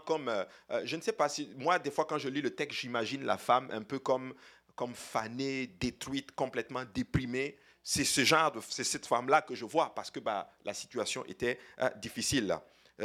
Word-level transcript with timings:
comme, 0.00 0.28
euh, 0.28 0.44
euh, 0.70 0.82
je 0.84 0.96
ne 0.96 1.00
sais 1.00 1.12
pas 1.12 1.28
si, 1.28 1.50
moi, 1.56 1.78
des 1.78 1.90
fois, 1.90 2.04
quand 2.04 2.18
je 2.18 2.28
lis 2.28 2.42
le 2.42 2.54
texte, 2.54 2.80
j'imagine 2.80 3.24
la 3.24 3.38
femme 3.38 3.68
un 3.72 3.82
peu 3.82 3.98
comme, 3.98 4.34
comme 4.74 4.94
fanée, 4.94 5.66
détruite, 5.66 6.32
complètement 6.32 6.84
déprimée. 6.94 7.58
C'est 7.82 8.04
ce 8.04 8.24
genre 8.24 8.52
de, 8.52 8.60
c'est 8.68 8.84
cette 8.84 9.06
femme-là 9.06 9.42
que 9.42 9.54
je 9.54 9.64
vois 9.64 9.94
parce 9.94 10.10
que 10.10 10.20
bah, 10.20 10.50
la 10.64 10.74
situation 10.74 11.24
était 11.26 11.58
euh, 11.80 11.90
difficile. 11.96 12.56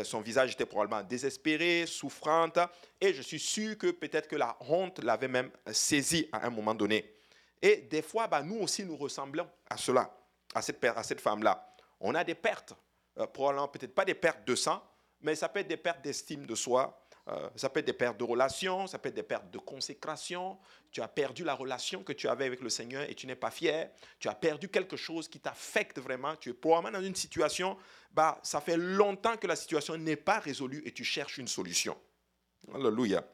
Son 0.03 0.21
visage 0.21 0.51
était 0.51 0.65
probablement 0.65 1.01
désespéré, 1.01 1.85
souffrante, 1.87 2.59
et 3.01 3.13
je 3.13 3.21
suis 3.21 3.39
sûr 3.39 3.77
que 3.77 3.87
peut-être 3.89 4.27
que 4.27 4.35
la 4.35 4.55
honte 4.59 4.99
l'avait 5.03 5.29
même 5.29 5.49
saisie 5.71 6.27
à 6.31 6.45
un 6.45 6.49
moment 6.51 6.75
donné. 6.75 7.15
Et 7.61 7.77
des 7.77 8.03
fois, 8.03 8.27
bah, 8.27 8.43
nous 8.43 8.57
aussi, 8.57 8.83
nous 8.83 8.97
ressemblons 8.97 9.49
à 9.67 9.77
cela, 9.77 10.13
à 10.53 10.61
cette, 10.61 10.83
à 10.83 11.01
cette 11.01 11.21
femme-là. 11.21 11.73
On 11.99 12.13
a 12.13 12.23
des 12.23 12.35
pertes, 12.35 12.73
probablement 13.33 13.69
peut-être 13.69 13.95
pas 13.95 14.05
des 14.05 14.13
pertes 14.13 14.45
de 14.45 14.55
sang, 14.55 14.83
mais 15.21 15.35
ça 15.35 15.49
peut 15.49 15.59
être 15.59 15.67
des 15.67 15.77
pertes 15.77 16.01
d'estime 16.01 16.45
de 16.45 16.55
soi, 16.55 17.07
euh, 17.29 17.49
ça 17.55 17.69
peut 17.69 17.81
être 17.81 17.85
des 17.87 17.93
pertes 17.93 18.17
de 18.17 18.23
relations, 18.23 18.87
ça 18.87 18.99
peut 18.99 19.09
être 19.09 19.15
des 19.15 19.23
pertes 19.23 19.51
de 19.51 19.57
consécration. 19.57 20.57
Tu 20.91 21.01
as 21.01 21.07
perdu 21.07 21.43
la 21.43 21.53
relation 21.53 22.03
que 22.03 22.13
tu 22.13 22.29
avais 22.29 22.45
avec 22.45 22.61
le 22.61 22.69
Seigneur 22.69 23.03
et 23.09 23.15
tu 23.15 23.27
n'es 23.27 23.35
pas 23.35 23.51
fier. 23.51 23.91
Tu 24.19 24.29
as 24.29 24.33
perdu 24.33 24.69
quelque 24.69 24.95
chose 24.95 25.27
qui 25.27 25.39
t'affecte 25.39 25.99
vraiment. 25.99 26.35
Tu 26.37 26.51
es 26.51 26.53
probablement 26.53 26.97
dans 26.97 27.05
une 27.05 27.15
situation, 27.15 27.77
bah, 28.11 28.39
ça 28.43 28.61
fait 28.61 28.77
longtemps 28.77 29.35
que 29.35 29.47
la 29.47 29.57
situation 29.57 29.97
n'est 29.97 30.15
pas 30.15 30.39
résolue 30.39 30.81
et 30.85 30.93
tu 30.93 31.03
cherches 31.03 31.37
une 31.37 31.49
solution. 31.49 31.97
Alléluia. 32.73 33.25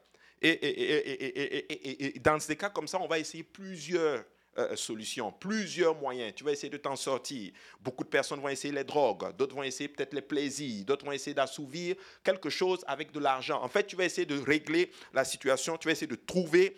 Et, 0.42 0.50
et, 0.50 2.16
et, 2.16 2.18
dans 2.18 2.38
ces 2.38 2.56
cas 2.56 2.68
comme 2.68 2.88
ça, 2.88 3.00
on 3.00 3.06
va 3.06 3.18
essayer 3.18 3.44
plusieurs 3.44 4.24
euh, 4.58 4.76
solutions, 4.76 5.32
plusieurs 5.32 5.94
moyens. 5.96 6.32
Tu 6.34 6.44
vas 6.44 6.52
essayer 6.52 6.70
de 6.70 6.76
t'en 6.76 6.96
sortir. 6.96 7.52
Beaucoup 7.80 8.04
de 8.04 8.08
personnes 8.08 8.40
vont 8.40 8.48
essayer 8.48 8.72
les 8.72 8.84
drogues, 8.84 9.34
d'autres 9.36 9.54
vont 9.54 9.62
essayer 9.62 9.88
peut-être 9.88 10.14
les 10.14 10.22
plaisirs, 10.22 10.84
d'autres 10.84 11.04
vont 11.04 11.12
essayer 11.12 11.34
d'assouvir 11.34 11.96
quelque 12.22 12.50
chose 12.50 12.84
avec 12.86 13.12
de 13.12 13.20
l'argent. 13.20 13.62
En 13.62 13.68
fait, 13.68 13.86
tu 13.86 13.96
vas 13.96 14.04
essayer 14.04 14.26
de 14.26 14.38
régler 14.38 14.90
la 15.12 15.24
situation, 15.24 15.76
tu 15.76 15.88
vas 15.88 15.92
essayer 15.92 16.06
de 16.06 16.14
trouver 16.14 16.76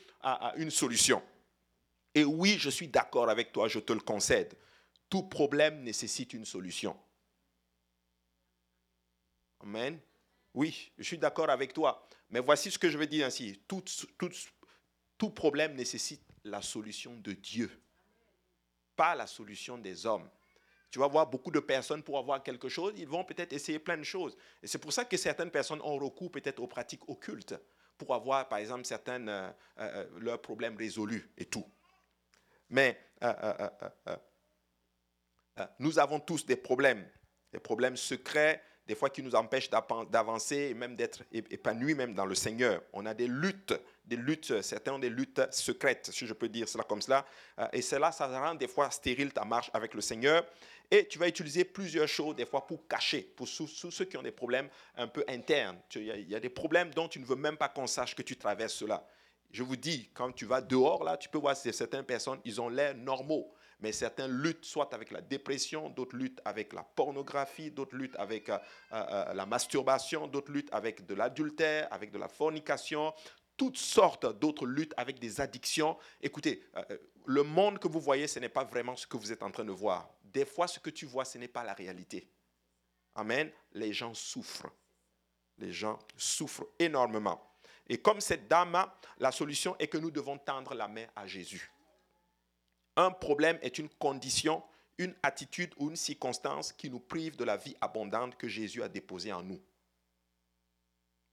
une 0.57 0.71
solution. 0.71 1.23
Et 2.15 2.25
oui, 2.25 2.57
je 2.59 2.71
suis 2.71 2.89
d'accord 2.89 3.29
avec 3.29 3.53
toi, 3.53 3.69
je 3.69 3.79
te 3.79 3.93
le 3.93 4.01
concède. 4.01 4.55
Tout 5.09 5.25
problème 5.25 5.83
nécessite 5.83 6.33
une 6.33 6.45
solution. 6.45 6.97
Amen. 9.61 9.99
Oui, 10.55 10.91
je 10.97 11.05
suis 11.05 11.19
d'accord 11.19 11.51
avec 11.51 11.75
toi. 11.75 12.09
Mais 12.31 12.41
voici 12.41 12.71
ce 12.71 12.79
que 12.79 12.89
je 12.89 12.97
veux 12.97 13.07
dire 13.07 13.27
ainsi. 13.27 13.61
Tout 13.69 15.31
problème 15.31 15.75
nécessite 15.75 16.26
la 16.47 16.63
solution 16.63 17.15
de 17.17 17.33
Dieu, 17.33 17.71
pas 18.95 19.15
la 19.15 19.27
solution 19.27 19.79
des 19.79 20.07
hommes. 20.07 20.29
Tu 20.91 20.99
vas 20.99 21.09
voir 21.09 21.27
beaucoup 21.27 21.51
de 21.51 21.61
personnes 21.61 22.03
pour 22.03 22.19
avoir 22.19 22.43
quelque 22.43 22.69
chose, 22.69 22.95
ils 22.97 23.09
vont 23.09 23.25
peut-être 23.25 23.53
essayer 23.53 23.79
plein 23.79 23.99
de 23.99 24.05
choses. 24.05 24.37
Et 24.63 24.67
c'est 24.67 24.79
pour 24.79 24.93
ça 24.93 25.05
que 25.05 25.17
certaines 25.17 25.51
personnes 25.51 25.81
ont 25.83 25.99
recours 25.99 26.31
peut-être 26.31 26.61
aux 26.61 26.67
pratiques 26.67 27.09
occultes 27.09 27.55
pour 27.99 28.15
avoir, 28.15 28.49
par 28.49 28.59
exemple, 28.59 28.85
certains 28.85 29.27
euh, 29.29 29.51
euh, 29.79 30.07
leurs 30.19 30.41
problèmes 30.41 30.77
résolus 30.77 31.31
et 31.37 31.47
tout. 31.47 31.67
Mais 32.71 32.99
euh, 33.23 33.69
nous 35.79 35.99
avons 35.99 36.21
tous 36.21 36.45
des 36.47 36.57
problèmes, 36.57 37.09
des 37.53 37.61
problèmes 37.61 37.97
secrets, 37.97 38.63
des 38.87 38.95
fois 38.95 39.11
qui 39.11 39.23
nous 39.23 39.35
empêchent 39.35 39.71
d'avancer 39.71 40.57
et 40.71 40.75
même 40.75 40.95
d'être 40.95 41.23
épanouis 41.33 41.95
même 41.95 42.15
dans 42.15 42.27
le 42.27 42.35
Seigneur. 42.35 42.83
On 42.93 43.05
a 43.05 43.15
des 43.15 43.27
luttes, 43.27 43.75
des 44.05 44.17
luttes, 44.17 44.63
certains 44.63 44.93
ont 44.93 44.99
des 44.99 45.09
luttes 45.09 45.43
secrètes, 45.51 46.11
si 46.13 46.27
je 46.27 46.33
peux 46.33 46.49
dire 46.49 46.69
cela 46.69 46.85
comme 46.85 47.03
cela. 47.03 47.27
Euh, 47.59 47.67
et 47.73 47.83
cela, 47.83 48.13
ça 48.13 48.27
rend 48.29 48.55
des 48.55 48.69
fois 48.69 48.91
stérile 48.91 49.33
ta 49.33 49.45
marche 49.45 49.71
avec 49.75 49.95
le 49.95 50.01
Seigneur. 50.01 50.47
Et 50.89 51.09
tu 51.09 51.19
vas 51.19 51.27
utiliser 51.27 51.65
plusieurs 51.65 52.07
choses, 52.07 52.37
des 52.37 52.47
fois, 52.47 52.65
pour 52.65 52.87
cacher, 52.87 53.23
pour 53.23 53.49
ceux, 53.49 53.67
ceux 53.67 54.05
qui 54.05 54.17
ont 54.17 54.23
des 54.23 54.31
problèmes 54.31 54.69
un 54.97 55.09
peu 55.09 55.25
internes. 55.27 55.79
Il 55.97 56.29
y, 56.29 56.35
a 56.35 56.41
des 56.41 56.49
problèmes 56.49 56.91
dont 56.95 57.09
tu 57.09 57.19
ne 57.19 57.25
veux 57.25 57.35
même 57.35 57.57
pas 57.57 57.69
qu'on 57.69 57.89
sache 57.89 58.15
que 58.15 58.23
tu 58.23 58.37
traverses 58.37 58.75
cela. 58.75 59.05
Je 59.51 59.65
vous 59.65 59.77
dis, 59.77 60.11
quand 60.15 60.31
tu 60.31 60.47
vas 60.47 60.61
dehors, 60.61 61.03
là, 61.03 61.17
tu 61.17 61.29
peux 61.29 61.39
voir 61.39 61.57
certaines 61.57 62.05
personnes, 62.05 62.39
ils 62.45 62.61
ont 62.61 62.69
l'air 62.69 62.95
normaux 62.95 63.53
mais 63.81 63.93
certains 63.93 64.29
luttent 64.29 64.65
soit 64.65 64.93
avec 64.95 65.11
la 65.11 65.21
dépression, 65.21 65.91
d'autres 65.91 66.17
luttent 66.17 66.41
avec 66.45 66.73
la 66.73 66.83
pornographie, 66.83 67.71
d'autres 67.71 67.97
luttent 67.97 68.17
avec 68.17 68.49
euh, 68.49 68.59
euh, 68.93 69.05
euh, 69.11 69.35
la 69.35 69.47
masturbation, 69.47 70.27
d'autres 70.27 70.51
luttent 70.51 70.73
avec 70.73 71.07
de 71.07 71.15
l'adultère, 71.15 71.89
avec 71.91 72.11
de 72.11 72.19
la 72.19 72.29
fornication, 72.29 73.13
toutes 73.57 73.77
sortes 73.77 74.39
d'autres 74.39 74.67
luttes 74.67 74.95
avec 74.97 75.19
des 75.19 75.41
addictions. 75.41 75.97
Écoutez, 76.21 76.63
le 77.25 77.43
monde 77.43 77.79
que 77.79 77.89
vous 77.89 78.01
voyez, 78.01 78.27
ce 78.27 78.39
n'est 78.39 78.51
pas 78.51 78.65
vraiment 78.65 78.97
ce 78.97 79.07
que 79.07 79.17
vous 79.17 79.33
êtes 79.33 79.43
en 79.43 79.51
train 79.51 79.65
de 79.65 79.73
voir. 79.73 80.11
Des 80.23 80.45
fois, 80.45 80.69
ce 80.69 80.79
que 80.79 80.91
tu 80.91 81.07
vois, 81.07 81.25
ce 81.25 81.39
n'est 81.39 81.49
pas 81.49 81.65
la 81.65 81.73
réalité. 81.73 82.29
Amen. 83.15 83.51
Les 83.73 83.95
gens 83.95 84.13
souffrent. 84.13 84.71
Les 85.57 85.73
gens 85.73 85.99
souffrent 86.19 86.67
énormément. 86.79 87.57
Et 87.89 87.99
comme 87.99 88.21
cette 88.21 88.47
dame, 88.47 88.85
la 89.19 89.33
solution 89.33 89.75
est 89.79 89.87
que 89.89 89.97
nous 89.97 90.11
devons 90.11 90.37
tendre 90.37 90.75
la 90.75 90.89
main 90.89 91.07
à 91.15 91.27
Jésus. 91.27 91.71
Un 92.97 93.11
problème 93.11 93.59
est 93.63 93.79
une 93.79 93.89
condition, 93.89 94.63
une 94.99 95.15
attitude 95.23 95.75
ou 95.79 95.91
une 95.91 95.97
circonstance 95.97 96.73
qui 96.73 96.91
nous 96.91 97.01
prive 97.01 97.37
de 97.37 97.45
la 97.45 97.57
vie 97.57 97.77
abondante 97.81 98.37
que 98.37 98.49
Jésus 98.49 98.83
a 98.83 98.89
déposée 98.89 99.33
en 99.33 99.43
nous. 99.43 99.61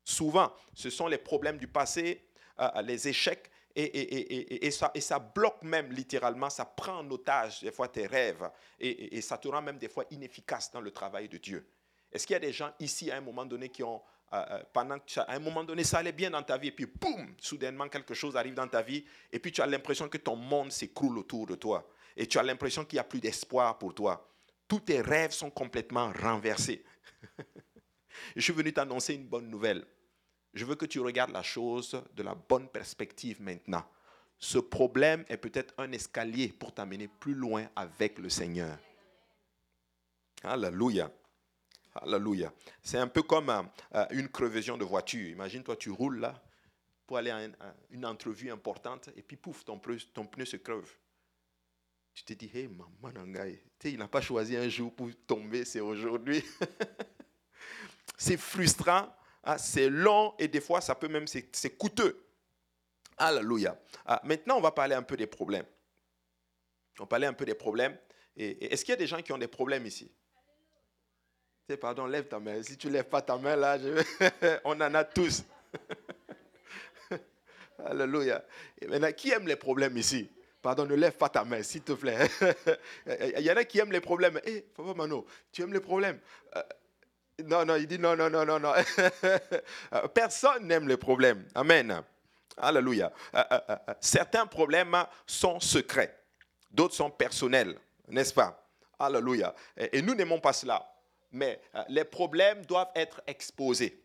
Souvent, 0.03 0.51
ce 0.74 0.90
sont 0.90 1.07
les 1.07 1.18
problèmes 1.18 1.57
du 1.57 1.68
passé, 1.68 2.25
euh, 2.59 2.81
les 2.81 3.07
échecs, 3.07 3.50
et, 3.75 4.68
et, 4.68 4.72
ça, 4.72 5.19
bloque 5.19 5.63
même 5.63 5.91
littéralement, 5.91 6.51
ça 6.51 6.63
prend 6.63 7.00
en 7.00 7.09
otage 7.09 7.62
des 7.62 7.72
fois 7.72 7.88
tes 7.88 8.06
rêves, 8.06 8.47
et, 8.80 9.19
ça 9.22 9.38
te 9.40 9.47
rend 9.47 9.63
même 9.63 9.80
des 9.80 9.90
fois 9.90 10.06
inefficace 10.12 10.69
dans 10.69 10.81
le 10.81 10.91
travail 10.91 11.28
de 11.28 11.38
Dieu. 11.38 11.68
Est-ce 12.12 12.28
qu'il 12.28 12.35
y 12.35 12.38
a 12.38 12.40
des 12.40 12.53
gens 12.53 12.72
ici 12.80 13.09
à 13.09 13.18
un 13.18 13.22
moment 13.22 13.45
donné 13.45 13.69
qui 13.69 13.81
ont 13.81 14.00
euh, 14.33 14.44
euh, 14.49 14.63
pendant 14.73 14.97
qu'à 14.99 15.25
un 15.29 15.38
moment 15.38 15.63
donné, 15.63 15.83
ça 15.83 15.99
allait 15.99 16.11
bien 16.11 16.31
dans 16.31 16.41
ta 16.41 16.57
vie, 16.57 16.69
et 16.69 16.71
puis 16.71 16.88
boum, 16.88 17.35
soudainement, 17.39 17.88
quelque 17.88 18.16
chose 18.16 18.35
arrive 18.35 18.55
dans 18.55 18.67
ta 18.67 18.81
vie, 18.81 19.05
et 19.31 19.38
puis 19.38 19.51
tu 19.51 19.61
as 19.61 19.67
l'impression 19.67 20.09
que 20.09 20.17
ton 20.17 20.35
monde 20.35 20.71
s'écroule 20.71 21.19
autour 21.19 21.45
de 21.45 21.55
toi, 21.55 21.88
et 22.17 22.25
tu 22.25 22.39
as 22.39 22.44
l'impression 22.44 22.83
qu'il 22.83 22.97
n'y 22.97 23.01
a 23.01 23.03
plus 23.03 23.19
d'espoir 23.19 23.77
pour 23.77 23.94
toi. 23.94 24.27
Tous 24.67 24.79
tes 24.79 25.01
rêves 25.01 25.31
sont 25.33 25.51
complètement 25.51 26.11
renversés. 26.19 26.83
Je 28.35 28.41
suis 28.41 28.53
venu 28.53 28.73
t'annoncer 28.73 29.13
une 29.13 29.27
bonne 29.27 29.49
nouvelle. 29.49 29.85
Je 30.53 30.65
veux 30.65 30.75
que 30.75 30.85
tu 30.85 31.00
regardes 31.00 31.31
la 31.31 31.44
chose 31.44 32.01
de 32.15 32.23
la 32.23 32.33
bonne 32.33 32.69
perspective 32.69 33.39
maintenant. 33.39 33.85
Ce 34.39 34.57
problème 34.57 35.25
est 35.29 35.38
peut-être 35.38 35.73
un 35.77 35.91
escalier 35.91 36.47
pour 36.50 36.73
t'amener 36.73 37.07
plus 37.07 37.35
loin 37.35 37.67
avec 37.75 38.17
le 38.17 38.29
Seigneur. 38.29 38.77
Alléluia. 40.44 41.11
Alléluia. 41.95 42.51
C'est 42.81 42.97
un 42.97 43.07
peu 43.07 43.21
comme 43.21 43.49
euh, 43.49 44.05
une 44.11 44.29
crevaison 44.29 44.77
de 44.77 44.83
voiture. 44.83 45.27
Imagine-toi, 45.29 45.75
tu 45.75 45.91
roules 45.91 46.19
là 46.19 46.41
pour 47.05 47.17
aller 47.17 47.29
à, 47.29 47.75
une 47.91 48.05
entrevue 48.05 48.49
importante 48.49 49.09
et 49.15 49.21
puis 49.21 49.37
pouf, 49.37 49.63
ton 49.63 49.77
pneu, 49.77 49.97
ton 50.13 50.25
pneu 50.25 50.45
se 50.45 50.57
creve. 50.57 50.89
Tu 52.13 52.23
te 52.23 52.33
dis, 52.33 52.49
hé, 52.53 52.67
maman, 52.67 53.25
il 53.83 53.97
n'a 53.97 54.07
pas 54.07 54.21
choisi 54.21 54.55
un 54.55 54.69
jour 54.69 54.93
pour 54.93 55.09
tomber, 55.27 55.65
c'est 55.65 55.79
aujourd'hui. 55.79 56.43
c'est 58.17 58.37
frustrant, 58.37 59.13
hein, 59.43 59.57
c'est 59.57 59.89
long 59.89 60.33
et 60.37 60.47
des 60.47 60.61
fois, 60.61 60.79
ça 60.79 60.95
peut 60.95 61.07
même, 61.07 61.27
c'est 61.27 61.77
coûteux. 61.77 62.27
Alléluia. 63.17 63.79
Ah, 64.05 64.21
maintenant, 64.23 64.57
on 64.57 64.61
va 64.61 64.71
parler 64.71 64.95
un 64.95 65.03
peu 65.03 65.17
des 65.17 65.27
problèmes. 65.27 65.65
On 66.99 67.05
va 67.05 67.27
un 67.27 67.33
peu 67.33 67.45
des 67.45 67.55
problèmes. 67.55 67.97
est-ce 68.35 68.83
qu'il 68.85 68.91
y 68.91 68.93
a 68.93 68.97
des 68.97 69.07
gens 69.07 69.21
qui 69.21 69.31
ont 69.31 69.37
des 69.37 69.47
problèmes 69.47 69.85
ici? 69.85 70.11
Pardon, 71.79 72.06
lève 72.06 72.28
ta 72.28 72.40
main. 72.40 72.62
Si 72.62 72.78
tu 72.78 72.88
ne 72.88 72.94
lèves 72.94 73.06
pas 73.09 73.22
ta 73.22 73.38
main, 73.38 73.56
là, 73.56 73.78
on 74.63 74.79
en 74.79 74.94
a 74.94 75.03
tous. 75.03 75.44
Alléluia. 77.85 78.44
Maintenant, 78.88 79.12
qui 79.12 79.31
aime 79.31 79.47
les 79.47 79.56
problèmes 79.56 79.97
ici? 79.97 80.29
Pardon, 80.62 80.85
ne 80.85 80.96
lève 80.96 81.18
pas 81.18 81.29
ta 81.29 81.44
main, 81.44 81.62
s'il 81.63 81.81
te 81.81 81.94
plaît. 81.94 82.29
il 83.38 83.44
y 83.44 83.51
en 83.51 83.57
a 83.57 83.63
qui 83.63 83.79
aiment 83.79 83.91
les 83.91 84.01
problèmes. 84.01 84.40
Hé, 84.46 84.56
hey, 84.57 84.62
Papa 84.62 84.94
Mano, 84.94 85.25
tu 85.51 85.62
aimes 85.62 85.74
les 85.74 85.79
problèmes? 85.79 86.19
Euh, 86.56 86.62
Non, 87.46 87.66
non, 87.66 87.75
il 87.75 87.88
dit 87.88 88.00
non, 88.00 88.16
non, 88.16 88.30
non, 88.30 88.45
non, 88.45 88.59
non. 88.59 88.74
Personne 90.13 90.68
n'aime 90.68 90.88
les 90.88 90.97
problèmes. 90.97 91.45
Amen. 91.56 92.04
Alléluia. 92.57 93.12
Euh, 93.33 93.44
euh, 93.51 93.75
certains 94.00 94.45
problèmes 94.45 94.95
sont 95.25 95.59
secrets, 95.59 96.16
d'autres 96.69 96.94
sont 96.94 97.09
personnels, 97.09 97.77
n'est-ce 98.07 98.33
pas? 98.33 98.63
Alléluia. 99.00 99.56
Et 99.92 100.01
nous 100.04 100.13
n'aimons 100.13 100.39
pas 100.39 100.54
cela 100.54 100.93
mais 101.33 101.59
euh, 101.75 101.83
les 101.89 102.06
problèmes 102.06 102.65
doivent 102.65 102.91
être 102.95 103.21
exposés. 103.27 104.01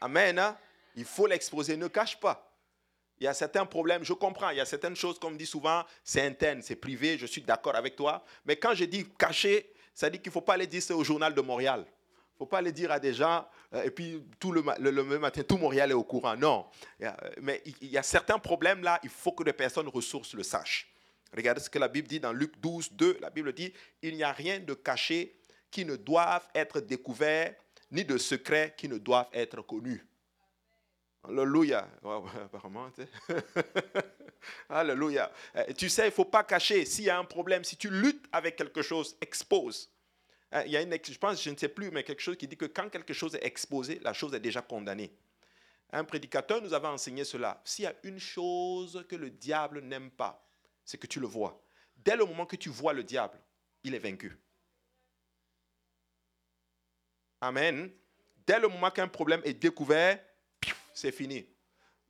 Amen. 0.00 0.38
Hein? 0.38 0.56
Il 0.94 1.04
faut 1.04 1.26
l'exposer, 1.26 1.76
ne 1.76 1.88
cache 1.88 2.18
pas. 2.18 2.42
Il 3.18 3.24
y 3.24 3.26
a 3.26 3.34
certains 3.34 3.66
problèmes, 3.66 4.04
je 4.04 4.12
comprends, 4.12 4.50
il 4.50 4.58
y 4.58 4.60
a 4.60 4.66
certaines 4.66 4.94
choses, 4.94 5.18
comme 5.18 5.36
dit 5.36 5.46
souvent, 5.46 5.84
c'est 6.04 6.22
interne, 6.22 6.60
c'est 6.62 6.76
privé, 6.76 7.16
je 7.18 7.26
suis 7.26 7.40
d'accord 7.40 7.74
avec 7.74 7.96
toi. 7.96 8.24
Mais 8.44 8.56
quand 8.56 8.74
je 8.74 8.84
dis 8.84 9.06
cacher, 9.18 9.72
ça 9.94 10.10
dit 10.10 10.18
qu'il 10.18 10.28
ne 10.28 10.34
faut 10.34 10.42
pas 10.42 10.56
les 10.56 10.66
dire 10.66 10.82
au 10.90 11.02
journal 11.02 11.34
de 11.34 11.40
Montréal. 11.40 11.84
Il 11.86 12.34
ne 12.34 12.38
faut 12.40 12.46
pas 12.46 12.60
les 12.60 12.72
dire 12.72 12.92
à 12.92 13.00
des 13.00 13.14
gens, 13.14 13.46
euh, 13.72 13.84
et 13.84 13.90
puis 13.90 14.22
tout 14.38 14.52
le, 14.52 14.62
le, 14.78 15.18
matin, 15.18 15.42
tout 15.42 15.56
Montréal 15.56 15.90
est 15.90 15.94
au 15.94 16.04
courant. 16.04 16.36
Non. 16.36 16.66
Mais 17.40 17.62
il 17.80 17.88
y 17.88 17.96
a 17.96 18.02
certains 18.02 18.38
problèmes 18.38 18.82
là, 18.82 19.00
il 19.02 19.08
faut 19.08 19.32
que 19.32 19.42
les 19.42 19.54
personnes 19.54 19.88
ressources 19.88 20.34
le 20.34 20.42
sachent. 20.42 20.86
Regardez 21.34 21.60
ce 21.60 21.70
que 21.70 21.78
la 21.78 21.88
Bible 21.88 22.08
dit 22.08 22.20
dans 22.20 22.32
Luc 22.32 22.58
12, 22.60 22.92
2. 22.92 23.18
La 23.20 23.30
Bible 23.30 23.52
dit, 23.52 23.72
il 24.02 24.16
n'y 24.16 24.22
a 24.22 24.32
rien 24.32 24.60
de 24.60 24.74
caché 24.74 25.38
qui 25.70 25.84
ne 25.84 25.96
doive 25.96 26.46
être 26.54 26.80
découvert, 26.80 27.54
ni 27.90 28.04
de 28.04 28.18
secrets 28.18 28.74
qui 28.76 28.88
ne 28.88 28.98
doivent 28.98 29.28
être 29.32 29.62
connus. 29.62 30.06
Alléluia. 31.28 31.88
apparemment. 32.44 32.90
Alléluia. 34.68 35.30
Euh, 35.56 35.64
tu 35.76 35.88
sais, 35.88 36.02
il 36.02 36.06
ne 36.06 36.10
faut 36.10 36.24
pas 36.24 36.44
cacher. 36.44 36.84
S'il 36.84 37.04
y 37.04 37.10
a 37.10 37.18
un 37.18 37.24
problème, 37.24 37.64
si 37.64 37.76
tu 37.76 37.90
luttes 37.90 38.26
avec 38.32 38.56
quelque 38.56 38.82
chose, 38.82 39.16
expose. 39.20 39.90
Euh, 40.54 40.62
il 40.66 40.72
y 40.72 40.76
a 40.76 40.82
une, 40.82 40.92
je 40.92 41.18
pense, 41.18 41.42
je 41.42 41.50
ne 41.50 41.56
sais 41.56 41.68
plus, 41.68 41.90
mais 41.90 42.04
quelque 42.04 42.22
chose 42.22 42.36
qui 42.36 42.46
dit 42.46 42.56
que 42.56 42.66
quand 42.66 42.88
quelque 42.88 43.12
chose 43.12 43.34
est 43.34 43.44
exposé, 43.44 43.98
la 44.02 44.12
chose 44.12 44.34
est 44.34 44.40
déjà 44.40 44.62
condamnée. 44.62 45.12
Un 45.92 46.04
prédicateur 46.04 46.62
nous 46.62 46.74
avait 46.74 46.88
enseigné 46.88 47.24
cela. 47.24 47.60
S'il 47.64 47.84
y 47.84 47.88
a 47.88 47.94
une 48.04 48.18
chose 48.18 49.04
que 49.08 49.16
le 49.16 49.30
diable 49.30 49.80
n'aime 49.80 50.10
pas, 50.10 50.45
c'est 50.86 50.96
que 50.96 51.06
tu 51.06 51.20
le 51.20 51.26
vois. 51.26 51.60
Dès 51.96 52.16
le 52.16 52.24
moment 52.24 52.46
que 52.46 52.56
tu 52.56 52.70
vois 52.70 52.94
le 52.94 53.02
diable, 53.02 53.38
il 53.82 53.94
est 53.94 53.98
vaincu. 53.98 54.38
Amen. 57.40 57.90
Dès 58.46 58.60
le 58.60 58.68
moment 58.68 58.90
qu'un 58.90 59.08
problème 59.08 59.42
est 59.44 59.52
découvert, 59.52 60.22
c'est 60.94 61.12
fini. 61.12 61.46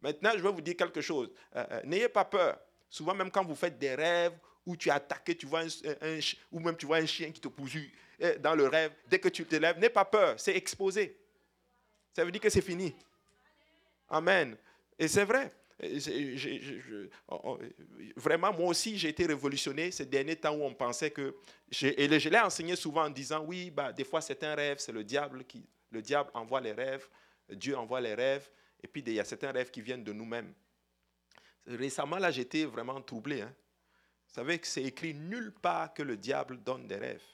Maintenant, 0.02 0.32
je 0.37 0.43
vais 0.43 0.52
vous 0.52 0.61
dire 0.61 0.76
quelque 0.76 1.00
chose. 1.00 1.32
Euh, 1.56 1.67
euh, 1.70 1.81
n'ayez 1.84 2.11
pas 2.11 2.25
peur. 2.25 2.61
Souvent, 2.88 3.14
même 3.14 3.31
quand 3.31 3.44
vous 3.44 3.56
faites 3.56 3.78
des 3.78 3.94
rêves 3.94 4.38
où 4.64 4.76
tu 4.76 4.90
es 4.90 4.93
attaqué, 4.93 5.34
tu 5.34 5.46
vois 5.46 5.62
un, 5.62 6.19
ou 6.52 6.61
même 6.61 6.76
tu 6.76 6.87
vois 6.87 6.99
un 6.99 7.06
chien 7.06 7.32
qui 7.32 7.40
te 7.40 7.49
poursuit 7.49 7.93
euh, 8.20 8.38
dans 8.38 8.55
le 8.55 8.69
rêve, 8.69 8.93
dès 9.08 9.19
que 9.19 9.28
tu 9.28 9.44
te 9.46 9.56
lèves, 9.56 9.78
n'aie 9.78 9.90
pas 9.90 10.05
peur, 10.05 10.38
c'est 10.38 10.55
exposé. 10.55 11.19
Ça 12.12 12.25
veut 12.25 12.31
dire 12.31 12.40
que 12.40 12.50
c'est 12.50 12.61
fini. 12.61 12.94
Amen. 14.08 14.56
Et 14.99 15.08
c'est 15.08 15.25
vrai. 15.25 15.52
Vraiment, 18.17 18.52
moi 18.52 18.69
aussi, 18.69 18.96
j'ai 18.96 19.08
été 19.08 19.26
révolutionné 19.26 19.90
ces 19.90 20.06
derniers 20.06 20.37
temps 20.37 20.55
où 20.55 20.62
on 20.62 20.75
pensait 20.75 21.11
que... 21.11 21.37
Et 21.82 22.19
je 22.19 22.28
l'ai 22.28 22.38
enseigné 22.38 22.76
souvent 22.76 23.05
en 23.05 23.11
disant, 23.11 23.44
oui, 23.44 23.70
bah, 23.70 23.93
des 23.93 24.05
fois 24.05 24.20
c'est 24.20 24.43
un 24.44 24.55
rêve, 24.55 24.78
c'est 24.78 24.93
le 24.93 25.05
diable 25.05 25.44
qui... 25.44 25.67
Le 25.90 26.02
diable 26.02 26.31
envoie 26.34 26.61
les 26.61 26.73
rêves, 26.73 27.08
Dieu 27.49 27.76
envoie 27.76 28.00
les 28.00 28.14
rêves, 28.14 28.50
et 28.82 28.88
puis 28.88 29.02
il 29.06 29.12
y 29.12 29.20
a 29.20 29.25
certains 29.25 29.52
rêves 29.52 29.70
qui 29.70 29.81
viennent 29.81 30.02
de 30.02 30.12
nous-mêmes. 30.12 30.52
Récemment, 31.67 32.19
là, 32.19 32.31
j'étais 32.31 32.64
vraiment 32.64 33.00
troublé. 33.00 33.43
Hein. 33.43 33.55
Vous 34.28 34.34
savez 34.34 34.58
que 34.58 34.67
c'est 34.67 34.82
écrit 34.82 35.14
nulle 35.14 35.52
part 35.52 35.94
que 35.94 36.02
le 36.02 36.17
diable 36.17 36.62
donne 36.62 36.87
des 36.87 36.96
rêves. 36.96 37.25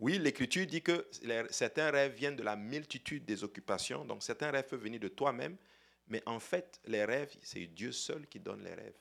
Oui, 0.00 0.18
l'Écriture 0.18 0.66
dit 0.66 0.80
que 0.80 1.06
certains 1.50 1.90
rêves 1.90 2.14
viennent 2.14 2.36
de 2.36 2.42
la 2.42 2.56
multitude 2.56 3.26
des 3.26 3.44
occupations, 3.44 4.02
donc 4.04 4.22
certains 4.22 4.50
rêves 4.50 4.66
peuvent 4.66 4.82
venir 4.82 4.98
de 4.98 5.08
toi-même, 5.08 5.56
mais 6.08 6.22
en 6.24 6.40
fait, 6.40 6.80
les 6.86 7.04
rêves, 7.04 7.36
c'est 7.42 7.66
Dieu 7.66 7.92
seul 7.92 8.26
qui 8.26 8.40
donne 8.40 8.64
les 8.64 8.72
rêves. 8.72 8.96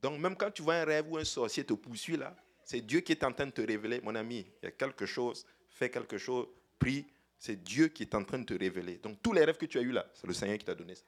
Donc 0.00 0.20
même 0.20 0.36
quand 0.36 0.52
tu 0.52 0.62
vois 0.62 0.76
un 0.76 0.84
rêve 0.84 1.10
ou 1.10 1.18
un 1.18 1.24
sorcier 1.24 1.64
te 1.64 1.72
poursuit 1.72 2.16
là, 2.16 2.36
c'est 2.64 2.82
Dieu 2.82 3.00
qui 3.00 3.12
est 3.12 3.24
en 3.24 3.32
train 3.32 3.46
de 3.46 3.50
te 3.50 3.60
révéler, 3.60 4.00
mon 4.00 4.14
ami, 4.14 4.46
il 4.62 4.66
y 4.66 4.68
a 4.68 4.70
quelque 4.70 5.06
chose, 5.06 5.44
fais 5.68 5.90
quelque 5.90 6.18
chose, 6.18 6.46
prie, 6.78 7.04
c'est 7.36 7.56
Dieu 7.56 7.88
qui 7.88 8.04
est 8.04 8.14
en 8.14 8.22
train 8.22 8.38
de 8.38 8.44
te 8.44 8.54
révéler. 8.54 8.98
Donc 8.98 9.20
tous 9.20 9.32
les 9.32 9.44
rêves 9.44 9.56
que 9.56 9.66
tu 9.66 9.78
as 9.78 9.82
eus 9.82 9.90
là, 9.90 10.08
c'est 10.14 10.28
le 10.28 10.34
Seigneur 10.34 10.56
qui 10.58 10.64
t'a 10.64 10.76
donné 10.76 10.94
ça. 10.94 11.04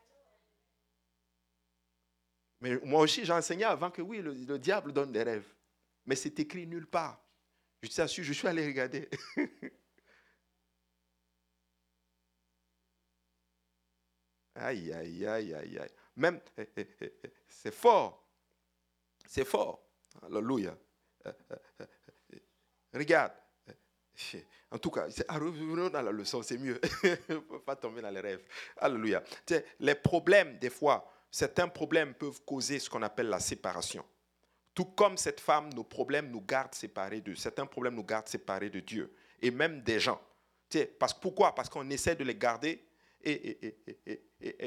Mais 2.60 2.78
moi 2.84 3.00
aussi, 3.02 3.24
j'ai 3.24 3.32
enseigné 3.32 3.64
avant 3.64 3.90
que 3.90 4.02
oui, 4.02 4.18
le, 4.20 4.58
diable 4.58 4.92
donne 4.92 5.12
des 5.12 5.22
rêves. 5.22 5.48
Mais 6.04 6.14
c'est 6.14 6.38
écrit 6.38 6.66
nulle 6.66 6.86
part. 6.86 7.22
Je 7.82 7.88
t'assure, 7.88 8.22
je 8.24 8.34
suis 8.34 8.46
allé 8.46 8.66
regarder. 8.66 9.08
aïe, 14.54 14.92
aïe, 14.92 15.26
aïe, 15.26 15.54
aïe, 15.54 15.78
aïe. 15.78 15.90
Même, 16.16 16.40
eh, 16.58 16.68
eh, 16.76 16.86
eh, 17.00 17.12
c'est 17.48 17.74
fort. 17.74 18.28
C'est 19.26 19.46
fort. 19.46 19.82
Alléluia. 20.22 20.76
Regarde. 22.92 23.32
En 24.70 24.78
tout 24.78 24.90
cas, 24.90 25.06
revenons 25.30 25.88
dans 25.88 26.02
la 26.02 26.12
leçon, 26.12 26.42
c'est 26.42 26.58
mieux. 26.58 26.78
Pas 27.64 27.76
tomber 27.76 28.02
dans 28.02 28.10
les 28.10 28.20
rêves. 28.20 28.44
Alléluia. 28.76 29.22
Les 29.78 29.94
problèmes, 29.94 30.58
des 30.58 30.68
fois, 30.68 31.10
certains 31.30 31.68
problèmes 31.68 32.14
peuvent 32.14 32.40
causer 32.44 32.78
ce 32.78 32.90
qu'on 32.90 33.02
appelle 33.02 33.28
la 33.28 33.40
séparation. 33.40 34.04
Tout 34.74 34.84
comme 34.84 35.16
cette 35.16 35.40
femme, 35.40 35.72
nos 35.74 35.84
problèmes 35.84 36.30
nous 36.30 36.40
gardent 36.40 36.74
séparés 36.74 37.20
de 37.20 37.34
certains 37.34 37.66
problèmes 37.66 37.94
nous 37.94 38.04
gardent 38.04 38.28
séparés 38.28 38.70
de 38.70 38.80
Dieu 38.80 39.12
et 39.42 39.50
même 39.50 39.82
des 39.82 40.00
gens. 40.00 40.20
Parce, 40.98 41.14
pourquoi? 41.14 41.54
Parce 41.54 41.68
qu'on 41.68 41.88
essaie 41.90 42.14
de 42.14 42.24
les 42.24 42.36
garder 42.36 42.84
et, 43.22 43.74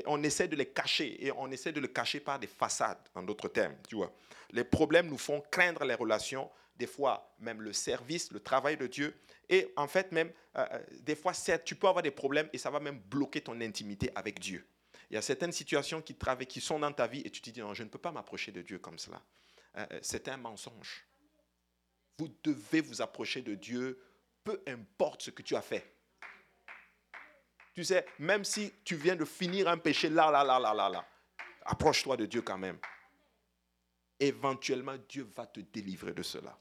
on 0.06 0.21
essaie 0.21 0.48
de 0.48 0.56
les 0.56 0.68
cacher 0.68 1.25
et 1.25 1.31
on 1.31 1.50
essaie 1.50 1.71
de 1.71 1.80
les 1.80 1.92
cacher 1.92 2.19
par 2.19 2.38
des 2.38 2.48
façades, 2.48 3.00
en 3.16 3.24
d'autres 3.24 3.48
termes. 3.48 3.75
Tu 3.88 3.95
vois. 3.95 4.13
Les 4.51 4.63
problèmes 4.63 5.07
nous 5.07 5.18
font 5.18 5.42
craindre 5.50 5.83
les 5.86 5.95
relations, 5.95 6.50
des 6.75 6.86
fois 6.86 7.33
même 7.39 7.62
le 7.62 7.74
service, 7.74 8.31
le 8.31 8.39
travail 8.39 8.77
de 8.77 8.88
Dieu. 8.88 9.16
Et 9.50 9.71
en 9.75 9.88
fait, 9.88 10.12
même, 10.12 10.31
euh, 10.57 10.66
euh, 10.71 10.80
des 11.01 11.16
fois, 11.16 11.33
tu 11.63 11.75
peux 11.75 11.88
avoir 11.88 12.04
des 12.04 12.12
problèmes 12.12 12.50
et 12.54 12.57
ça 12.57 12.69
va 12.69 12.80
même 12.80 13.00
bloquer 13.00 13.42
ton 13.42 13.59
intimité 13.62 14.12
avec 14.16 14.39
Dieu. 14.39 14.66
Il 15.09 15.15
y 15.15 15.17
a 15.17 15.21
certaines 15.21 15.51
situations 15.51 16.01
qui, 16.01 16.15
qui 16.47 16.61
sont 16.61 16.79
dans 16.79 16.91
ta 16.91 17.07
vie 17.07 17.21
et 17.25 17.29
tu 17.29 17.41
te 17.41 17.50
dis, 17.50 17.59
non, 17.59 17.73
je 17.73 17.83
ne 17.83 17.89
peux 17.89 18.00
pas 18.00 18.11
m'approcher 18.11 18.51
de 18.51 18.61
Dieu 18.61 18.79
comme 18.79 18.97
cela. 18.97 19.21
Euh, 19.77 19.85
euh, 19.91 20.00
c'est 20.01 20.27
un 20.27 20.38
mensonge. 20.38 21.05
Vous 22.17 22.29
devez 22.44 22.81
vous 22.81 23.01
approcher 23.01 23.41
de 23.41 23.55
Dieu, 23.55 24.00
peu 24.44 24.61
importe 24.67 25.23
ce 25.23 25.31
que 25.31 25.41
tu 25.41 25.55
as 25.55 25.61
fait. 25.61 25.94
Tu 27.73 27.83
sais, 27.83 28.05
même 28.19 28.44
si 28.44 28.71
tu 28.83 28.95
viens 28.95 29.15
de 29.15 29.25
finir 29.25 29.67
un 29.67 29.77
péché 29.77 30.09
là, 30.09 30.29
là, 30.29 30.44
là, 30.44 30.59
là, 30.59 30.73
là, 30.73 30.89
là, 30.89 31.07
approche-toi 31.65 32.17
de 32.17 32.25
Dieu 32.25 32.41
quand 32.41 32.57
même. 32.57 32.77
Éventuellement, 34.19 34.95
Dieu 35.09 35.23
va 35.35 35.47
te 35.47 35.59
délivrer 35.59 36.13
de 36.13 36.21
cela. 36.21 36.57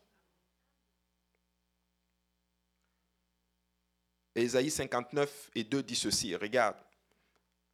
Ésaïe 4.34 4.70
59 4.70 5.50
et 5.54 5.64
2 5.64 5.82
dit 5.82 5.94
ceci, 5.94 6.34
regarde, 6.34 6.76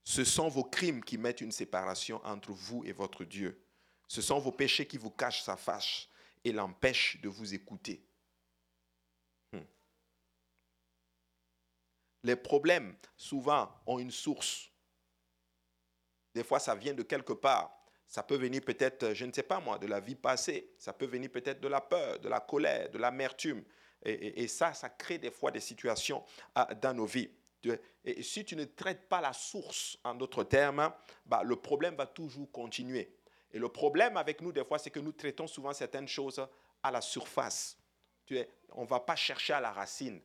ce 0.09 0.25
sont 0.25 0.49
vos 0.49 0.65
crimes 0.65 1.05
qui 1.05 1.19
mettent 1.19 1.43
une 1.43 1.53
séparation 1.53 2.19
entre 2.25 2.51
vous 2.51 2.83
et 2.87 2.93
votre 2.93 3.25
Dieu. 3.25 3.63
Ce 4.07 4.23
sont 4.23 4.39
vos 4.39 4.53
péchés 4.53 4.87
qui 4.87 4.97
vous 4.97 5.11
cachent 5.11 5.43
sa 5.43 5.55
face 5.55 6.09
et 6.43 6.51
l'empêchent 6.51 7.21
de 7.21 7.29
vous 7.29 7.53
écouter. 7.53 8.03
Hmm. 9.53 9.67
Les 12.23 12.37
problèmes, 12.37 12.97
souvent, 13.19 13.71
ont 13.85 13.99
une 13.99 14.11
source. 14.11 14.71
Des 16.33 16.43
fois, 16.43 16.59
ça 16.59 16.75
vient 16.75 16.95
de 16.95 17.03
quelque 17.03 17.35
part. 17.35 17.71
Ça 18.07 18.23
peut 18.23 18.39
venir 18.39 18.63
peut-être, 18.65 19.13
je 19.13 19.27
ne 19.27 19.33
sais 19.33 19.43
pas 19.43 19.61
moi, 19.61 19.77
de 19.77 19.87
la 19.87 20.01
vie 20.01 20.15
passée. 20.15 20.73
Ça 20.79 20.95
peut 20.95 21.05
venir 21.05 21.31
peut-être 21.31 21.61
de 21.61 21.69
la 21.69 21.83
peur, 21.83 22.19
de 22.19 22.31
la 22.31 22.41
colère, 22.41 22.89
de 22.89 22.97
l'amertume. 22.97 23.63
Et, 24.07 24.49
ça, 24.49 24.73
ça 24.73 24.89
crée 24.89 25.19
des 25.19 25.31
fois 25.31 25.51
des 25.51 25.61
situations 25.61 26.25
ah, 26.55 26.75
dans 26.77 26.95
nos 26.95 27.05
vies. 27.05 27.31
Et 28.05 28.23
si 28.23 28.45
tu 28.45 28.57
ne 28.57 28.65
traites 28.65 29.09
pas 29.09 29.21
la 29.21 29.33
source, 29.33 29.99
en 30.05 30.15
d'autres 30.15 30.45
termes, 30.45 30.93
bah, 31.27 31.43
le 31.45 31.57
problème 31.57 31.95
va 31.95 32.07
toujours 32.07 32.51
continuer. 32.51 33.17
Et 33.51 33.59
le 33.59 33.69
problème 33.69 34.17
avec 34.17 34.41
nous, 34.41 34.53
des 34.53 34.65
fois, 34.65 34.79
c'est 34.79 34.91
que 34.91 35.01
nous 35.01 35.13
traitons 35.13 35.47
souvent 35.47 35.73
certaines 35.73 36.09
choses 36.09 36.47
à 36.83 36.91
la 36.91 37.01
surface. 37.01 37.79
On 38.71 38.83
ne 38.83 38.89
va 38.89 39.01
pas 39.01 39.17
chercher 39.17 39.55
à 39.55 39.61
la 39.61 39.73
racine. 39.73 40.21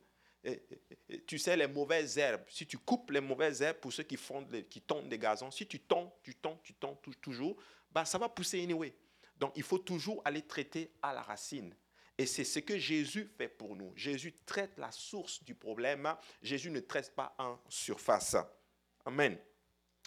tu 1.26 1.38
sais, 1.38 1.56
les 1.56 1.66
mauvaises 1.66 2.18
herbes, 2.18 2.44
si 2.48 2.66
tu 2.66 2.78
coupes 2.78 3.10
les 3.10 3.20
mauvaises 3.20 3.62
herbes 3.62 3.78
pour 3.78 3.92
ceux 3.92 4.02
qui, 4.02 4.16
font, 4.16 4.46
qui 4.68 4.82
tondent 4.82 5.08
des 5.08 5.18
gazons, 5.18 5.50
si 5.50 5.66
tu 5.66 5.80
tonds, 5.80 6.12
tu 6.22 6.34
tonds, 6.34 6.58
tu 6.62 6.74
tonds 6.74 6.98
toujours, 7.20 7.56
bah, 7.90 8.04
ça 8.04 8.18
va 8.18 8.28
pousser 8.28 8.62
anyway. 8.62 8.94
Donc, 9.36 9.52
il 9.56 9.62
faut 9.62 9.78
toujours 9.78 10.22
aller 10.24 10.42
traiter 10.42 10.92
à 11.02 11.12
la 11.12 11.22
racine. 11.22 11.74
Et 12.16 12.26
c'est 12.26 12.44
ce 12.44 12.60
que 12.60 12.78
Jésus 12.78 13.28
fait 13.36 13.48
pour 13.48 13.74
nous. 13.74 13.92
Jésus 13.96 14.34
traite 14.46 14.78
la 14.78 14.92
source 14.92 15.42
du 15.42 15.54
problème. 15.54 16.14
Jésus 16.42 16.70
ne 16.70 16.80
traite 16.80 17.14
pas 17.14 17.34
en 17.38 17.58
surface. 17.68 18.36
Amen. 19.04 19.36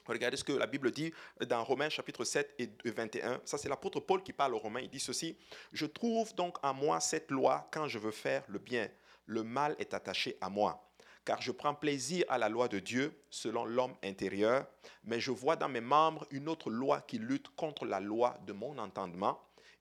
Regardez 0.06 0.38
ce 0.38 0.44
que 0.44 0.54
la 0.54 0.68
Bible 0.68 0.90
dit 0.92 1.14
dans 1.48 1.64
Romains 1.64 1.90
chapitre 1.90 2.24
7 2.24 2.56
et 2.60 2.70
21. 2.86 3.42
Ça, 3.44 3.58
c'est 3.58 3.68
l'apôtre 3.68 4.00
Paul 4.00 4.24
qui 4.24 4.32
parle 4.32 4.56
aux 4.56 4.60
Romains. 4.60 4.80
Il 4.80 4.90
dit 4.90 5.02
ceci. 5.02 5.38
Je 5.74 5.86
trouve 5.86 6.34
donc 6.34 6.58
en 6.64 6.74
moi 6.74 7.02
cette 7.02 7.30
loi 7.30 7.68
quand 7.72 7.88
je 7.88 8.00
veux 8.00 8.12
faire 8.12 8.44
le 8.48 8.60
bien. 8.60 8.90
Le 9.26 9.44
mal 9.44 9.76
est 9.80 9.94
attaché 9.94 10.38
à 10.40 10.50
moi. 10.50 10.90
Car 11.26 11.42
je 11.42 11.52
prends 11.52 11.76
plaisir 11.76 12.24
à 12.30 12.38
la 12.38 12.48
loi 12.48 12.70
de 12.70 12.80
Dieu 12.80 13.22
selon 13.30 13.66
l'homme 13.66 13.96
intérieur, 14.02 14.66
mais 15.04 15.20
je 15.20 15.32
vois 15.32 15.58
dans 15.58 15.68
mes 15.68 15.82
membres 15.82 16.26
une 16.32 16.48
autre 16.48 16.70
loi 16.70 17.02
qui 17.02 17.18
lutte 17.18 17.50
contre 17.50 17.86
la 17.86 18.00
loi 18.00 18.38
de 18.48 18.54
mon 18.54 18.78
entendement 18.78 19.38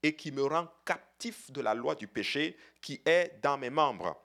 et 0.07 0.15
qui 0.15 0.31
me 0.31 0.45
rend 0.45 0.69
captif 0.85 1.51
de 1.51 1.61
la 1.61 1.75
loi 1.75 1.97
du 1.97 2.07
péché 2.07 2.57
qui 2.81 3.03
est 3.05 3.41
dans 3.43 3.59
mes 3.59 3.71
membres. 3.71 4.17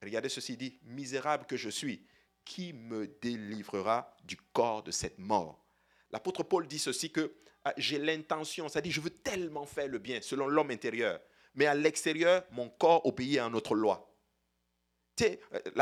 Regardez 0.00 0.28
ceci 0.28 0.56
dit, 0.56 0.78
misérable 0.84 1.46
que 1.46 1.56
je 1.56 1.70
suis, 1.70 2.06
qui 2.44 2.72
me 2.72 3.08
délivrera 3.20 4.14
du 4.22 4.36
corps 4.52 4.84
de 4.84 4.92
cette 4.92 5.18
mort? 5.18 5.64
L'apôtre 6.12 6.44
Paul 6.44 6.68
dit 6.68 6.78
ceci 6.78 7.10
que 7.10 7.34
ah, 7.64 7.74
j'ai 7.76 7.98
l'intention, 7.98 8.68
c'est-à-dire 8.68 8.92
je 8.92 9.00
veux 9.00 9.10
tellement 9.10 9.66
faire 9.66 9.88
le 9.88 9.98
bien 9.98 10.20
selon 10.20 10.46
l'homme 10.46 10.70
intérieur, 10.70 11.18
mais 11.54 11.66
à 11.66 11.74
l'extérieur, 11.74 12.44
mon 12.52 12.68
corps 12.68 13.04
obéit 13.04 13.38
à 13.38 13.48
notre 13.48 13.74
loi. 13.74 14.14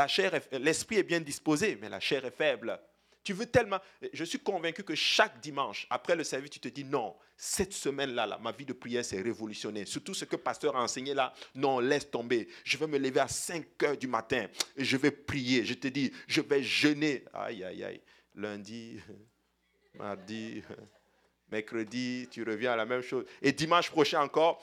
Chair, 0.07 0.41
l'esprit 0.53 0.97
est 0.97 1.03
bien 1.03 1.19
disposé, 1.19 1.77
mais 1.79 1.89
la 1.89 1.99
chair 1.99 2.25
est 2.25 2.31
faible. 2.31 2.79
Tu 3.23 3.33
veux 3.33 3.45
tellement. 3.45 3.79
Je 4.11 4.23
suis 4.23 4.39
convaincu 4.39 4.83
que 4.83 4.95
chaque 4.95 5.39
dimanche, 5.39 5.87
après 5.89 6.15
le 6.15 6.23
service, 6.23 6.49
tu 6.49 6.59
te 6.59 6.67
dis 6.67 6.83
non, 6.83 7.15
cette 7.37 7.73
semaine-là, 7.73 8.25
là, 8.25 8.37
ma 8.37 8.51
vie 8.51 8.65
de 8.65 8.73
prière 8.73 9.05
s'est 9.05 9.21
révolutionnée. 9.21 9.85
Surtout 9.85 10.13
ce 10.13 10.25
que 10.25 10.35
le 10.35 10.41
pasteur 10.41 10.75
a 10.75 10.83
enseigné 10.83 11.13
là, 11.13 11.33
non, 11.55 11.79
laisse 11.79 12.09
tomber. 12.09 12.49
Je 12.63 12.77
vais 12.77 12.87
me 12.87 12.97
lever 12.97 13.21
à 13.21 13.27
5 13.27 13.83
heures 13.83 13.97
du 13.97 14.07
matin 14.07 14.47
et 14.75 14.83
je 14.83 14.97
vais 14.97 15.11
prier. 15.11 15.63
Je 15.63 15.73
te 15.73 15.87
dis, 15.87 16.11
je 16.27 16.41
vais 16.41 16.61
jeûner. 16.63 17.23
Aïe, 17.33 17.63
aïe, 17.63 17.83
aïe. 17.83 18.01
Lundi, 18.35 18.99
mardi, 19.93 20.61
mercredi, 21.49 22.27
tu 22.29 22.43
reviens 22.43 22.73
à 22.73 22.75
la 22.75 22.85
même 22.85 23.01
chose. 23.01 23.25
Et 23.41 23.53
dimanche 23.53 23.89
prochain 23.89 24.21
encore, 24.21 24.61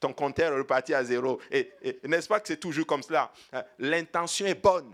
ton 0.00 0.12
compteur 0.12 0.52
est 0.52 0.58
reparti 0.58 0.92
à 0.92 1.04
zéro. 1.04 1.40
Et, 1.52 1.72
n'est-ce 2.02 2.26
pas 2.26 2.40
que 2.40 2.48
c'est 2.48 2.58
toujours 2.58 2.86
comme 2.86 3.02
cela? 3.02 3.32
L'intention 3.78 4.46
est 4.46 4.60
bonne, 4.60 4.92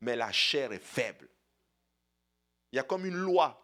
mais 0.00 0.14
la 0.14 0.30
chair 0.30 0.72
est 0.72 0.82
faible. 0.82 1.28
Il 2.72 2.76
y 2.76 2.78
a 2.78 2.82
comme 2.82 3.06
une 3.06 3.16
loi 3.16 3.58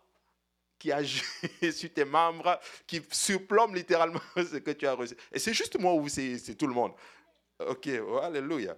qui 0.78 0.92
agit 0.92 1.22
sur 1.72 1.92
tes 1.92 2.04
membres, 2.04 2.60
qui 2.86 3.02
surplombe 3.10 3.74
littéralement 3.74 4.20
ce 4.36 4.58
que 4.58 4.70
tu 4.70 4.86
as 4.86 4.94
reçu. 4.94 5.16
Et 5.32 5.38
c'est 5.38 5.54
juste 5.54 5.78
moi 5.78 5.94
ou 5.94 6.08
c'est 6.08 6.54
tout 6.56 6.66
le 6.66 6.74
monde? 6.74 6.92
Ok, 7.66 7.88
alléluia. 8.22 8.76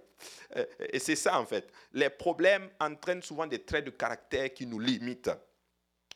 Et 0.91 0.97
c'est 0.97 1.15
ça 1.15 1.39
en 1.39 1.45
fait. 1.45 1.71
Les 1.93 2.09
problèmes 2.09 2.69
entraînent 2.79 3.21
souvent 3.21 3.45
des 3.45 3.63
traits 3.63 3.85
de 3.85 3.91
caractère 3.91 4.51
qui 4.53 4.65
nous 4.65 4.79
limitent. 4.79 5.29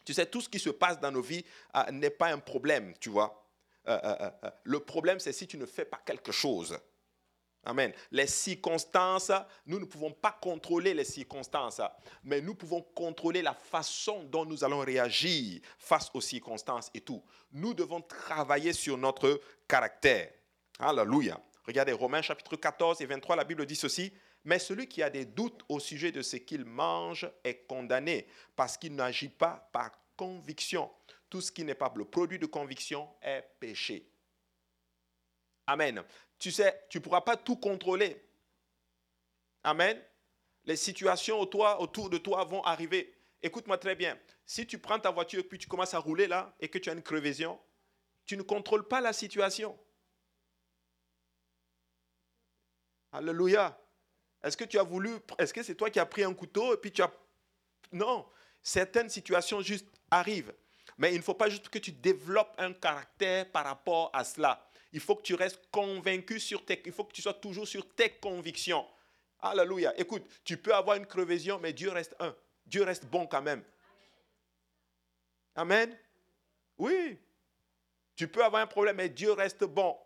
Tu 0.05 0.13
sais, 0.13 0.27
tout 0.27 0.39
ce 0.39 0.47
qui 0.47 0.59
se 0.59 0.69
passe 0.69 0.99
dans 0.99 1.11
nos 1.11 1.21
vies 1.21 1.43
euh, 1.75 1.91
n'est 1.91 2.11
pas 2.11 2.27
un 2.27 2.37
problème, 2.37 2.93
tu 2.99 3.09
vois. 3.09 3.43
Euh, 3.87 3.99
euh, 4.03 4.49
le 4.63 4.79
problème, 4.79 5.19
c'est 5.19 5.33
si 5.33 5.47
tu 5.47 5.57
ne 5.57 5.65
fais 5.65 5.85
pas 5.85 5.99
quelque 6.05 6.31
chose. 6.31 6.77
Amen. 7.65 7.91
Les 8.11 8.27
circonstances, 8.27 9.31
nous 9.65 9.79
ne 9.79 9.85
pouvons 9.85 10.11
pas 10.11 10.37
contrôler 10.39 10.93
les 10.93 11.03
circonstances, 11.03 11.81
mais 12.23 12.39
nous 12.39 12.53
pouvons 12.53 12.81
contrôler 12.81 13.41
la 13.41 13.55
façon 13.55 14.23
dont 14.23 14.45
nous 14.45 14.63
allons 14.63 14.79
réagir 14.79 15.61
face 15.79 16.11
aux 16.13 16.21
circonstances 16.21 16.91
et 16.93 17.01
tout. 17.01 17.23
Nous 17.51 17.73
devons 17.73 18.01
travailler 18.01 18.71
sur 18.71 18.97
notre 18.97 19.41
caractère. 19.67 20.31
Alléluia. 20.77 21.39
Regardez 21.65 21.93
Romains 21.93 22.21
chapitre 22.21 22.55
14 22.55 23.01
et 23.01 23.07
23, 23.07 23.35
la 23.35 23.43
Bible 23.43 23.65
dit 23.65 23.75
ceci. 23.75 24.13
Mais 24.43 24.59
celui 24.59 24.87
qui 24.87 25.01
a 25.01 25.09
des 25.09 25.25
doutes 25.25 25.63
au 25.67 25.79
sujet 25.79 26.11
de 26.11 26.21
ce 26.21 26.35
qu'il 26.35 26.65
mange 26.65 27.27
est 27.43 27.65
condamné 27.65 28.27
parce 28.55 28.77
qu'il 28.77 28.93
n'agit 28.93 29.29
pas 29.29 29.67
par 29.73 29.89
conviction. 30.15 30.91
Tout 31.31 31.41
ce 31.41 31.51
qui 31.51 31.63
n'est 31.63 31.73
pas 31.73 31.91
le 31.95 32.05
produit 32.05 32.37
de 32.37 32.45
conviction 32.45 33.09
est 33.23 33.43
péché. 33.59 34.07
Amen. 35.67 36.03
Tu 36.37 36.51
sais, 36.51 36.85
tu 36.89 36.97
ne 36.97 37.03
pourras 37.03 37.21
pas 37.21 37.37
tout 37.37 37.55
contrôler. 37.55 38.21
Amen. 39.63 40.01
Les 40.65 40.75
situations 40.75 41.39
autour, 41.39 42.09
de 42.09 42.17
toi 42.17 42.43
vont 42.43 42.63
arriver. 42.63 43.13
Écoute-moi 43.41 43.77
très 43.77 43.95
bien. 43.95 44.17
Si 44.45 44.65
tu 44.65 44.79
prends 44.79 44.99
ta 44.99 45.11
voiture 45.11 45.43
puis 45.47 45.57
tu 45.57 45.67
commences 45.67 45.93
à 45.93 45.99
rouler 45.99 46.27
là 46.27 46.53
et 46.59 46.67
que 46.67 46.77
tu 46.77 46.89
as 46.89 46.93
une 46.93 47.03
crevaison, 47.03 47.59
tu 48.25 48.37
ne 48.37 48.41
contrôles 48.41 48.87
pas 48.87 49.01
la 49.01 49.13
situation. 49.13 49.77
Alléluia. 53.11 53.79
Est-ce 54.43 54.57
que 54.57 54.65
tu 54.65 54.77
as 54.77 54.83
voulu, 54.83 55.17
est-ce 55.39 55.53
que 55.53 55.63
c'est 55.63 55.75
toi 55.75 55.89
qui 55.89 55.99
as 55.99 56.05
pris 56.05 56.23
un 56.23 56.33
couteau 56.33 56.73
et 56.73 56.77
puis 56.77 56.91
tu 56.91 57.01
as... 57.01 57.11
Non, 57.91 58.27
certaines 58.61 59.09
situations 59.09 59.61
juste 59.61 59.87
arrivent. 60.11 60.53
Mais 60.97 61.13
il 61.13 61.17
ne 61.17 61.23
faut 61.23 61.33
pas 61.33 61.49
juste 61.49 61.69
que 61.69 61.79
tu 61.79 61.91
développes 61.91 62.53
un 62.57 62.73
caractère 62.73 63.51
par 63.51 63.65
rapport 63.65 64.09
à 64.13 64.23
cela. 64.23 64.67
Il 64.93 64.99
faut 64.99 65.15
que 65.15 65.23
tu 65.23 65.35
restes 65.35 65.61
convaincu 65.71 66.39
sur 66.39 66.63
tes... 66.65 66.81
Il 66.85 66.91
faut 66.91 67.03
que 67.03 67.13
tu 67.13 67.21
sois 67.21 67.33
toujours 67.33 67.67
sur 67.67 67.87
tes 67.95 68.09
convictions. 68.11 68.85
Alléluia. 69.39 69.93
Écoute, 69.99 70.23
tu 70.43 70.57
peux 70.57 70.73
avoir 70.73 70.97
une 70.97 71.05
crevaison, 71.05 71.59
mais 71.59 71.73
Dieu 71.73 71.89
reste 71.91 72.15
un. 72.19 72.35
Dieu 72.65 72.83
reste 72.83 73.05
bon 73.05 73.27
quand 73.27 73.41
même. 73.41 73.63
Amen. 75.55 75.95
Oui. 76.77 77.17
Tu 78.15 78.27
peux 78.27 78.43
avoir 78.43 78.61
un 78.61 78.67
problème, 78.67 78.95
mais 78.95 79.09
Dieu 79.09 79.31
reste 79.31 79.63
bon. 79.65 79.97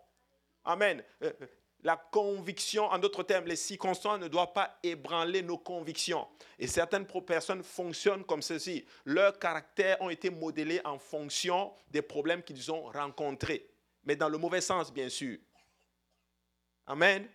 Amen. 0.64 1.02
Euh, 1.22 1.32
euh, 1.40 1.46
la 1.82 1.96
conviction, 1.96 2.84
en 2.84 2.98
d'autres 2.98 3.22
termes, 3.22 3.46
les 3.46 3.56
circonstances 3.56 4.20
ne 4.20 4.28
doivent 4.28 4.52
pas 4.52 4.78
ébranler 4.82 5.40
nos 5.42 5.56
convictions. 5.56 6.28
Et 6.58 6.66
certaines 6.66 7.06
personnes 7.06 7.62
fonctionnent 7.62 8.24
comme 8.24 8.42
ceci. 8.42 8.84
Leurs 9.06 9.38
caractères 9.38 10.00
ont 10.02 10.10
été 10.10 10.28
modélés 10.28 10.82
en 10.84 10.98
fonction 10.98 11.72
des 11.88 12.02
problèmes 12.02 12.42
qu'ils 12.42 12.70
ont 12.70 12.82
rencontrés. 12.90 13.69
Mais 14.04 14.16
dans 14.16 14.28
le 14.28 14.38
mauvais 14.38 14.60
sens, 14.60 14.92
bien 14.92 15.08
sûr. 15.08 15.38
Amen. 16.86 17.28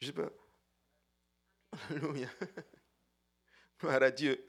Je 0.00 0.10
peux. 0.10 0.30
Alléluia. 1.90 2.28
Gloire 3.80 4.02
à 4.02 4.10
Dieu. 4.10 4.48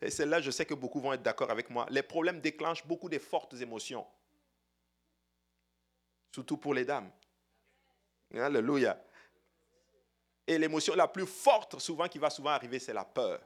Et 0.00 0.10
celle-là, 0.10 0.40
je 0.40 0.50
sais 0.50 0.66
que 0.66 0.74
beaucoup 0.74 1.00
vont 1.00 1.12
être 1.12 1.22
d'accord 1.22 1.50
avec 1.50 1.70
moi. 1.70 1.86
Les 1.90 2.02
problèmes 2.02 2.40
déclenchent 2.40 2.86
beaucoup 2.86 3.08
de 3.08 3.18
fortes 3.18 3.54
émotions. 3.54 4.06
Surtout 6.32 6.56
pour 6.56 6.74
les 6.74 6.84
dames. 6.84 7.10
Alléluia. 8.34 9.02
Et 10.46 10.58
l'émotion 10.58 10.94
la 10.94 11.08
plus 11.08 11.26
forte, 11.26 11.78
souvent, 11.78 12.08
qui 12.08 12.18
va 12.18 12.30
souvent 12.30 12.50
arriver, 12.50 12.78
c'est 12.78 12.92
la 12.92 13.04
peur. 13.04 13.40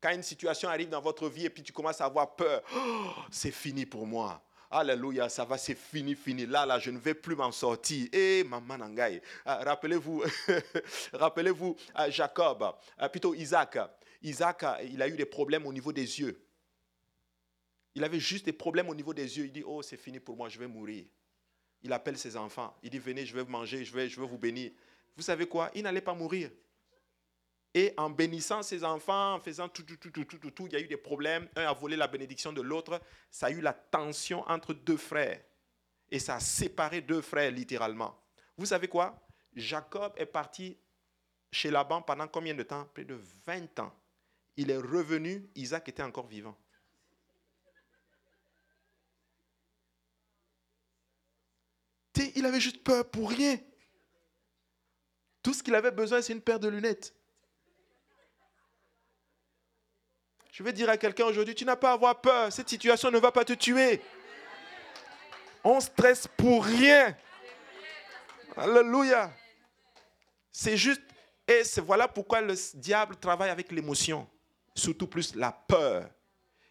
Quand 0.00 0.10
une 0.10 0.22
situation 0.22 0.68
arrive 0.68 0.88
dans 0.88 1.00
votre 1.00 1.28
vie 1.28 1.46
et 1.46 1.50
puis 1.50 1.62
tu 1.62 1.72
commences 1.72 2.00
à 2.00 2.04
avoir 2.04 2.36
peur, 2.36 2.62
oh, 2.74 3.10
c'est 3.30 3.50
fini 3.50 3.84
pour 3.84 4.06
moi. 4.06 4.40
Alléluia, 4.70 5.30
ça 5.30 5.44
va, 5.44 5.56
c'est 5.56 5.74
fini, 5.74 6.14
fini. 6.14 6.44
Là, 6.44 6.66
là, 6.66 6.78
je 6.78 6.90
ne 6.90 6.98
vais 6.98 7.14
plus 7.14 7.34
m'en 7.34 7.50
sortir. 7.50 8.06
Eh, 8.12 8.44
maman 8.44 8.76
Nangaï. 8.76 9.22
Ah, 9.46 9.64
rappelez-vous, 9.64 10.22
rappelez-vous 11.12 11.74
Jacob, 12.10 12.74
ah, 12.98 13.08
plutôt 13.08 13.34
Isaac. 13.34 13.78
Isaac, 14.22 14.64
il 14.84 15.00
a 15.00 15.08
eu 15.08 15.16
des 15.16 15.24
problèmes 15.24 15.64
au 15.66 15.72
niveau 15.72 15.92
des 15.92 16.20
yeux. 16.20 16.38
Il 17.94 18.04
avait 18.04 18.20
juste 18.20 18.44
des 18.44 18.52
problèmes 18.52 18.90
au 18.90 18.94
niveau 18.94 19.14
des 19.14 19.38
yeux. 19.38 19.46
Il 19.46 19.52
dit, 19.52 19.64
oh, 19.64 19.80
c'est 19.80 19.96
fini 19.96 20.20
pour 20.20 20.36
moi, 20.36 20.50
je 20.50 20.58
vais 20.58 20.68
mourir. 20.68 21.06
Il 21.82 21.92
appelle 21.92 22.18
ses 22.18 22.36
enfants. 22.36 22.76
Il 22.82 22.90
dit, 22.90 22.98
venez, 22.98 23.24
je 23.24 23.34
vais 23.34 23.42
vous 23.42 23.50
manger, 23.50 23.84
je 23.84 23.92
vais, 23.94 24.08
je 24.08 24.20
vais 24.20 24.26
vous 24.26 24.38
bénir. 24.38 24.70
Vous 25.16 25.22
savez 25.22 25.46
quoi? 25.46 25.70
Il 25.74 25.82
n'allait 25.82 26.02
pas 26.02 26.14
mourir. 26.14 26.50
Et 27.74 27.92
en 27.96 28.10
bénissant 28.10 28.62
ses 28.62 28.82
enfants, 28.82 29.34
en 29.34 29.40
faisant 29.40 29.68
tout, 29.68 29.82
tout, 29.82 29.96
tout, 29.96 30.10
tout, 30.10 30.24
tout, 30.24 30.50
tout, 30.50 30.66
il 30.66 30.72
y 30.72 30.76
a 30.76 30.80
eu 30.80 30.88
des 30.88 30.96
problèmes. 30.96 31.48
Un 31.54 31.64
a 31.64 31.72
volé 31.72 31.96
la 31.96 32.08
bénédiction 32.08 32.52
de 32.52 32.62
l'autre. 32.62 33.00
Ça 33.30 33.46
a 33.46 33.50
eu 33.50 33.60
la 33.60 33.72
tension 33.72 34.42
entre 34.48 34.72
deux 34.74 34.96
frères. 34.96 35.40
Et 36.10 36.18
ça 36.18 36.36
a 36.36 36.40
séparé 36.40 37.00
deux 37.00 37.20
frères, 37.20 37.50
littéralement. 37.50 38.18
Vous 38.56 38.66
savez 38.66 38.88
quoi? 38.88 39.20
Jacob 39.54 40.12
est 40.16 40.26
parti 40.26 40.76
chez 41.52 41.70
Laban 41.70 42.02
pendant 42.02 42.26
combien 42.26 42.54
de 42.54 42.62
temps? 42.62 42.86
Près 42.94 43.04
de 43.04 43.18
20 43.46 43.78
ans. 43.80 43.94
Il 44.56 44.70
est 44.70 44.78
revenu, 44.78 45.48
Isaac 45.54 45.88
était 45.88 46.02
encore 46.02 46.26
vivant. 46.26 46.56
il 52.38 52.46
avait 52.46 52.60
juste 52.60 52.82
peur 52.82 53.08
pour 53.10 53.30
rien. 53.30 53.58
Tout 55.42 55.54
ce 55.54 55.62
qu'il 55.62 55.74
avait 55.74 55.90
besoin, 55.90 56.20
c'est 56.22 56.32
une 56.32 56.40
paire 56.40 56.60
de 56.60 56.68
lunettes. 56.68 57.14
Je 60.58 60.64
vais 60.64 60.72
dire 60.72 60.90
à 60.90 60.96
quelqu'un 60.96 61.24
aujourd'hui, 61.26 61.54
tu 61.54 61.64
n'as 61.64 61.76
pas 61.76 61.90
à 61.90 61.92
avoir 61.92 62.20
peur. 62.20 62.52
Cette 62.52 62.68
situation 62.68 63.12
ne 63.12 63.18
va 63.20 63.30
pas 63.30 63.44
te 63.44 63.52
tuer. 63.52 64.00
On 65.62 65.78
stresse 65.78 66.26
pour 66.36 66.64
rien. 66.64 67.16
Alléluia. 68.56 69.30
C'est 70.50 70.76
juste, 70.76 71.00
et 71.46 71.62
voilà 71.76 72.08
pourquoi 72.08 72.40
le 72.40 72.54
diable 72.74 73.14
travaille 73.14 73.50
avec 73.50 73.70
l'émotion, 73.70 74.28
surtout 74.74 75.06
plus 75.06 75.36
la 75.36 75.52
peur. 75.52 76.10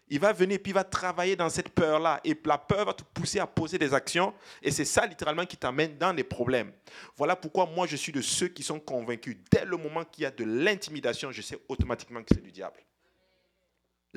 Il 0.08 0.20
va 0.20 0.34
venir 0.34 0.58
puis 0.62 0.72
il 0.72 0.74
va 0.74 0.84
travailler 0.84 1.34
dans 1.34 1.48
cette 1.48 1.70
peur-là. 1.70 2.20
Et 2.24 2.38
la 2.44 2.58
peur 2.58 2.84
va 2.84 2.92
te 2.92 3.04
pousser 3.04 3.38
à 3.38 3.46
poser 3.46 3.78
des 3.78 3.94
actions. 3.94 4.34
Et 4.60 4.70
c'est 4.70 4.84
ça 4.84 5.06
littéralement 5.06 5.46
qui 5.46 5.56
t'amène 5.56 5.96
dans 5.96 6.12
les 6.12 6.24
problèmes. 6.24 6.74
Voilà 7.16 7.34
pourquoi 7.36 7.64
moi 7.64 7.86
je 7.86 7.96
suis 7.96 8.12
de 8.12 8.20
ceux 8.20 8.48
qui 8.48 8.62
sont 8.62 8.80
convaincus. 8.80 9.38
Dès 9.50 9.64
le 9.64 9.78
moment 9.78 10.04
qu'il 10.04 10.24
y 10.24 10.26
a 10.26 10.30
de 10.30 10.44
l'intimidation, 10.44 11.32
je 11.32 11.40
sais 11.40 11.58
automatiquement 11.68 12.22
que 12.22 12.34
c'est 12.34 12.42
du 12.42 12.52
diable. 12.52 12.80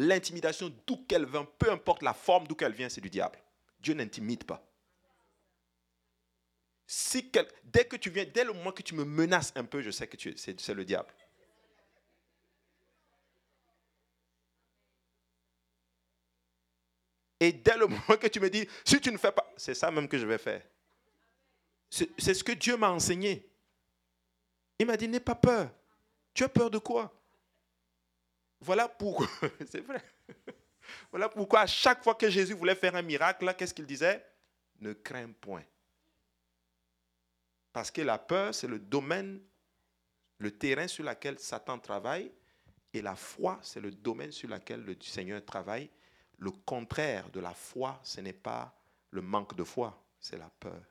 L'intimidation, 0.04 0.74
d'où 0.88 1.06
qu'elle 1.06 1.28
vient, 1.28 1.46
peu 1.60 1.72
importe 1.72 2.02
la 2.02 2.16
forme 2.16 2.48
d'où 2.48 2.56
qu'elle 2.56 2.74
vient, 2.74 2.90
c'est 2.90 3.02
du 3.02 3.10
diable. 3.12 3.38
Dieu 3.80 3.94
n'intimide 3.94 4.46
pas. 4.46 4.66
Si 6.88 7.32
dès 7.64 7.86
que 7.86 7.98
tu 7.98 8.10
viens, 8.10 8.26
dès 8.26 8.44
le 8.44 8.52
moment 8.52 8.72
que 8.72 8.82
tu 8.82 8.96
me 8.96 9.06
menaces 9.06 9.54
un 9.56 9.64
peu, 9.64 9.80
je 9.84 9.92
sais 9.92 10.08
que 10.08 10.18
c'est 10.36 10.74
le 10.74 10.86
diable. 10.86 11.14
Et 17.40 17.54
dès 17.54 17.78
le 17.78 17.86
moment 17.88 18.18
que 18.20 18.28
tu 18.28 18.40
me 18.40 18.50
dis, 18.50 18.68
si 18.84 19.00
tu 19.00 19.12
ne 19.12 19.18
fais 19.18 19.32
pas, 19.32 19.54
c'est 19.56 19.76
ça 19.76 19.92
même 19.92 20.08
que 20.08 20.18
je 20.18 20.26
vais 20.26 20.40
faire. 20.40 20.64
C'est 21.92 22.34
ce 22.34 22.44
que 22.44 22.54
Dieu 22.54 22.76
m'a 22.76 22.90
enseigné. 22.90 23.48
Il 24.80 24.88
m'a 24.88 24.98
dit, 24.98 25.08
n'aie 25.08 25.20
pas 25.20 25.36
peur. 25.36 25.70
Tu 26.34 26.44
as 26.44 26.50
peur 26.50 26.72
de 26.72 26.80
quoi? 26.80 27.14
Voilà 28.62 28.88
pourquoi, 28.88 29.28
c'est 29.70 29.82
vrai. 29.82 30.04
Voilà 31.10 31.30
pourquoi 31.30 31.62
à 31.62 31.68
chaque 31.68 32.04
fois 32.04 32.16
que 32.16 32.30
Jésus 32.30 32.54
voulait 32.54 32.76
faire 32.76 32.96
un 32.96 33.02
miracle, 33.02 33.54
qu'est-ce 33.58 33.74
qu'il 33.74 33.86
disait? 33.86 34.26
Ne 34.80 34.94
crains 34.94 35.32
point. 35.32 35.64
Parce 37.74 37.90
que 37.90 38.02
la 38.02 38.18
peur, 38.18 38.54
c'est 38.54 38.68
le 38.68 38.80
domaine, 38.80 39.42
le 40.38 40.52
terrain 40.52 40.88
sur 40.88 41.04
lequel 41.04 41.40
Satan 41.40 41.80
travaille. 41.80 42.32
Et 42.94 43.02
la 43.02 43.16
foi, 43.16 43.58
c'est 43.62 43.80
le 43.80 43.92
domaine 43.92 44.32
sur 44.32 44.50
lequel 44.50 44.84
le 44.84 44.98
Seigneur 45.02 45.44
travaille. 45.46 45.90
Le 46.38 46.52
contraire 46.52 47.30
de 47.30 47.40
la 47.40 47.54
foi, 47.54 48.00
ce 48.04 48.20
n'est 48.20 48.34
pas 48.34 48.76
le 49.12 49.22
manque 49.22 49.56
de 49.56 49.64
foi, 49.64 50.04
c'est 50.20 50.38
la 50.38 50.50
peur. 50.50 50.82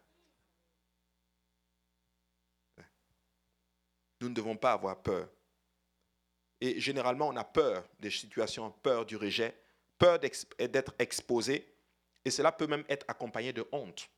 Nous 4.20 4.28
ne 4.28 4.34
devons 4.34 4.56
pas 4.56 4.72
avoir 4.72 5.02
peur. 5.02 5.28
Et 6.60 6.80
généralement, 6.80 7.28
on 7.28 7.36
a 7.36 7.44
peur 7.44 7.88
des 7.98 8.10
situations, 8.10 8.70
peur 8.70 9.06
du 9.06 9.16
rejet, 9.16 9.56
peur 9.98 10.18
d'être 10.18 10.94
exposé. 10.98 11.74
Et 12.24 12.30
cela 12.30 12.52
peut 12.52 12.66
même 12.66 12.84
être 12.88 13.06
accompagné 13.08 13.52
de 13.52 13.66
honte. 13.72 14.10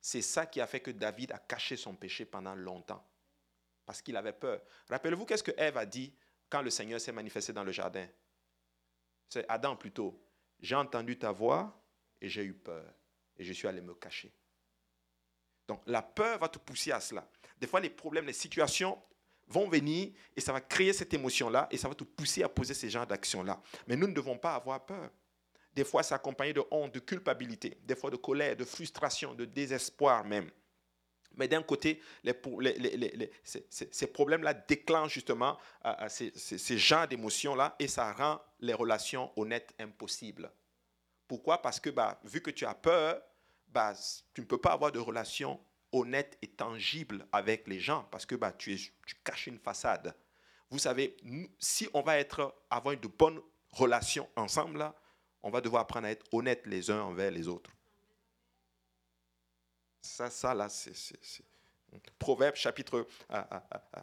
C'est 0.00 0.22
ça 0.22 0.46
qui 0.46 0.60
a 0.60 0.66
fait 0.66 0.80
que 0.80 0.90
David 0.90 1.32
a 1.32 1.38
caché 1.38 1.76
son 1.76 1.94
péché 1.94 2.24
pendant 2.24 2.54
longtemps. 2.54 3.04
Parce 3.86 4.02
qu'il 4.02 4.16
avait 4.16 4.32
peur. 4.32 4.60
Rappelez-vous 4.90 5.24
qu'est-ce 5.24 5.42
que 5.42 5.52
Ève 5.56 5.76
a 5.76 5.86
dit 5.86 6.14
quand 6.50 6.62
le 6.62 6.70
Seigneur 6.70 7.00
s'est 7.00 7.12
manifesté 7.12 7.52
dans 7.52 7.64
le 7.64 7.72
jardin? 7.72 8.06
C'est 9.28 9.48
Adam 9.48 9.76
plutôt. 9.76 10.20
J'ai 10.60 10.74
entendu 10.74 11.18
ta 11.18 11.30
voix 11.30 11.80
et 12.20 12.28
j'ai 12.28 12.44
eu 12.44 12.54
peur. 12.54 12.92
Et 13.36 13.44
je 13.44 13.52
suis 13.52 13.68
allé 13.68 13.80
me 13.80 13.94
cacher. 13.94 14.32
Donc 15.68 15.82
la 15.86 16.02
peur 16.02 16.38
va 16.38 16.48
te 16.48 16.58
pousser 16.58 16.92
à 16.92 17.00
cela. 17.00 17.28
Des 17.58 17.66
fois, 17.66 17.80
les 17.80 17.90
problèmes, 17.90 18.26
les 18.26 18.32
situations 18.32 19.00
vont 19.48 19.68
venir 19.68 20.10
et 20.36 20.40
ça 20.40 20.52
va 20.52 20.60
créer 20.60 20.92
cette 20.92 21.12
émotion-là 21.14 21.68
et 21.70 21.76
ça 21.76 21.88
va 21.88 21.94
te 21.94 22.04
pousser 22.04 22.42
à 22.42 22.48
poser 22.48 22.74
ces 22.74 22.90
genres 22.90 23.06
d'actions-là. 23.06 23.60
Mais 23.86 23.96
nous 23.96 24.06
ne 24.06 24.14
devons 24.14 24.38
pas 24.38 24.54
avoir 24.54 24.84
peur. 24.84 25.10
Des 25.74 25.84
fois, 25.84 26.02
c'est 26.02 26.14
accompagné 26.14 26.52
de 26.52 26.62
honte, 26.70 26.92
de 26.92 26.98
culpabilité, 26.98 27.78
des 27.84 27.94
fois 27.94 28.10
de 28.10 28.16
colère, 28.16 28.56
de 28.56 28.64
frustration, 28.64 29.34
de 29.34 29.44
désespoir 29.44 30.24
même. 30.24 30.50
Mais 31.36 31.46
d'un 31.46 31.62
côté, 31.62 32.02
ces, 33.44 34.06
problèmes-là 34.08 34.54
déclenchent 34.54 35.14
justement 35.14 35.56
euh, 35.86 35.94
euh, 36.00 36.08
ces, 36.08 36.78
genres 36.78 37.06
d'émotions-là 37.06 37.76
et 37.78 37.86
ça 37.86 38.12
rend 38.12 38.40
les 38.58 38.74
relations 38.74 39.30
honnêtes 39.36 39.72
impossibles. 39.78 40.50
Pourquoi? 41.28 41.62
Parce 41.62 41.78
que 41.78 41.90
bah, 41.90 42.20
vu 42.24 42.40
que 42.40 42.50
tu 42.50 42.66
as 42.66 42.74
peur, 42.74 43.22
bah, 43.68 43.94
tu 44.34 44.40
ne 44.40 44.46
peux 44.46 44.58
pas 44.58 44.72
avoir 44.72 44.90
de 44.90 44.98
relations 44.98 45.60
honnête 45.92 46.38
et 46.42 46.48
tangible 46.48 47.26
avec 47.32 47.66
les 47.68 47.80
gens 47.80 48.06
parce 48.10 48.26
que 48.26 48.34
bah, 48.34 48.52
tu, 48.52 48.74
es, 48.74 48.76
tu 48.76 49.14
caches 49.24 49.46
une 49.46 49.58
façade. 49.58 50.14
Vous 50.70 50.78
savez, 50.78 51.16
si 51.58 51.88
on 51.94 52.02
va 52.02 52.18
être, 52.18 52.54
avoir 52.70 52.96
de 52.96 53.08
bonnes 53.08 53.40
relations 53.70 54.28
ensemble, 54.36 54.78
là, 54.78 54.94
on 55.42 55.50
va 55.50 55.60
devoir 55.60 55.82
apprendre 55.82 56.06
à 56.06 56.10
être 56.10 56.26
honnête 56.32 56.66
les 56.66 56.90
uns 56.90 57.02
envers 57.02 57.30
les 57.30 57.48
autres. 57.48 57.70
Ça, 60.00 60.30
ça 60.30 60.54
là, 60.54 60.68
c'est. 60.68 60.92
Proverbe 62.18 62.54
chapitre 62.54 63.06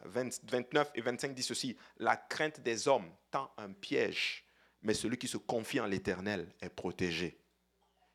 29 0.04 0.90
et 0.94 1.00
25 1.00 1.34
dit 1.34 1.42
ceci 1.42 1.76
La 1.98 2.16
crainte 2.16 2.60
des 2.60 2.88
hommes 2.88 3.08
tend 3.30 3.52
un 3.56 3.72
piège, 3.72 4.44
mais 4.82 4.92
celui 4.92 5.16
qui 5.18 5.28
se 5.28 5.36
confie 5.36 5.78
en 5.78 5.86
l'éternel 5.86 6.52
est 6.60 6.68
protégé. 6.68 7.38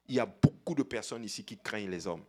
Il 0.08 0.16
y 0.16 0.20
a 0.20 0.26
beaucoup 0.26 0.76
de 0.76 0.84
personnes 0.84 1.24
ici 1.24 1.46
qui 1.46 1.58
craignent 1.58 1.90
les 1.90 2.06
hommes. 2.06 2.26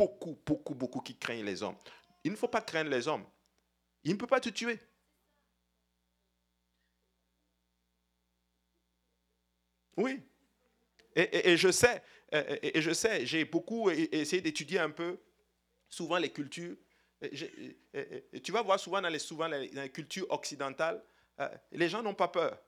Beaucoup, 0.00 0.38
beaucoup, 0.46 0.74
beaucoup 0.74 1.00
qui 1.00 1.14
craignent 1.14 1.44
les 1.44 1.62
hommes. 1.62 1.76
Il 2.24 2.30
ne 2.30 2.36
faut 2.36 2.48
pas 2.48 2.62
craindre 2.62 2.88
les 2.88 3.06
hommes. 3.06 3.26
Il 4.02 4.12
ne 4.12 4.16
peut 4.16 4.26
pas 4.26 4.40
te 4.40 4.48
tuer. 4.48 4.78
Oui. 9.98 10.22
Et, 11.14 11.56
je 11.58 11.70
sais, 11.70 12.02
et, 12.32 12.80
je 12.80 12.92
sais, 12.92 13.26
j'ai 13.26 13.44
beaucoup 13.44 13.90
essayé 13.90 14.40
d'étudier 14.40 14.78
un 14.78 14.88
peu 14.90 15.18
souvent 15.90 16.16
les 16.16 16.30
cultures. 16.30 16.76
Tu 18.42 18.52
vas 18.52 18.62
voir 18.62 18.80
souvent 18.80 19.02
dans 19.02 19.10
les, 19.10 19.18
souvent 19.18 19.48
les 19.48 19.90
cultures 19.90 20.30
occidentales, 20.30 21.04
euh, 21.40 21.48
les 21.72 21.90
gens 21.90 22.02
n'ont 22.02 22.14
pas 22.14 22.28
peur. 22.28 22.58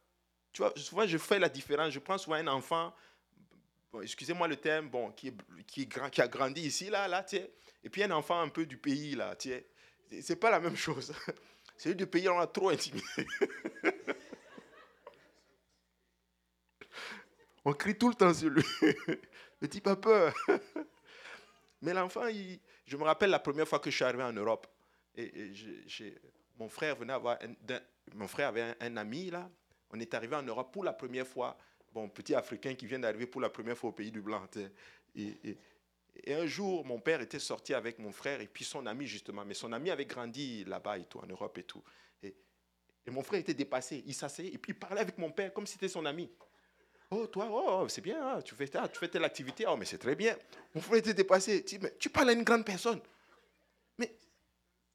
Tu 0.53 0.61
vois, 0.61 0.75
souvent 0.77 1.07
je 1.07 1.17
fais 1.17 1.39
la 1.39 1.49
différence. 1.49 1.95
Je 1.95 1.99
prends 1.99 2.19
souvent 2.19 2.37
un 2.37 2.49
enfant 2.49 2.93
excusez-moi 4.01 4.49
le 4.49 4.57
terme, 4.57 4.89
bon, 4.89 5.11
qui, 5.13 5.29
est, 5.29 5.37
qui, 5.67 5.89
a 6.21 6.29
grandi 6.29 6.63
ici, 6.63 6.89
là, 6.89 7.07
là, 7.09 7.23
tu 7.23 7.37
et 7.85 7.91
puis 7.91 8.03
un 8.03 8.11
enfant 8.13 8.41
un 8.41 8.49
peu 8.49 8.65
du 8.65 8.79
pays, 8.79 9.15
là, 9.17 9.35
tu 9.37 9.51
sais, 9.51 9.67
c'est 10.23 10.37
pas 10.37 10.51
la 10.51 10.61
même 10.61 10.77
chose. 10.77 11.13
Celui 11.77 11.97
du 11.97 12.07
pays, 12.07 12.29
on 12.29 12.39
a 12.39 12.47
trop 12.47 12.69
intimidé. 12.71 13.05
on 17.65 17.73
crie 17.73 17.99
tout 17.99 18.11
le 18.11 18.15
temps 18.15 18.33
sur 18.33 18.51
lui. 18.51 18.63
Le 19.61 19.69
type 19.69 19.87
a 19.89 19.97
peur. 19.97 20.35
Mais 21.81 21.93
l'enfant, 21.93 22.29
je 22.87 22.97
me 22.97 23.03
rappelle 23.03 23.31
la 23.31 23.41
première 23.41 23.67
fois 23.67 23.81
que 23.81 23.91
je 23.91 23.97
suis 23.97 24.05
arrivé 24.05 24.23
en 24.23 24.33
Europe, 24.33 24.67
et, 25.15 25.53
mon 26.57 26.69
frère 26.69 26.97
venait 26.97 27.13
avoir 27.13 27.39
mon 28.15 28.29
frère 28.29 28.49
avait 28.49 28.75
un 28.81 28.97
ami 28.97 29.31
là. 29.31 29.51
On 29.91 30.01
est 30.01 30.15
arrivé 30.15 30.37
en 30.37 30.43
Europe 30.43 30.73
pour 30.73 30.85
la 30.85 30.93
première 30.93 31.27
fois 31.27 31.57
bon, 31.93 32.09
petit 32.09 32.35
Africain 32.35 32.75
qui 32.75 32.87
vient 32.87 32.99
d'arriver 32.99 33.27
pour 33.27 33.41
la 33.41 33.51
première 33.51 33.77
fois 33.77 33.91
au 33.91 33.93
pays 33.93 34.11
du 34.11 34.21
Blanc. 34.21 34.47
Et, 35.15 35.57
et, 36.25 36.35
un 36.35 36.47
jour, 36.47 36.85
mon 36.85 37.01
père 37.01 37.21
était 37.21 37.39
sorti 37.39 37.75
avec 37.75 37.99
mon 37.99 38.13
frère 38.13 38.41
et 38.41 38.47
puis 38.47 38.65
son 38.65 38.87
ami, 38.87 39.07
justement. 39.07 39.45
Mais 39.45 39.55
son 39.55 39.73
ami 39.73 39.91
avait 39.91 40.07
grandi 40.07 40.65
là-bas 40.65 40.99
et 40.99 41.05
tout, 41.05 41.19
en 41.19 41.27
Europe 41.27 41.57
et 41.59 41.65
tout. 41.65 41.83
Et, 42.23 42.35
mon 43.11 43.23
frère 43.23 43.41
était 43.41 43.55
dépassé. 43.55 44.03
Il 44.07 44.15
s'asseyait 44.15 44.53
et 44.53 44.59
puis 44.59 44.73
il 44.73 44.79
parlait 44.79 45.01
avec 45.01 45.19
mon 45.19 45.31
père 45.31 45.53
comme 45.53 45.67
si 45.67 45.75
c'était 45.75 45.89
son 45.89 46.07
ami. 46.07 46.31
Oh, 47.11 47.27
toi, 47.27 47.49
oh, 47.51 47.89
c'est 47.89 48.01
bien, 48.01 48.37
hein, 48.37 48.41
tu, 48.41 48.55
fais, 48.55 48.67
tu 48.67 48.99
fais 48.99 49.09
telle 49.09 49.25
activité. 49.25 49.65
Oh, 49.69 49.77
mais 49.77 49.85
c'est 49.85 49.99
très 49.99 50.15
bien. 50.15 50.37
Mon 50.75 50.81
frère 50.81 50.99
était 50.99 51.13
dépassé. 51.13 51.65
Tu, 51.65 51.79
mais, 51.79 51.95
tu 51.99 52.09
parles 52.09 52.31
à 52.31 52.33
une 52.33 52.45
grande 52.45 52.65
personne. 52.65 53.01
Mais 53.99 54.15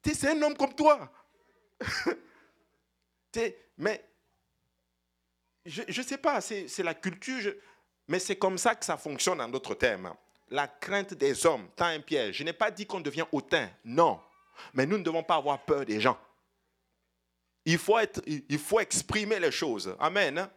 c'est 0.04 0.28
un 0.28 0.42
homme 0.42 0.56
comme 0.56 0.74
toi. 0.74 1.12
mais 3.76 4.07
je 5.66 5.82
ne 5.82 6.06
sais 6.06 6.18
pas, 6.18 6.40
c'est 6.40 6.82
la 6.82 6.94
culture, 6.94 7.52
mais 8.06 8.18
c'est 8.18 8.36
comme 8.36 8.58
ça 8.58 8.74
que 8.74 8.84
ça 8.84 8.96
fonctionne 8.96 9.40
en 9.40 9.48
d'autres 9.48 9.74
termes. 9.74 10.14
La 10.50 10.66
crainte 10.66 11.14
des 11.14 11.44
hommes 11.46 11.68
tend 11.76 11.86
un 11.86 12.00
piège. 12.00 12.38
Je 12.38 12.44
n'ai 12.44 12.54
pas 12.54 12.70
dit 12.70 12.86
qu'on 12.86 13.00
devient 13.00 13.26
hautain, 13.32 13.68
non. 13.84 14.18
Mais 14.72 14.86
nous 14.86 14.98
ne 14.98 15.02
devons 15.02 15.22
pas 15.22 15.36
avoir 15.36 15.58
peur 15.64 15.84
des 15.84 16.00
gens. 16.00 16.18
Il 17.64 17.76
faut, 17.76 17.98
être, 17.98 18.22
il 18.26 18.58
faut 18.58 18.80
exprimer 18.80 19.38
les 19.38 19.50
choses. 19.50 19.94
Amen. 20.00 20.38
Hein. 20.38 20.50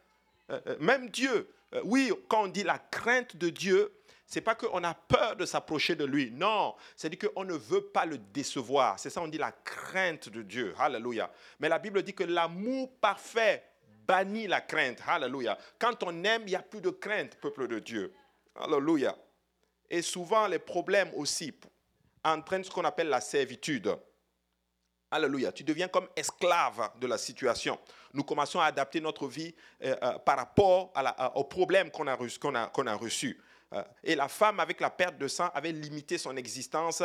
Euh, 0.50 0.62
euh, 0.68 0.76
même 0.80 1.10
Dieu, 1.10 1.54
euh, 1.74 1.82
oui, 1.84 2.12
quand 2.30 2.44
on 2.44 2.48
dit 2.48 2.64
la 2.64 2.80
crainte 2.80 3.36
de 3.36 3.50
Dieu, 3.50 3.92
c'est 4.26 4.42
pas 4.42 4.56
qu'on 4.56 4.84
a 4.84 4.94
peur 4.94 5.36
de 5.36 5.46
s'approcher 5.46 5.96
de 5.96 6.06
lui. 6.06 6.32
Non, 6.32 6.76
c'est 6.96 7.10
dit 7.10 7.18
qu'on 7.18 7.44
ne 7.44 7.54
veut 7.54 7.88
pas 7.88 8.06
le 8.06 8.18
décevoir. 8.18 8.98
C'est 8.98 9.10
ça, 9.10 9.22
on 9.22 9.28
dit 9.28 9.38
la 9.38 9.52
crainte 9.52 10.30
de 10.30 10.42
Dieu. 10.42 10.74
Alléluia. 10.78 11.30
Mais 11.60 11.68
la 11.68 11.80
Bible 11.80 12.02
dit 12.02 12.14
que 12.14 12.24
l'amour 12.24 12.90
parfait 13.02 13.62
bannit 14.08 14.48
la 14.48 14.62
crainte. 14.62 15.00
Alléluia. 15.08 15.58
Quand 15.80 16.04
on 16.04 16.24
aime, 16.24 16.44
il 16.44 16.50
n'y 16.50 16.56
a 16.56 16.62
plus 16.62 16.82
de 16.82 16.90
crainte, 16.90 17.36
peuple 17.36 17.68
de 17.68 17.80
Dieu. 17.80 18.14
Alléluia. 18.56 19.16
Et 19.90 20.02
souvent, 20.02 20.48
les 20.48 20.60
problèmes 20.60 21.12
aussi 21.16 21.54
entraînent 22.24 22.64
ce 22.64 22.72
qu'on 22.72 22.86
appelle 22.86 23.10
la 23.10 23.22
servitude. 23.22 23.96
Alléluia. 25.14 25.52
Tu 25.52 25.64
deviens 25.64 25.90
comme 25.90 26.08
esclave 26.16 26.92
de 27.00 27.08
la 27.08 27.18
situation. 27.18 27.78
Nous 28.14 28.24
commençons 28.24 28.62
à 28.62 28.66
adapter 28.66 29.02
notre 29.02 29.28
vie 29.28 29.54
euh, 29.84 29.96
euh, 30.02 30.18
par 30.20 30.38
rapport 30.38 30.94
aux 31.36 31.44
problèmes 31.44 31.92
qu'on 31.92 32.08
a, 32.08 32.16
qu'on 32.68 32.88
a, 32.88 32.94
reçus. 32.96 33.38
Euh, 33.74 33.84
et 34.04 34.16
la 34.16 34.30
femme, 34.30 34.62
avec 34.62 34.80
la 34.80 34.90
perte 34.90 35.18
de 35.18 35.28
sang, 35.28 35.50
avait 35.54 35.74
limité 35.74 36.18
son 36.18 36.38
existence 36.38 37.04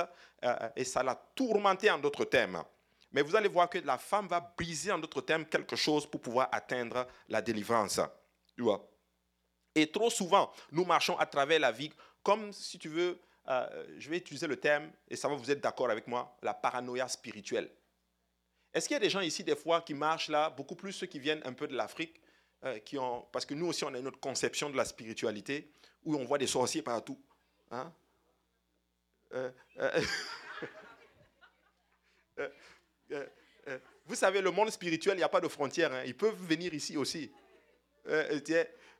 et 0.77 0.85
ça 0.85 1.03
l'a 1.03 1.21
tourmenté 1.35 1.91
en 1.91 1.99
d'autres 1.99 2.25
termes. 2.25 2.63
Mais 3.13 3.23
vous 3.23 3.37
allez 3.37 3.49
voir 3.49 3.69
que 3.69 3.79
la 3.79 3.99
femme 3.99 4.29
va 4.29 4.41
briser, 4.41 4.93
en 4.93 4.99
d'autres 4.99 5.21
termes, 5.21 5.47
quelque 5.47 5.77
chose 5.77 6.11
pour 6.11 6.21
pouvoir 6.21 6.49
atteindre 6.53 7.07
la 7.29 7.41
délivrance. 7.41 8.01
Et 9.75 9.91
trop 9.91 10.11
souvent, 10.11 10.53
nous 10.73 10.85
marchons 10.85 11.17
à 11.19 11.27
travers 11.27 11.61
la 11.61 11.73
vie 11.73 11.93
comme, 12.23 12.53
si 12.53 12.79
tu 12.79 12.89
veux, 12.89 13.21
euh, 13.49 13.87
je 13.99 14.11
vais 14.11 14.17
utiliser 14.17 14.47
le 14.47 14.57
terme, 14.57 14.91
et 15.09 15.17
ça 15.17 15.29
va 15.29 15.35
vous 15.35 15.51
être 15.51 15.61
d'accord 15.61 15.91
avec 15.91 16.07
moi, 16.07 16.37
la 16.43 16.55
paranoïa 16.55 17.09
spirituelle. 17.09 17.71
Est-ce 18.75 18.89
qu'il 18.89 18.95
y 18.95 18.97
a 18.97 19.01
des 19.01 19.11
gens 19.11 19.21
ici, 19.21 19.45
des 19.45 19.55
fois, 19.55 19.83
qui 19.83 19.95
marchent 19.95 20.29
là, 20.29 20.51
beaucoup 20.51 20.75
plus 20.75 20.93
ceux 20.93 21.07
qui 21.07 21.19
viennent 21.19 21.43
un 21.45 21.53
peu 21.53 21.69
de 21.69 21.77
l'Afrique, 21.77 22.21
euh, 22.65 22.79
qui 22.81 22.99
ont, 22.99 23.23
parce 23.33 23.47
que 23.47 23.55
nous 23.55 23.67
aussi, 23.67 23.85
on 23.85 23.95
a 23.95 24.01
notre 24.01 24.19
conception 24.19 24.71
de 24.71 24.77
la 24.77 24.85
spiritualité, 24.85 25.73
où 26.05 26.17
on 26.17 26.25
voit 26.25 26.39
des 26.39 26.47
sorciers 26.47 26.83
partout. 26.83 27.21
Hein? 27.71 27.93
Euh, 29.33 29.51
Euh, 33.13 33.27
euh, 33.69 33.79
vous 34.07 34.15
savez, 34.15 34.41
le 34.41 34.51
monde 34.51 34.71
spirituel, 34.71 35.15
il 35.15 35.19
n'y 35.19 35.25
a 35.25 35.29
pas 35.29 35.41
de 35.41 35.49
frontières. 35.49 35.93
Hein. 35.93 36.03
Ils 36.07 36.17
peuvent 36.17 36.41
venir 36.49 36.73
ici 36.75 36.97
aussi. 36.97 37.31
Euh, 38.09 38.41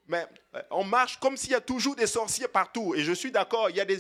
mais 0.09 0.25
on 0.71 0.85
marche 0.85 1.19
comme 1.19 1.37
s'il 1.37 1.51
y 1.51 1.55
a 1.55 1.61
toujours 1.61 1.97
des 1.97 2.07
sorciers 2.07 2.49
partout. 2.49 2.95
Et 2.95 3.03
je 3.03 3.13
suis 3.13 3.33
d'accord, 3.33 3.71
il 3.71 3.77
y 3.77 3.81
a 3.81 3.85
des, 3.85 3.99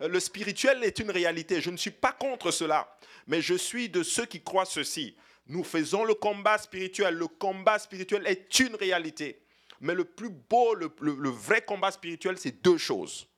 le 0.00 0.20
spirituel 0.20 0.82
est 0.82 0.98
une 0.98 1.10
réalité. 1.10 1.60
Je 1.60 1.70
ne 1.70 1.76
suis 1.76 1.90
pas 1.90 2.12
contre 2.12 2.50
cela. 2.50 2.96
Mais 3.26 3.42
je 3.42 3.54
suis 3.54 3.88
de 3.88 4.02
ceux 4.02 4.24
qui 4.24 4.42
croient 4.42 4.64
ceci. 4.64 5.16
Nous 5.46 5.64
faisons 5.64 6.04
le 6.04 6.14
combat 6.14 6.58
spirituel. 6.58 7.14
Le 7.14 7.26
combat 7.28 7.78
spirituel 7.78 8.26
est 8.26 8.58
une 8.60 8.74
réalité. 8.76 9.42
Mais 9.80 9.94
le 9.94 10.04
plus 10.04 10.30
beau, 10.30 10.74
le, 10.74 10.90
le 11.00 11.28
vrai 11.28 11.62
combat 11.62 11.90
spirituel, 11.90 12.38
c'est 12.38 12.62
deux 12.62 12.78
choses. 12.78 13.28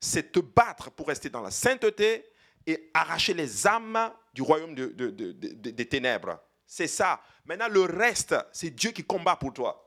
C'est 0.00 0.30
te 0.30 0.40
battre 0.40 0.90
pour 0.90 1.08
rester 1.08 1.30
dans 1.30 1.42
la 1.42 1.50
sainteté 1.50 2.24
et 2.66 2.90
arracher 2.94 3.34
les 3.34 3.66
âmes 3.66 4.12
du 4.34 4.42
royaume 4.42 4.74
des 4.74 5.88
ténèbres. 5.88 6.40
C'est 6.66 6.88
ça. 6.88 7.22
Maintenant, 7.44 7.68
le 7.68 7.82
reste, 7.82 8.34
c'est 8.52 8.70
Dieu 8.70 8.90
qui 8.90 9.04
combat 9.04 9.36
pour 9.36 9.52
toi. 9.52 9.80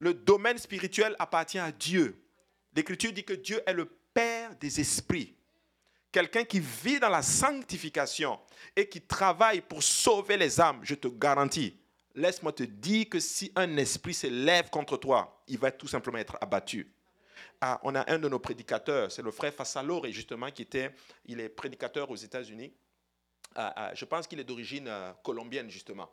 Le 0.00 0.12
domaine 0.12 0.58
spirituel 0.58 1.14
appartient 1.18 1.58
à 1.58 1.70
Dieu. 1.70 2.20
L'Écriture 2.74 3.12
dit 3.12 3.24
que 3.24 3.34
Dieu 3.34 3.62
est 3.64 3.72
le 3.72 3.86
Père 4.12 4.56
des 4.56 4.80
esprits. 4.80 5.36
Quelqu'un 6.10 6.42
qui 6.42 6.58
vit 6.58 6.98
dans 6.98 7.08
la 7.08 7.22
sanctification 7.22 8.40
et 8.74 8.88
qui 8.88 9.00
travaille 9.00 9.60
pour 9.60 9.82
sauver 9.82 10.36
les 10.36 10.60
âmes, 10.60 10.80
je 10.82 10.96
te 10.96 11.06
garantis, 11.06 11.78
laisse-moi 12.16 12.52
te 12.52 12.64
dire 12.64 13.08
que 13.08 13.20
si 13.20 13.52
un 13.54 13.76
esprit 13.76 14.14
s'élève 14.14 14.68
contre 14.70 14.96
toi, 14.96 15.44
il 15.46 15.58
va 15.58 15.70
tout 15.70 15.86
simplement 15.86 16.18
être 16.18 16.36
abattu. 16.40 16.92
Ah, 17.60 17.78
on 17.82 17.94
a 17.94 18.10
un 18.10 18.18
de 18.18 18.28
nos 18.28 18.38
prédicateurs, 18.38 19.12
c'est 19.12 19.22
le 19.22 19.30
frère 19.30 19.52
Fassalore, 19.52 20.06
justement, 20.06 20.50
qui 20.50 20.62
était, 20.62 20.94
il 21.26 21.40
est 21.40 21.50
prédicateur 21.50 22.10
aux 22.10 22.16
États-Unis. 22.16 22.72
Ah, 23.54 23.72
ah, 23.76 23.94
je 23.94 24.04
pense 24.04 24.26
qu'il 24.26 24.40
est 24.40 24.44
d'origine 24.44 24.88
euh, 24.88 25.12
colombienne, 25.22 25.68
justement. 25.68 26.10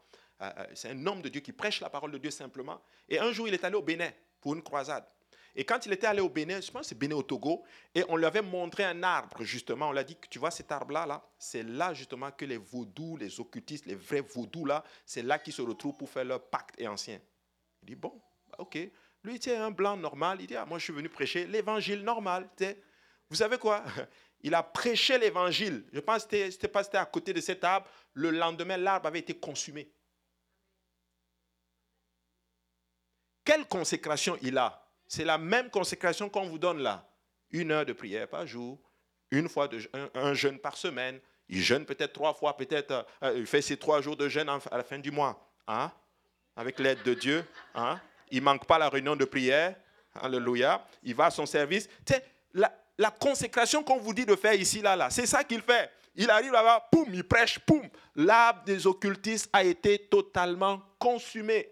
c'est 0.74 0.90
un 0.90 1.08
homme 1.08 1.22
de 1.22 1.30
Dieu 1.30 1.42
qui 1.42 1.54
prêche 1.54 1.80
la 1.80 1.90
parole 1.90 2.12
de 2.12 2.18
Dieu 2.18 2.32
simplement. 2.32 2.82
Et 3.08 3.20
un 3.20 3.32
jour, 3.32 3.48
il 3.48 3.54
est 3.54 3.64
allé 3.64 3.76
au 3.76 3.82
Bénin 3.82 4.12
pour 4.42 4.56
une 4.56 4.62
croisade. 4.62 5.06
Et 5.60 5.66
quand 5.66 5.84
il 5.88 5.92
était 5.92 6.06
allé 6.06 6.22
au 6.22 6.30
Bénin, 6.30 6.62
je 6.62 6.70
pense 6.70 6.82
que 6.82 6.88
c'est 6.90 6.98
Bénin 6.98 7.16
au 7.16 7.24
Togo, 7.24 7.64
et 7.96 8.04
on 8.10 8.16
lui 8.16 8.26
avait 8.26 8.44
montré 8.44 8.84
un 8.84 9.02
arbre, 9.02 9.44
justement. 9.44 9.90
On 9.90 9.92
lui 9.92 10.00
a 10.00 10.04
dit 10.04 10.16
tu 10.30 10.38
vois 10.38 10.52
cet 10.52 10.72
arbre-là, 10.72 11.08
là, 11.08 11.28
c'est 11.40 11.64
là 11.64 11.96
justement 11.96 12.30
que 12.30 12.46
les 12.46 12.58
vaudous, 12.58 13.18
les 13.18 13.40
occultistes, 13.40 13.88
les 13.88 13.96
vrais 13.96 14.22
vaudous, 14.22 14.66
là, 14.66 14.84
c'est 15.04 15.24
là 15.24 15.40
qu'ils 15.40 15.54
se 15.54 15.64
retrouvent 15.64 15.98
pour 15.98 16.12
faire 16.12 16.26
leur 16.26 16.48
pacte 16.48 16.76
et 16.80 16.88
ancien. 16.88 17.20
Il 17.82 17.88
dit, 17.88 17.96
bon, 17.96 18.22
ok. 18.60 18.78
Lui, 19.24 19.36
il 19.36 19.52
un 19.52 19.72
blanc 19.72 19.98
normal. 19.98 20.38
Il 20.42 20.48
dit, 20.48 20.56
ah, 20.56 20.66
moi, 20.66 20.78
je 20.78 20.86
suis 20.86 20.94
venu 20.94 21.10
prêcher 21.10 21.46
l'évangile 21.48 22.04
normal. 22.04 22.50
Vous 23.30 23.36
savez 23.36 23.58
quoi? 23.58 23.84
Il 24.42 24.54
a 24.54 24.62
prêché 24.62 25.18
l'évangile. 25.18 25.84
Je 25.92 26.00
pense 26.00 26.26
que 26.26 26.50
c'était 26.52 26.98
à 26.98 27.06
côté 27.06 27.34
de 27.34 27.42
cet 27.42 27.64
arbre. 27.64 27.88
Le 28.14 28.30
lendemain, 28.30 28.78
l'arbre 28.78 29.08
avait 29.08 29.20
été 29.20 29.34
consumé. 29.34 29.92
Quelle 33.44 33.66
consécration 33.66 34.38
il 34.42 34.58
a? 34.58 34.86
C'est 35.08 35.24
la 35.24 35.38
même 35.38 35.70
consécration 35.70 36.30
qu'on 36.30 36.48
vous 36.48 36.60
donne 36.60 36.80
là. 36.80 37.10
Une 37.52 37.72
heure 37.72 37.86
de 37.86 37.94
prière 37.94 38.28
par 38.28 38.46
jour, 38.46 38.78
une 39.32 39.48
fois 39.48 39.70
un, 40.14 40.34
jeûne 40.34 40.60
par 40.60 40.76
semaine. 40.76 41.20
Il 41.48 41.62
jeûne 41.62 41.86
peut-être 41.86 42.12
trois 42.12 42.34
fois, 42.34 42.58
peut-être 42.58 43.08
euh, 43.24 43.34
il 43.38 43.46
fait 43.46 43.62
ses 43.62 43.78
trois 43.78 44.02
jours 44.02 44.18
de 44.18 44.28
jeûne 44.28 44.50
à 44.50 44.78
la 44.78 44.84
fin 44.84 45.00
du 45.00 45.12
mois. 45.12 45.50
Hein? 45.66 45.92
Avec 46.58 46.78
l'aide 46.80 47.02
de 47.04 47.14
Dieu. 47.14 47.46
Hein? 47.74 48.02
Il 48.32 48.40
ne 48.40 48.44
manque 48.46 48.66
pas 48.66 48.78
la 48.78 48.90
réunion 48.90 49.16
de 49.16 49.26
prière. 49.26 49.76
Alléluia. 50.16 50.86
Il 51.04 51.16
va 51.16 51.26
à 51.26 51.32
son 51.32 51.46
service. 51.46 51.88
La, 52.54 52.72
la 52.98 53.12
consécration 53.12 53.84
qu'on 53.84 53.98
vous 53.98 54.14
dit 54.14 54.26
de 54.26 54.36
faire 54.36 54.54
ici, 54.54 54.82
là, 54.82 54.96
là, 54.96 55.10
c'est 55.10 55.26
ça 55.26 55.44
qu'il 55.44 55.62
fait. 55.62 55.92
Il 56.16 56.30
arrive 56.32 56.52
là-bas, 56.52 56.88
poum, 56.92 57.08
il 57.14 57.24
prêche, 57.24 57.60
poum. 57.60 57.88
L'arbre 58.16 58.64
des 58.66 58.88
occultistes 58.88 59.50
a 59.54 59.64
été 59.64 60.00
totalement 60.00 60.82
consumé. 60.98 61.70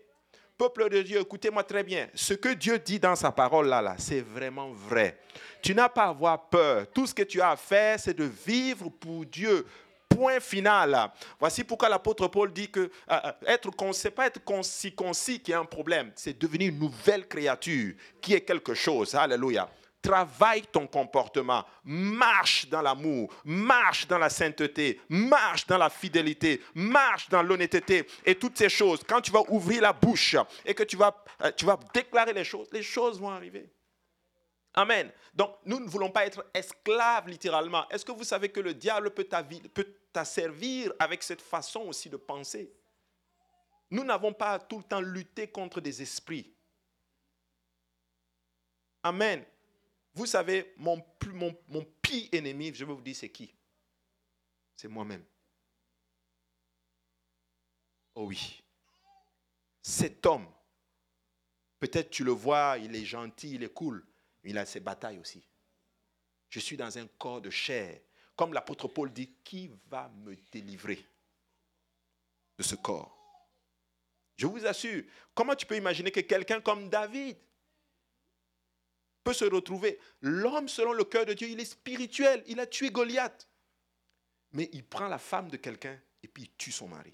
Peuple 0.57 0.87
de 0.89 1.01
Dieu, 1.01 1.19
écoutez-moi 1.19 1.63
très 1.63 1.83
bien. 1.83 2.07
Ce 2.13 2.33
que 2.33 2.49
Dieu 2.49 2.77
dit 2.79 2.99
dans 2.99 3.15
sa 3.15 3.31
parole 3.31 3.67
là, 3.67 3.81
là, 3.81 3.95
c'est 3.97 4.21
vraiment 4.21 4.69
vrai. 4.71 5.19
Tu 5.61 5.73
n'as 5.73 5.89
pas 5.89 6.03
à 6.03 6.09
avoir 6.09 6.47
peur. 6.47 6.85
Tout 6.93 7.07
ce 7.07 7.13
que 7.13 7.23
tu 7.23 7.41
as 7.41 7.49
à 7.49 7.55
faire, 7.57 7.99
c'est 7.99 8.13
de 8.13 8.23
vivre 8.23 8.89
pour 8.89 9.25
Dieu, 9.25 9.65
point 10.15 10.39
final. 10.39 11.11
Voici 11.39 11.63
pourquoi 11.63 11.89
l'apôtre 11.89 12.27
Paul 12.27 12.51
dit 12.51 12.69
que 12.69 12.79
euh, 12.79 12.89
euh, 13.11 13.31
être 13.47 13.69
ce 13.93 14.07
n'est 14.07 14.11
pas 14.11 14.27
être 14.27 14.43
concis, 14.43 14.93
concis 14.93 15.39
qui 15.39 15.51
est 15.51 15.55
un 15.55 15.65
problème, 15.65 16.11
c'est 16.15 16.39
devenir 16.39 16.69
une 16.69 16.79
nouvelle 16.79 17.27
créature 17.27 17.93
qui 18.21 18.33
est 18.33 18.41
quelque 18.41 18.73
chose. 18.73 19.13
Alléluia. 19.15 19.69
Travaille 20.01 20.61
ton 20.71 20.85
comportement, 20.85 21.65
marche 21.83 22.69
dans 22.69 22.83
l'amour, 22.83 23.33
marche 23.43 24.07
dans 24.07 24.19
la 24.19 24.29
sainteté, 24.29 25.01
marche 25.09 25.65
dans 25.65 25.79
la 25.79 25.89
fidélité, 25.89 26.61
marche 26.75 27.27
dans 27.29 27.41
l'honnêteté 27.41 28.05
et 28.23 28.35
toutes 28.35 28.55
ces 28.57 28.69
choses. 28.69 29.01
Quand 29.07 29.19
tu 29.19 29.31
vas 29.31 29.41
ouvrir 29.49 29.81
la 29.81 29.93
bouche 29.93 30.35
et 30.63 30.75
que 30.75 30.83
tu 30.83 30.95
vas, 30.95 31.23
euh, 31.43 31.51
tu 31.57 31.65
vas 31.65 31.79
déclarer 31.91 32.33
les 32.33 32.43
choses, 32.43 32.67
les 32.71 32.83
choses 32.83 33.19
vont 33.19 33.31
arriver. 33.31 33.67
Amen. 34.77 35.09
Donc, 35.33 35.55
nous 35.65 35.79
ne 35.79 35.87
voulons 35.87 36.11
pas 36.11 36.25
être 36.25 36.45
esclaves 36.53 37.29
littéralement. 37.29 37.87
Est-ce 37.89 38.03
que 38.03 38.11
vous 38.11 38.25
savez 38.25 38.49
que 38.49 38.59
le 38.59 38.73
diable 38.73 39.13
peut 39.13 39.27
t'asservir 40.11 40.91
avec 40.99 41.23
cette 41.23 41.41
façon 41.41 41.81
aussi 41.81 42.09
de 42.09 42.17
penser? 42.17 42.73
Nous 43.89 44.03
n'avons 44.03 44.33
pas 44.33 44.59
tout 44.59 44.77
le 44.79 44.83
temps 44.83 44.99
lutté 44.99 45.49
contre 45.49 45.79
des 45.79 46.01
esprits. 46.01 46.53
Amen. 49.01 49.45
Vous 50.13 50.25
savez, 50.25 50.73
mon, 50.75 51.01
mon, 51.27 51.57
mon 51.69 51.85
pire 52.01 52.27
ennemi, 52.33 52.73
je 52.73 52.83
vais 52.83 52.93
vous 52.93 53.01
dire, 53.01 53.15
c'est 53.15 53.29
qui? 53.29 53.53
C'est 54.75 54.89
moi-même. 54.89 55.23
Oh 58.15 58.25
oui. 58.25 58.61
Cet 59.81 60.25
homme, 60.25 60.47
peut-être 61.79 62.09
tu 62.09 62.25
le 62.25 62.31
vois, 62.31 62.77
il 62.77 62.93
est 62.93 63.05
gentil, 63.05 63.53
il 63.55 63.63
est 63.63 63.73
cool 63.73 64.05
il 64.45 64.57
a 64.57 64.65
ses 64.65 64.79
batailles 64.79 65.19
aussi. 65.19 65.43
Je 66.49 66.59
suis 66.59 66.77
dans 66.77 66.97
un 66.97 67.07
corps 67.07 67.41
de 67.41 67.49
chair. 67.49 67.99
Comme 68.35 68.53
l'apôtre 68.53 68.87
Paul 68.87 69.11
dit, 69.11 69.33
qui 69.43 69.71
va 69.87 70.09
me 70.09 70.35
délivrer 70.51 71.05
de 72.57 72.63
ce 72.63 72.75
corps? 72.75 73.11
Je 74.35 74.47
vous 74.47 74.65
assure, 74.65 75.03
comment 75.33 75.55
tu 75.55 75.65
peux 75.65 75.77
imaginer 75.77 76.11
que 76.11 76.19
quelqu'un 76.19 76.59
comme 76.59 76.89
David 76.89 77.37
peut 79.23 79.33
se 79.33 79.45
retrouver? 79.45 79.99
L'homme, 80.21 80.67
selon 80.67 80.93
le 80.93 81.05
cœur 81.05 81.25
de 81.25 81.33
Dieu, 81.33 81.47
il 81.47 81.59
est 81.59 81.65
spirituel. 81.65 82.43
Il 82.47 82.59
a 82.59 82.67
tué 82.67 82.91
Goliath. 82.91 83.47
Mais 84.51 84.69
il 84.73 84.85
prend 84.85 85.07
la 85.07 85.17
femme 85.17 85.49
de 85.49 85.57
quelqu'un 85.57 85.99
et 86.21 86.27
puis 86.27 86.43
il 86.43 86.51
tue 86.55 86.71
son 86.71 86.87
mari. 86.87 87.13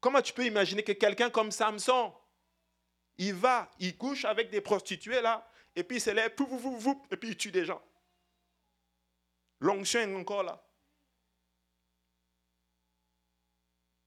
Comment 0.00 0.20
tu 0.20 0.34
peux 0.34 0.44
imaginer 0.44 0.82
que 0.82 0.92
quelqu'un 0.92 1.30
comme 1.30 1.50
Samson, 1.50 2.14
il 3.18 3.34
va, 3.34 3.70
il 3.78 3.96
couche 3.96 4.24
avec 4.24 4.50
des 4.50 4.60
prostituées 4.60 5.20
là, 5.20 5.48
et 5.76 5.84
puis 5.84 5.98
il 5.98 6.00
se 6.00 6.10
lève, 6.10 6.32
et 7.10 7.16
puis 7.16 7.28
il 7.30 7.36
tue 7.36 7.50
des 7.50 7.64
gens. 7.64 7.82
L'onction 9.60 10.00
est 10.00 10.14
encore 10.14 10.42
là. 10.42 10.62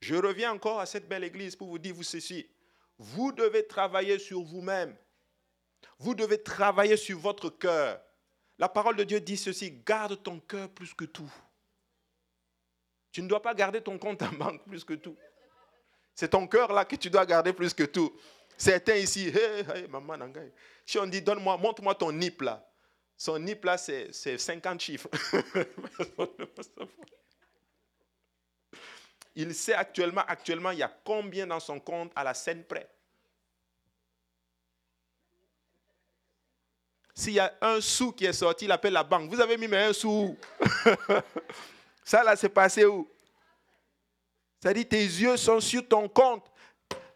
Je 0.01 0.15
reviens 0.15 0.53
encore 0.53 0.79
à 0.79 0.85
cette 0.85 1.07
belle 1.07 1.23
église 1.23 1.55
pour 1.55 1.69
vous 1.69 1.79
dire 1.79 1.95
ceci. 2.03 2.47
Vous 2.97 3.31
devez 3.31 3.65
travailler 3.67 4.19
sur 4.19 4.41
vous-même. 4.41 4.95
Vous 5.99 6.15
devez 6.15 6.41
travailler 6.41 6.97
sur 6.97 7.19
votre 7.19 7.49
cœur. 7.49 8.01
La 8.57 8.69
parole 8.69 8.95
de 8.95 9.03
Dieu 9.03 9.19
dit 9.19 9.37
ceci, 9.37 9.71
garde 9.71 10.21
ton 10.21 10.39
cœur 10.39 10.69
plus 10.69 10.93
que 10.93 11.05
tout. 11.05 11.31
Tu 13.11 13.21
ne 13.21 13.27
dois 13.27 13.41
pas 13.41 13.53
garder 13.53 13.81
ton 13.81 13.97
compte 13.97 14.21
en 14.21 14.31
banque 14.31 14.63
plus 14.65 14.83
que 14.83 14.93
tout. 14.93 15.17
C'est 16.13 16.29
ton 16.29 16.47
cœur 16.47 16.71
là 16.73 16.85
que 16.85 16.95
tu 16.95 17.09
dois 17.09 17.25
garder 17.25 17.53
plus 17.53 17.73
que 17.73 17.83
tout. 17.83 18.15
Certains 18.57 18.95
ici, 18.95 19.27
hey, 19.27 19.87
maman, 19.87 20.17
si 20.85 20.97
on 20.97 21.05
dit, 21.05 21.21
donne-moi, 21.21 21.57
montre-moi 21.57 21.93
ton 21.93 22.11
NIP 22.11 22.41
là. 22.41 22.67
Son 23.15 23.37
NIP 23.37 23.63
là, 23.65 23.77
c'est 23.77 24.11
50 24.11 24.79
chiffres. 24.81 25.09
il 29.35 29.53
sait 29.53 29.73
actuellement, 29.73 30.23
actuellement, 30.27 30.71
il 30.71 30.79
y 30.79 30.83
a 30.83 30.91
combien 31.03 31.45
dans 31.45 31.59
son 31.59 31.79
compte 31.79 32.11
à 32.15 32.23
la 32.23 32.33
scène 32.33 32.63
près? 32.63 32.89
S'il 37.13 37.33
y 37.33 37.39
a 37.39 37.53
un 37.61 37.81
sou 37.81 38.11
qui 38.11 38.25
est 38.25 38.33
sorti, 38.33 38.65
il 38.65 38.71
appelle 38.71 38.93
la 38.93 39.03
banque. 39.03 39.29
Vous 39.29 39.41
avez 39.41 39.57
mis 39.57 39.67
mais 39.67 39.85
un 39.85 39.93
sou. 39.93 40.37
Ça 42.03 42.23
là, 42.23 42.35
c'est 42.35 42.49
passé 42.49 42.85
où? 42.85 43.09
Ça 44.61 44.73
dit, 44.73 44.85
tes 44.85 45.03
yeux 45.03 45.35
sont 45.37 45.59
sur 45.59 45.87
ton 45.87 46.07
compte. 46.07 46.45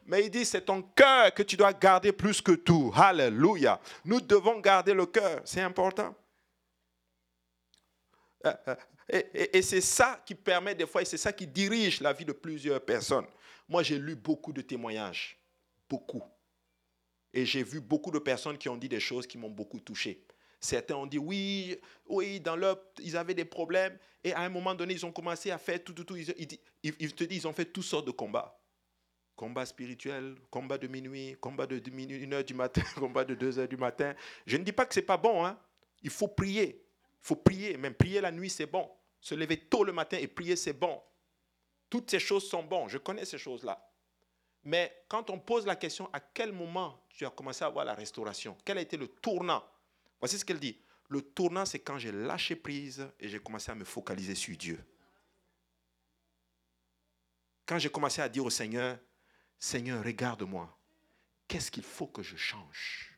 Mais 0.05 0.25
il 0.25 0.29
dit, 0.29 0.45
c'est 0.45 0.61
ton 0.61 0.81
cœur 0.81 1.33
que 1.33 1.43
tu 1.43 1.55
dois 1.55 1.73
garder 1.73 2.11
plus 2.11 2.41
que 2.41 2.53
tout. 2.53 2.91
Alléluia. 2.95 3.79
Nous 4.03 4.19
devons 4.21 4.59
garder 4.59 4.93
le 4.93 5.05
cœur. 5.05 5.41
C'est 5.45 5.61
important. 5.61 6.15
Euh, 8.45 8.53
euh, 8.67 8.75
et, 9.53 9.61
c'est 9.61 9.81
ça 9.81 10.21
qui 10.25 10.35
permet 10.35 10.73
des 10.73 10.87
fois, 10.87 11.01
et 11.01 11.05
c'est 11.05 11.17
ça 11.17 11.33
qui 11.33 11.45
dirige 11.45 12.01
la 12.01 12.13
vie 12.13 12.25
de 12.25 12.31
plusieurs 12.31 12.83
personnes. 12.83 13.25
Moi, 13.67 13.83
j'ai 13.83 13.99
lu 13.99 14.15
beaucoup 14.15 14.53
de 14.53 14.61
témoignages. 14.61 15.37
Beaucoup. 15.89 16.23
Et 17.33 17.45
j'ai 17.45 17.63
vu 17.63 17.79
beaucoup 17.79 18.11
de 18.11 18.19
personnes 18.19 18.57
qui 18.57 18.69
ont 18.69 18.77
dit 18.77 18.89
des 18.89 18.99
choses 18.99 19.27
qui 19.27 19.37
m'ont 19.37 19.49
beaucoup 19.49 19.79
touché. 19.79 20.25
Certains 20.59 20.95
ont 20.95 21.07
dit 21.07 21.17
oui, 21.17 21.77
oui, 22.05 22.39
dans 22.39 22.55
leur, 22.55 22.79
ils 22.99 23.17
avaient 23.17 23.33
des 23.33 23.45
problèmes. 23.45 23.97
Et 24.23 24.33
à 24.33 24.41
un 24.41 24.49
moment 24.49 24.75
donné, 24.75 24.93
ils 24.93 25.05
ont 25.05 25.11
commencé 25.11 25.51
à 25.51 25.57
faire 25.57 25.83
tout, 25.83 25.93
tout, 25.93 26.03
tout. 26.03 26.15
Ils, 26.15 26.27
te 27.13 27.23
disent, 27.23 27.43
ils 27.43 27.47
ont 27.47 27.53
fait 27.53 27.65
toutes 27.65 27.83
sortes 27.83 28.05
de 28.05 28.11
combats 28.11 28.60
combat 29.41 29.65
spirituel, 29.65 30.35
combat 30.51 30.77
de 30.77 30.85
minuit, 30.85 31.35
combat 31.41 31.65
de 31.65 31.81
1 31.83 32.31
heure 32.31 32.43
du 32.43 32.53
matin, 32.53 32.83
combat 32.95 33.25
de 33.25 33.33
2 33.33 33.57
heures 33.57 33.67
du 33.67 33.75
matin. 33.75 34.13
Je 34.45 34.55
ne 34.55 34.63
dis 34.63 34.71
pas 34.71 34.85
que 34.85 34.93
ce 34.93 34.99
n'est 34.99 35.05
pas 35.05 35.17
bon. 35.17 35.43
Hein. 35.43 35.57
Il 36.03 36.11
faut 36.11 36.27
prier. 36.27 36.85
Il 37.23 37.25
faut 37.25 37.35
prier. 37.35 37.75
Même 37.75 37.95
prier 37.95 38.21
la 38.21 38.31
nuit, 38.31 38.51
c'est 38.51 38.67
bon. 38.67 38.87
Se 39.19 39.33
lever 39.33 39.57
tôt 39.57 39.83
le 39.83 39.93
matin 39.93 40.17
et 40.19 40.27
prier, 40.27 40.55
c'est 40.55 40.73
bon. 40.73 41.01
Toutes 41.89 42.11
ces 42.11 42.19
choses 42.19 42.47
sont 42.47 42.61
bonnes. 42.61 42.87
Je 42.87 42.99
connais 42.99 43.25
ces 43.25 43.39
choses-là. 43.39 43.83
Mais 44.63 45.05
quand 45.07 45.31
on 45.31 45.39
pose 45.39 45.65
la 45.65 45.75
question, 45.75 46.07
à 46.13 46.19
quel 46.19 46.51
moment 46.51 47.03
tu 47.09 47.25
as 47.25 47.31
commencé 47.31 47.63
à 47.63 47.67
avoir 47.67 47.83
la 47.83 47.95
restauration? 47.95 48.55
Quel 48.63 48.77
a 48.77 48.81
été 48.81 48.95
le 48.95 49.07
tournant? 49.07 49.63
Voici 50.19 50.37
ce 50.37 50.45
qu'elle 50.45 50.59
dit. 50.59 50.77
Le 51.09 51.23
tournant, 51.23 51.65
c'est 51.65 51.79
quand 51.79 51.97
j'ai 51.97 52.11
lâché 52.11 52.55
prise 52.55 53.09
et 53.19 53.27
j'ai 53.27 53.39
commencé 53.39 53.71
à 53.71 53.75
me 53.75 53.85
focaliser 53.85 54.35
sur 54.35 54.55
Dieu. 54.55 54.79
Quand 57.65 57.79
j'ai 57.79 57.89
commencé 57.89 58.21
à 58.21 58.29
dire 58.29 58.45
au 58.45 58.51
Seigneur, 58.51 58.99
Seigneur, 59.63 60.03
regarde-moi, 60.03 60.75
qu'est-ce 61.47 61.69
qu'il 61.69 61.83
faut 61.83 62.07
que 62.07 62.23
je 62.23 62.35
change? 62.35 63.15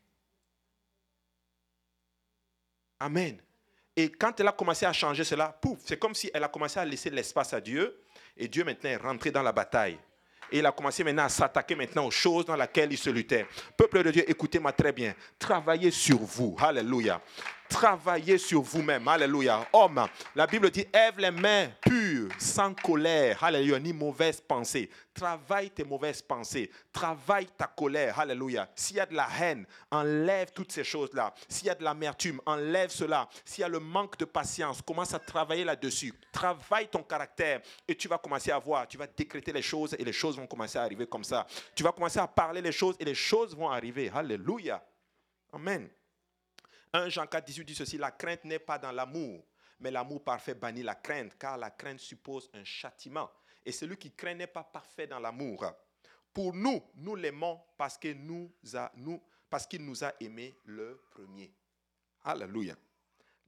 Amen. 3.00 3.40
Et 3.96 4.10
quand 4.12 4.38
elle 4.38 4.48
a 4.48 4.52
commencé 4.52 4.84
à 4.84 4.92
changer 4.92 5.24
cela, 5.24 5.48
pouf, 5.48 5.78
c'est 5.86 5.98
comme 5.98 6.14
si 6.14 6.30
elle 6.34 6.44
a 6.44 6.48
commencé 6.48 6.78
à 6.78 6.84
laisser 6.84 7.08
l'espace 7.08 7.54
à 7.54 7.62
Dieu. 7.62 7.98
Et 8.36 8.46
Dieu 8.46 8.62
maintenant 8.62 8.90
est 8.90 8.96
rentré 8.96 9.30
dans 9.30 9.42
la 9.42 9.52
bataille. 9.52 9.98
Et 10.52 10.58
il 10.58 10.66
a 10.66 10.72
commencé 10.72 11.02
maintenant 11.02 11.24
à 11.24 11.30
s'attaquer 11.30 11.76
maintenant 11.76 12.04
aux 12.04 12.10
choses 12.10 12.44
dans 12.44 12.56
lesquelles 12.56 12.92
il 12.92 12.98
se 12.98 13.08
luttait. 13.08 13.46
Peuple 13.74 14.02
de 14.02 14.10
Dieu, 14.10 14.30
écoutez-moi 14.30 14.72
très 14.72 14.92
bien. 14.92 15.14
Travaillez 15.38 15.90
sur 15.90 16.18
vous. 16.18 16.54
Alléluia. 16.60 17.22
Travaillez 17.68 18.38
sur 18.38 18.62
vous-même. 18.62 19.06
Alléluia. 19.08 19.66
Homme, 19.72 20.06
la 20.34 20.46
Bible 20.46 20.70
dit, 20.70 20.86
Ève 20.92 21.18
les 21.18 21.30
mains 21.30 21.68
pures, 21.80 22.30
sans 22.38 22.74
colère. 22.74 23.42
Alléluia. 23.42 23.78
Ni 23.78 23.92
mauvaise 23.92 24.40
pensée. 24.40 24.90
Travaille 25.12 25.70
tes 25.70 25.84
mauvaises 25.84 26.22
pensées. 26.22 26.70
Travaille 26.92 27.46
ta 27.56 27.66
colère. 27.66 28.18
Alléluia. 28.18 28.68
S'il 28.74 28.96
y 28.96 29.00
a 29.00 29.06
de 29.06 29.14
la 29.14 29.28
haine, 29.40 29.66
enlève 29.90 30.52
toutes 30.52 30.72
ces 30.72 30.84
choses-là. 30.84 31.32
S'il 31.48 31.66
y 31.66 31.70
a 31.70 31.74
de 31.74 31.84
l'amertume, 31.84 32.40
enlève 32.46 32.90
cela. 32.90 33.28
S'il 33.44 33.62
y 33.62 33.64
a 33.64 33.68
le 33.68 33.80
manque 33.80 34.18
de 34.18 34.24
patience, 34.24 34.82
commence 34.82 35.14
à 35.14 35.18
travailler 35.18 35.64
là-dessus. 35.64 36.12
Travaille 36.32 36.88
ton 36.88 37.02
caractère 37.02 37.60
et 37.86 37.94
tu 37.94 38.08
vas 38.08 38.18
commencer 38.18 38.50
à 38.50 38.58
voir. 38.58 38.86
Tu 38.88 38.98
vas 38.98 39.06
décréter 39.06 39.52
les 39.52 39.62
choses 39.62 39.94
et 39.98 40.04
les 40.04 40.12
choses 40.12 40.36
vont 40.36 40.46
commencer 40.46 40.78
à 40.78 40.82
arriver 40.82 41.06
comme 41.06 41.24
ça. 41.24 41.46
Tu 41.74 41.82
vas 41.82 41.92
commencer 41.92 42.18
à 42.18 42.26
parler 42.26 42.60
les 42.60 42.72
choses 42.72 42.96
et 42.98 43.04
les 43.04 43.14
choses 43.14 43.54
vont 43.56 43.70
arriver. 43.70 44.10
Alléluia. 44.14 44.84
Amen. 45.52 45.88
1 46.94 47.08
Jean 47.08 47.26
4, 47.26 47.44
18 47.44 47.64
dit 47.64 47.74
ceci, 47.74 47.98
la 47.98 48.12
crainte 48.12 48.44
n'est 48.44 48.60
pas 48.60 48.78
dans 48.78 48.92
l'amour, 48.92 49.44
mais 49.80 49.90
l'amour 49.90 50.22
parfait 50.22 50.54
bannit 50.54 50.84
la 50.84 50.94
crainte, 50.94 51.36
car 51.36 51.58
la 51.58 51.70
crainte 51.70 51.98
suppose 51.98 52.48
un 52.54 52.62
châtiment. 52.62 53.28
Et 53.66 53.72
celui 53.72 53.96
qui 53.96 54.12
craint 54.12 54.34
n'est 54.34 54.46
pas 54.46 54.62
parfait 54.62 55.08
dans 55.08 55.18
l'amour. 55.18 55.66
Pour 56.32 56.54
nous, 56.54 56.80
nous 56.94 57.16
l'aimons 57.16 57.60
parce 57.76 57.98
qu'il 57.98 58.24
nous, 58.24 58.52
a, 58.74 58.92
nous, 58.94 59.20
parce 59.50 59.66
nous 59.72 60.04
aimés 60.20 60.54
le 60.66 61.02
premier. 61.10 61.52
Alléluia. 62.22 62.76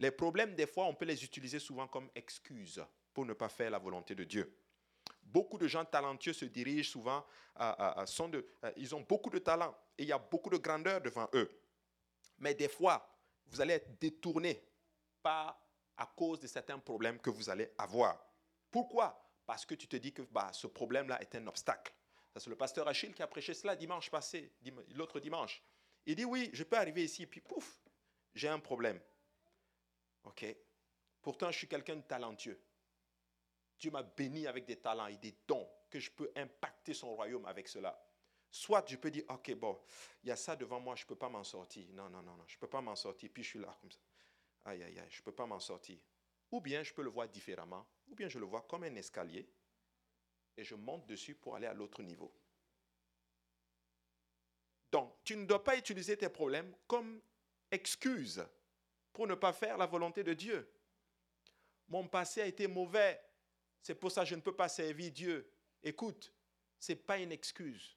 Les 0.01 0.11
problèmes, 0.11 0.57
des 0.57 0.67
fois, 0.67 0.87
on 0.87 0.95
peut 0.95 1.05
les 1.05 1.23
utiliser 1.23 1.61
souvent 1.61 1.87
comme 1.87 2.11
excuses 2.17 2.85
pour 3.15 3.25
ne 3.25 3.33
pas 3.33 3.49
faire 3.49 3.71
la 3.71 3.79
volonté 3.79 4.17
de 4.17 4.25
Dieu. 4.25 4.53
Beaucoup 5.23 5.57
de 5.57 5.69
gens 5.69 5.85
talentueux 5.85 6.33
se 6.33 6.45
dirigent 6.47 6.91
souvent, 6.91 7.25
à, 7.55 8.05
sont 8.07 8.29
de, 8.29 8.45
ils 8.77 8.93
ont 8.95 9.03
beaucoup 9.03 9.31
de 9.31 9.39
talent 9.39 9.73
et 9.97 10.03
il 10.03 10.09
y 10.09 10.13
a 10.13 10.19
beaucoup 10.19 10.51
de 10.51 10.57
grandeur 10.57 11.01
devant 11.01 11.29
eux. 11.33 11.51
Mais 12.39 12.55
des 12.55 12.69
fois, 12.69 13.16
vous 13.49 13.61
allez 13.61 13.75
être 13.75 13.99
détourné 13.99 14.63
par, 15.23 15.61
à 15.97 16.07
cause 16.07 16.41
de 16.41 16.47
certains 16.47 16.79
problèmes 16.79 17.19
que 17.19 17.31
vous 17.31 17.49
allez 17.51 17.71
avoir. 17.79 18.19
Pourquoi? 18.71 19.23
Parce 19.45 19.65
que 19.65 19.75
tu 19.75 19.87
te 19.87 19.97
dis 19.97 20.13
que 20.13 20.23
bah, 20.23 20.51
ce 20.53 20.67
problème-là 20.67 21.21
est 21.21 21.35
un 21.35 21.47
obstacle. 21.47 21.93
C'est 22.37 22.51
le 22.51 22.57
pasteur 22.57 22.87
Achille 22.87 23.15
qui 23.15 23.23
a 23.23 23.27
prêché 23.27 23.55
cela 23.55 23.77
dimanche 23.77 24.11
passé, 24.11 24.53
l'autre 24.95 25.21
dimanche. 25.21 25.63
Il 26.05 26.17
dit 26.17 26.25
oui, 26.25 26.51
je 26.53 26.65
peux 26.65 26.77
arriver 26.77 27.05
ici, 27.05 27.23
et 27.23 27.27
puis 27.27 27.41
pouf, 27.41 27.81
j'ai 28.35 28.49
un 28.49 28.59
problème. 28.59 29.01
OK 30.25 30.45
Pourtant, 31.23 31.51
je 31.51 31.59
suis 31.59 31.69
quelqu'un 31.69 31.97
de 31.97 32.03
talentueux. 32.03 32.61
Dieu 33.79 33.91
m'a 33.91 34.03
béni 34.03 34.47
avec 34.47 34.65
des 34.65 34.77
talents 34.77 35.07
et 35.07 35.17
des 35.17 35.35
dons 35.47 35.69
que 35.91 35.99
je 35.99 36.11
peux 36.11 36.31
impacter 36.37 36.95
son 36.95 37.15
royaume 37.15 37.45
avec 37.47 37.69
cela. 37.69 38.06
Soit 38.57 38.89
je 38.89 38.97
peux 38.97 39.11
dire, 39.11 39.25
ok, 39.29 39.55
bon, 39.55 39.79
il 40.23 40.31
y 40.31 40.33
a 40.33 40.37
ça 40.37 40.57
devant 40.57 40.81
moi, 40.81 40.97
je 40.97 41.05
ne 41.05 41.09
peux 41.09 41.15
pas 41.15 41.29
m'en 41.29 41.45
sortir. 41.45 41.85
Non, 41.93 42.09
non, 42.09 42.23
non, 42.23 42.35
non, 42.37 42.45
je 42.47 42.57
ne 42.57 42.59
peux 42.59 42.67
pas 42.67 42.81
m'en 42.81 42.97
sortir. 42.97 43.29
Puis 43.31 43.43
je 43.43 43.49
suis 43.51 43.59
là 43.59 43.77
comme 43.83 43.91
ça. 43.91 43.99
Aïe, 44.65 44.83
aïe, 44.83 44.99
aïe, 44.99 45.07
je 45.11 45.21
ne 45.21 45.25
peux 45.25 45.33
pas 45.33 45.45
m'en 45.45 45.61
sortir. 45.61 45.99
Ou 46.51 46.63
bien 46.63 46.83
je 46.83 46.95
peux 46.95 47.03
le 47.03 47.11
voir 47.11 47.29
différemment, 47.29 47.87
ou 48.09 48.15
bien 48.15 48.31
je 48.31 48.39
le 48.39 48.47
vois 48.47 48.63
comme 48.63 48.85
un 48.85 48.95
escalier 48.95 49.47
et 50.57 50.65
je 50.65 50.75
monte 50.75 51.07
dessus 51.07 51.35
pour 51.35 51.55
aller 51.55 51.67
à 51.67 51.75
l'autre 51.75 52.03
niveau. 52.03 52.33
Donc, 54.91 55.15
tu 55.23 55.37
ne 55.37 55.45
dois 55.45 55.63
pas 55.63 55.77
utiliser 55.77 56.17
tes 56.17 56.31
problèmes 56.31 56.75
comme 56.87 57.21
excuse 57.71 58.43
pour 59.13 59.27
ne 59.27 59.35
pas 59.35 59.53
faire 59.53 59.77
la 59.77 59.85
volonté 59.85 60.25
de 60.25 60.33
Dieu. 60.33 60.67
Mon 61.89 62.09
passé 62.09 62.41
a 62.41 62.47
été 62.47 62.67
mauvais, 62.67 63.21
c'est 63.83 63.97
pour 63.97 64.11
ça 64.11 64.23
que 64.23 64.31
je 64.31 64.35
ne 64.35 64.41
peux 64.41 64.57
pas 64.57 64.71
servir 64.71 65.13
Dieu. 65.13 65.53
Écoute, 65.83 66.33
ce 66.81 66.93
n'est 66.93 66.97
pas 66.97 67.19
une 67.19 67.33
excuse. 67.33 67.96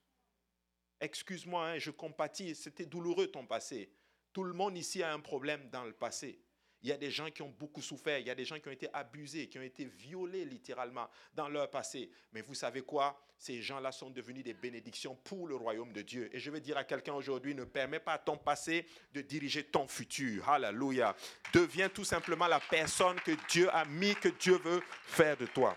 Excuse-moi, 1.02 1.66
hein, 1.66 1.78
je 1.78 1.92
compatis, 1.92 2.56
c'était 2.56 2.86
douloureux 2.86 3.28
ton 3.28 3.46
passé. 3.46 3.90
Tout 4.34 4.44
le 4.44 4.54
monde 4.54 4.78
ici 4.78 5.02
a 5.02 5.14
un 5.14 5.20
problème 5.20 5.70
dans 5.70 5.86
le 5.86 5.94
passé. 5.94 6.40
Il 6.82 6.88
y 6.88 6.94
a 6.94 6.98
des 6.98 7.12
gens 7.12 7.30
qui 7.30 7.42
ont 7.42 7.50
beaucoup 7.50 7.82
souffert, 7.82 8.20
il 8.20 8.28
y 8.28 8.30
a 8.30 8.36
des 8.36 8.46
gens 8.46 8.58
qui 8.58 8.70
ont 8.70 8.72
été 8.72 8.88
abusés, 8.94 9.48
qui 9.48 9.60
ont 9.60 9.64
été 9.64 9.84
violés 9.84 10.46
littéralement 10.46 11.10
dans 11.34 11.50
leur 11.50 11.70
passé. 11.70 12.10
Mais 12.32 12.42
vous 12.42 12.54
savez 12.54 12.84
quoi? 12.84 13.22
Ces 13.38 13.62
gens-là 13.62 13.92
sont 13.92 14.10
devenus 14.10 14.44
des 14.44 14.54
bénédictions 14.54 15.16
pour 15.16 15.48
le 15.48 15.56
royaume 15.56 15.92
de 15.92 16.02
Dieu. 16.02 16.30
Et 16.34 16.40
je 16.40 16.52
veux 16.52 16.62
dire 16.62 16.78
à 16.78 16.86
quelqu'un 16.86 17.14
aujourd'hui, 17.14 17.54
ne 17.54 17.66
permets 17.66 18.00
pas 18.00 18.14
à 18.14 18.18
ton 18.18 18.38
passé 18.38 18.86
de 19.14 19.22
diriger 19.22 19.64
ton 19.66 19.88
futur. 19.88 20.48
Alléluia. 20.48 21.16
Deviens 21.54 21.90
tout 21.90 22.06
simplement 22.06 22.48
la 22.48 22.62
personne 22.62 23.20
que 23.22 23.32
Dieu 23.50 23.70
a 23.74 23.84
mis, 23.84 24.16
que 24.16 24.30
Dieu 24.30 24.58
veut 24.58 24.82
faire 25.04 25.36
de 25.36 25.48
toi. 25.48 25.76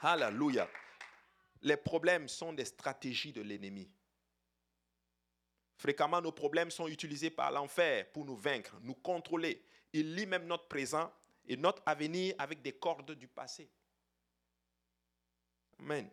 Alléluia. 0.00 0.68
Les 1.62 1.76
problèmes 1.76 2.28
sont 2.28 2.52
des 2.52 2.64
stratégies 2.64 3.32
de 3.32 3.42
l'ennemi. 3.42 3.90
Fréquemment, 5.78 6.20
nos 6.20 6.32
problèmes 6.32 6.72
sont 6.72 6.88
utilisés 6.88 7.30
par 7.30 7.52
l'enfer 7.52 8.10
pour 8.10 8.24
nous 8.24 8.36
vaincre, 8.36 8.76
nous 8.82 8.96
contrôler. 8.96 9.64
Il 9.92 10.14
lit 10.16 10.26
même 10.26 10.46
notre 10.46 10.66
présent 10.66 11.10
et 11.46 11.56
notre 11.56 11.80
avenir 11.86 12.34
avec 12.36 12.60
des 12.60 12.72
cordes 12.72 13.12
du 13.12 13.28
passé. 13.28 13.70
Amen. 15.78 16.10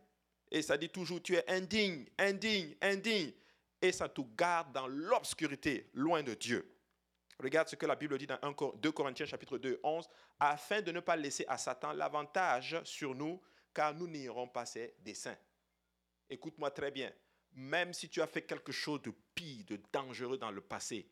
Et 0.52 0.62
ça 0.62 0.78
dit 0.78 0.90
toujours, 0.90 1.22
tu 1.22 1.36
es 1.36 1.50
indigne, 1.50 2.06
indigne, 2.20 2.76
indigne. 2.80 3.32
Et 3.82 3.92
ça 3.92 4.08
te 4.08 4.22
garde 4.38 4.72
dans 4.72 4.88
l'obscurité, 4.88 5.90
loin 5.94 6.22
de 6.22 6.36
Dieu. 6.36 6.72
Regarde 7.40 7.68
ce 7.68 7.76
que 7.76 7.88
la 7.88 7.96
Bible 7.96 8.18
dit 8.20 8.28
dans 8.28 8.40
2 8.76 8.92
Corinthiens 8.92 9.26
chapitre 9.26 9.58
2, 9.58 9.80
11, 9.84 10.08
afin 10.40 10.82
de 10.82 10.92
ne 10.92 11.00
pas 11.00 11.16
laisser 11.16 11.44
à 11.48 11.58
Satan 11.58 11.92
l'avantage 11.92 12.82
sur 12.84 13.16
nous, 13.16 13.42
car 13.74 13.94
nous 13.96 14.08
n'irons 14.08 14.48
pas 14.48 14.66
ses 14.66 14.96
desseins. 15.00 15.38
Écoute-moi 16.30 16.70
très 16.72 16.92
bien 16.92 17.12
même 17.56 17.94
si 17.94 18.10
tu 18.10 18.22
as 18.22 18.28
fait 18.28 18.42
quelque 18.42 18.72
chose 18.72 19.02
de 19.02 19.14
pire, 19.34 19.64
de 19.66 19.80
dangereux 19.92 20.38
dans 20.38 20.52
le 20.52 20.62
passé, 20.62 21.10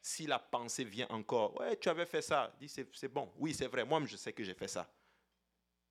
si 0.00 0.26
la 0.26 0.38
pensée 0.38 0.84
vient 0.84 1.08
encore, 1.10 1.58
ouais, 1.60 1.76
tu 1.76 1.88
avais 1.88 2.06
fait 2.06 2.22
ça, 2.22 2.54
dis 2.60 2.68
c'est 2.68 3.08
bon, 3.08 3.32
oui, 3.36 3.54
c'est 3.54 3.68
vrai, 3.68 3.84
moi 3.84 4.02
je 4.04 4.16
sais 4.16 4.32
que 4.32 4.44
j'ai 4.44 4.54
fait 4.54 4.68
ça, 4.68 4.92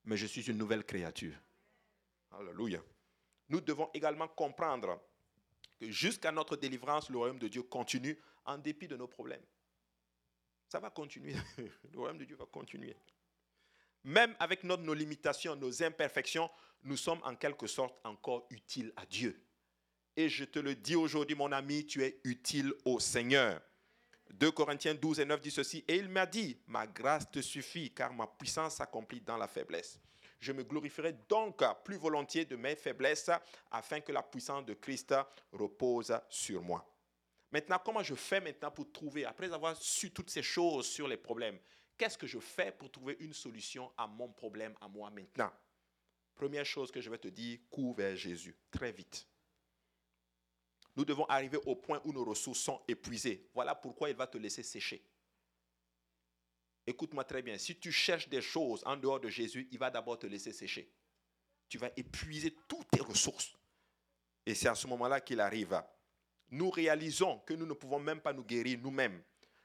mais 0.03 0.17
je 0.17 0.25
suis 0.25 0.49
une 0.49 0.57
nouvelle 0.57 0.83
créature. 0.85 1.35
Alléluia. 2.31 2.81
Nous 3.49 3.61
devons 3.61 3.89
également 3.93 4.27
comprendre 4.27 5.01
que 5.79 5.89
jusqu'à 5.89 6.31
notre 6.31 6.57
délivrance, 6.57 7.09
le 7.09 7.17
royaume 7.17 7.39
de 7.39 7.47
Dieu 7.47 7.63
continue 7.63 8.19
en 8.45 8.57
dépit 8.57 8.87
de 8.87 8.97
nos 8.97 9.07
problèmes. 9.07 9.43
Ça 10.67 10.79
va 10.79 10.89
continuer. 10.89 11.35
le 11.57 11.97
royaume 11.97 12.17
de 12.17 12.25
Dieu 12.25 12.35
va 12.35 12.45
continuer. 12.45 12.95
Même 14.03 14.35
avec 14.39 14.63
nos 14.63 14.93
limitations, 14.93 15.55
nos 15.55 15.81
imperfections, 15.83 16.49
nous 16.83 16.97
sommes 16.97 17.21
en 17.23 17.35
quelque 17.35 17.67
sorte 17.67 17.97
encore 18.03 18.45
utiles 18.49 18.91
à 18.95 19.05
Dieu. 19.05 19.41
Et 20.17 20.29
je 20.29 20.45
te 20.45 20.59
le 20.59 20.75
dis 20.75 20.95
aujourd'hui, 20.95 21.35
mon 21.35 21.51
ami, 21.51 21.85
tu 21.85 22.03
es 22.03 22.19
utile 22.23 22.73
au 22.85 22.99
Seigneur. 22.99 23.61
2 24.31 24.51
Corinthiens 24.51 24.95
12 24.95 25.19
et 25.19 25.25
9 25.25 25.41
dit 25.41 25.51
ceci, 25.51 25.83
et 25.87 25.97
il 25.97 26.09
m'a 26.09 26.25
dit, 26.25 26.57
ma 26.67 26.87
grâce 26.87 27.29
te 27.29 27.41
suffit, 27.41 27.93
car 27.93 28.13
ma 28.13 28.25
puissance 28.25 28.75
s'accomplit 28.75 29.21
dans 29.21 29.37
la 29.37 29.47
faiblesse. 29.47 29.99
Je 30.39 30.51
me 30.51 30.63
glorifierai 30.63 31.13
donc 31.27 31.63
plus 31.83 31.97
volontiers 31.97 32.45
de 32.45 32.55
mes 32.55 32.75
faiblesses, 32.75 33.29
afin 33.71 33.99
que 33.99 34.11
la 34.11 34.23
puissance 34.23 34.65
de 34.65 34.73
Christ 34.73 35.13
repose 35.51 36.17
sur 36.29 36.61
moi. 36.61 36.85
Maintenant, 37.51 37.79
comment 37.83 38.03
je 38.03 38.15
fais 38.15 38.41
maintenant 38.41 38.71
pour 38.71 38.91
trouver, 38.91 39.25
après 39.25 39.51
avoir 39.51 39.75
su 39.75 40.11
toutes 40.11 40.29
ces 40.29 40.43
choses 40.43 40.87
sur 40.87 41.07
les 41.07 41.17
problèmes, 41.17 41.59
qu'est-ce 41.97 42.17
que 42.17 42.27
je 42.27 42.39
fais 42.39 42.71
pour 42.71 42.89
trouver 42.89 43.17
une 43.19 43.33
solution 43.33 43.91
à 43.97 44.07
mon 44.07 44.29
problème, 44.29 44.75
à 44.81 44.87
moi 44.87 45.09
maintenant? 45.09 45.51
Première 46.33 46.65
chose 46.65 46.91
que 46.91 46.99
je 46.99 47.09
vais 47.09 47.17
te 47.17 47.29
dire, 47.29 47.59
cours 47.69 47.95
vers 47.95 48.15
Jésus, 48.15 48.55
très 48.71 48.91
vite 48.91 49.27
nous 50.95 51.05
devons 51.05 51.25
arriver 51.25 51.59
au 51.65 51.75
point 51.75 52.01
où 52.05 52.13
nos 52.13 52.23
ressources 52.23 52.59
sont 52.59 52.81
épuisées. 52.87 53.49
Voilà 53.53 53.75
pourquoi 53.75 54.09
il 54.09 54.15
va 54.15 54.27
te 54.27 54.37
laisser 54.37 54.63
sécher. 54.63 55.03
Écoute-moi 56.87 57.23
très 57.23 57.41
bien, 57.41 57.57
si 57.57 57.77
tu 57.77 57.91
cherches 57.91 58.29
des 58.29 58.41
choses 58.41 58.83
en 58.85 58.95
dehors 58.95 59.19
de 59.19 59.27
Jésus, 59.27 59.67
il 59.71 59.79
va 59.79 59.89
d'abord 59.89 60.19
te 60.19 60.27
laisser 60.27 60.53
sécher. 60.53 60.91
Tu 61.67 61.77
vas 61.77 61.89
épuiser 61.97 62.55
toutes 62.67 62.89
tes 62.91 63.01
ressources. 63.01 63.53
Et 64.45 64.53
c'est 64.53 64.67
à 64.67 64.75
ce 64.75 64.85
moment-là 64.87 65.19
qu'il 65.19 65.39
arrive. 65.39 65.81
Nous 66.51 66.69
réalisons 66.69 67.39
que 67.39 67.55
nous 67.55 67.65
ne 67.65 67.73
pouvons 67.73 67.99
même 67.99 68.21
pas 68.21 68.33
nous 68.33 68.43
guérir 68.43 68.79
nous-mêmes. 68.79 69.21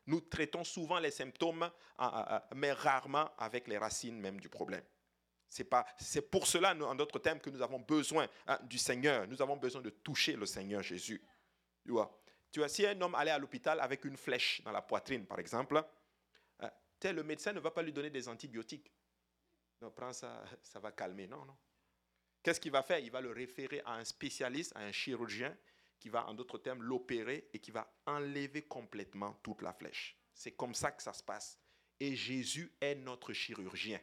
Nous 0.07 0.23
traitons 0.23 0.65
souvent 0.65 0.99
les 0.99 1.11
symptômes, 1.11 1.71
mais 2.57 2.73
rarement 2.73 3.31
avec 3.37 3.69
les 3.69 3.77
racines 3.77 4.19
même 4.19 4.41
du 4.41 4.49
problème. 4.49 4.83
C'est 5.51 5.65
pas, 5.65 5.85
c'est 5.99 6.23
pour 6.23 6.47
cela, 6.47 6.75
en 6.75 6.95
d'autres 6.95 7.19
termes, 7.19 7.41
que 7.41 7.51
nous 7.51 7.61
avons 7.61 7.81
besoin 7.81 8.29
hein, 8.47 8.59
du 8.63 8.79
Seigneur. 8.79 9.27
Nous 9.27 9.43
avons 9.43 9.57
besoin 9.57 9.83
de 9.83 9.91
toucher 9.91 10.37
le 10.37 10.47
Seigneur 10.47 10.81
Jésus. 10.81 11.21
Tu 11.85 11.91
vois, 11.91 12.23
tu 12.53 12.61
vois, 12.61 12.69
si 12.69 12.87
un 12.87 12.99
homme 13.01 13.17
allait 13.17 13.33
à 13.33 13.39
l'hôpital 13.39 13.81
avec 13.81 14.05
une 14.05 14.17
flèche 14.17 14.63
dans 14.63 14.71
la 14.71 14.81
poitrine, 14.81 15.27
par 15.27 15.41
exemple, 15.41 15.85
le 17.03 17.23
médecin 17.23 17.53
ne 17.53 17.61
va 17.61 17.71
pas 17.71 17.83
lui 17.83 17.93
donner 17.93 18.11
des 18.11 18.29
antibiotiques. 18.29 18.93
Non, 19.81 19.91
prends 19.91 20.13
ça, 20.13 20.45
ça 20.63 20.79
va 20.79 20.93
calmer. 20.93 21.27
Non, 21.27 21.45
non. 21.45 21.57
Qu'est-ce 22.43 22.61
qu'il 22.61 22.73
va 22.73 22.83
faire? 22.83 22.99
Il 22.99 23.11
va 23.11 23.21
le 23.21 23.33
référer 23.33 23.83
à 23.85 23.95
un 23.95 24.05
spécialiste, 24.05 24.77
à 24.77 24.81
un 24.81 24.93
chirurgien, 24.93 25.57
qui 25.99 26.11
va, 26.11 26.27
en 26.27 26.35
d'autres 26.35 26.59
termes, 26.59 26.83
l'opérer 26.83 27.49
et 27.53 27.59
qui 27.59 27.71
va 27.71 27.91
enlever 28.07 28.63
complètement 28.63 29.35
toute 29.43 29.63
la 29.63 29.73
flèche. 29.73 30.17
C'est 30.33 30.53
comme 30.53 30.75
ça 30.75 30.93
que 30.93 31.03
ça 31.03 31.13
se 31.13 31.23
passe. 31.23 31.59
Et 31.99 32.15
Jésus 32.15 32.73
est 32.81 32.95
notre 32.95 33.33
chirurgien. 33.33 34.01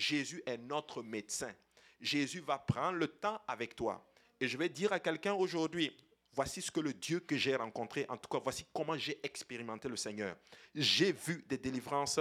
Jésus 0.00 0.42
est 0.46 0.56
notre 0.56 1.02
médecin. 1.02 1.54
Jésus 2.00 2.40
va 2.40 2.58
prendre 2.58 2.96
le 2.96 3.06
temps 3.06 3.40
avec 3.46 3.76
toi. 3.76 4.10
Et 4.40 4.48
je 4.48 4.56
vais 4.56 4.70
dire 4.70 4.92
à 4.94 4.98
quelqu'un 4.98 5.34
aujourd'hui, 5.34 5.94
voici 6.32 6.62
ce 6.62 6.70
que 6.70 6.80
le 6.80 6.94
Dieu 6.94 7.20
que 7.20 7.36
j'ai 7.36 7.54
rencontré, 7.54 8.06
en 8.08 8.16
tout 8.16 8.30
cas, 8.30 8.38
voici 8.42 8.64
comment 8.72 8.96
j'ai 8.96 9.20
expérimenté 9.22 9.88
le 9.88 9.96
Seigneur. 9.96 10.34
J'ai 10.74 11.12
vu 11.12 11.44
des 11.46 11.58
délivrances 11.58 12.18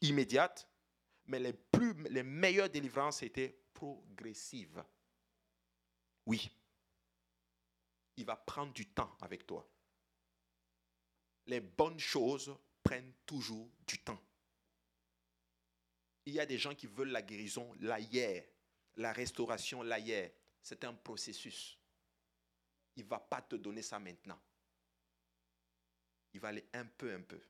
immédiates, 0.00 0.68
mais 1.26 1.38
les, 1.38 2.22
meilleures 2.24 2.68
délivrances 2.68 3.22
étaient 3.22 3.56
progressives. 3.72 4.82
Oui, 6.26 6.50
il 8.16 8.24
va 8.24 8.34
prendre 8.34 8.72
du 8.72 8.88
temps 8.88 9.16
avec 9.20 9.46
toi. 9.46 9.64
Les 11.46 11.60
bonnes 11.60 12.00
choses 12.00 12.52
prennent 12.82 13.12
toujours 13.24 13.70
du 13.86 13.98
temps. 14.00 14.20
Il 16.30 16.34
y 16.34 16.40
a 16.40 16.46
des 16.46 16.58
gens 16.58 16.76
qui 16.76 16.86
veulent 16.86 17.10
la 17.10 17.22
guérison 17.22 17.74
là 17.80 17.98
hier, 17.98 18.44
la 18.96 19.12
restauration 19.12 19.82
là 19.82 19.98
hier. 19.98 20.30
C'est 20.62 20.84
un 20.84 20.94
processus. 20.94 21.76
Il 22.94 23.02
ne 23.02 23.08
va 23.08 23.18
pas 23.18 23.42
te 23.42 23.56
donner 23.56 23.82
ça 23.82 23.98
maintenant. 23.98 24.38
Il 26.32 26.38
va 26.38 26.48
aller 26.48 26.64
un 26.72 26.84
peu, 26.84 27.12
un 27.12 27.22
peu. 27.22 27.40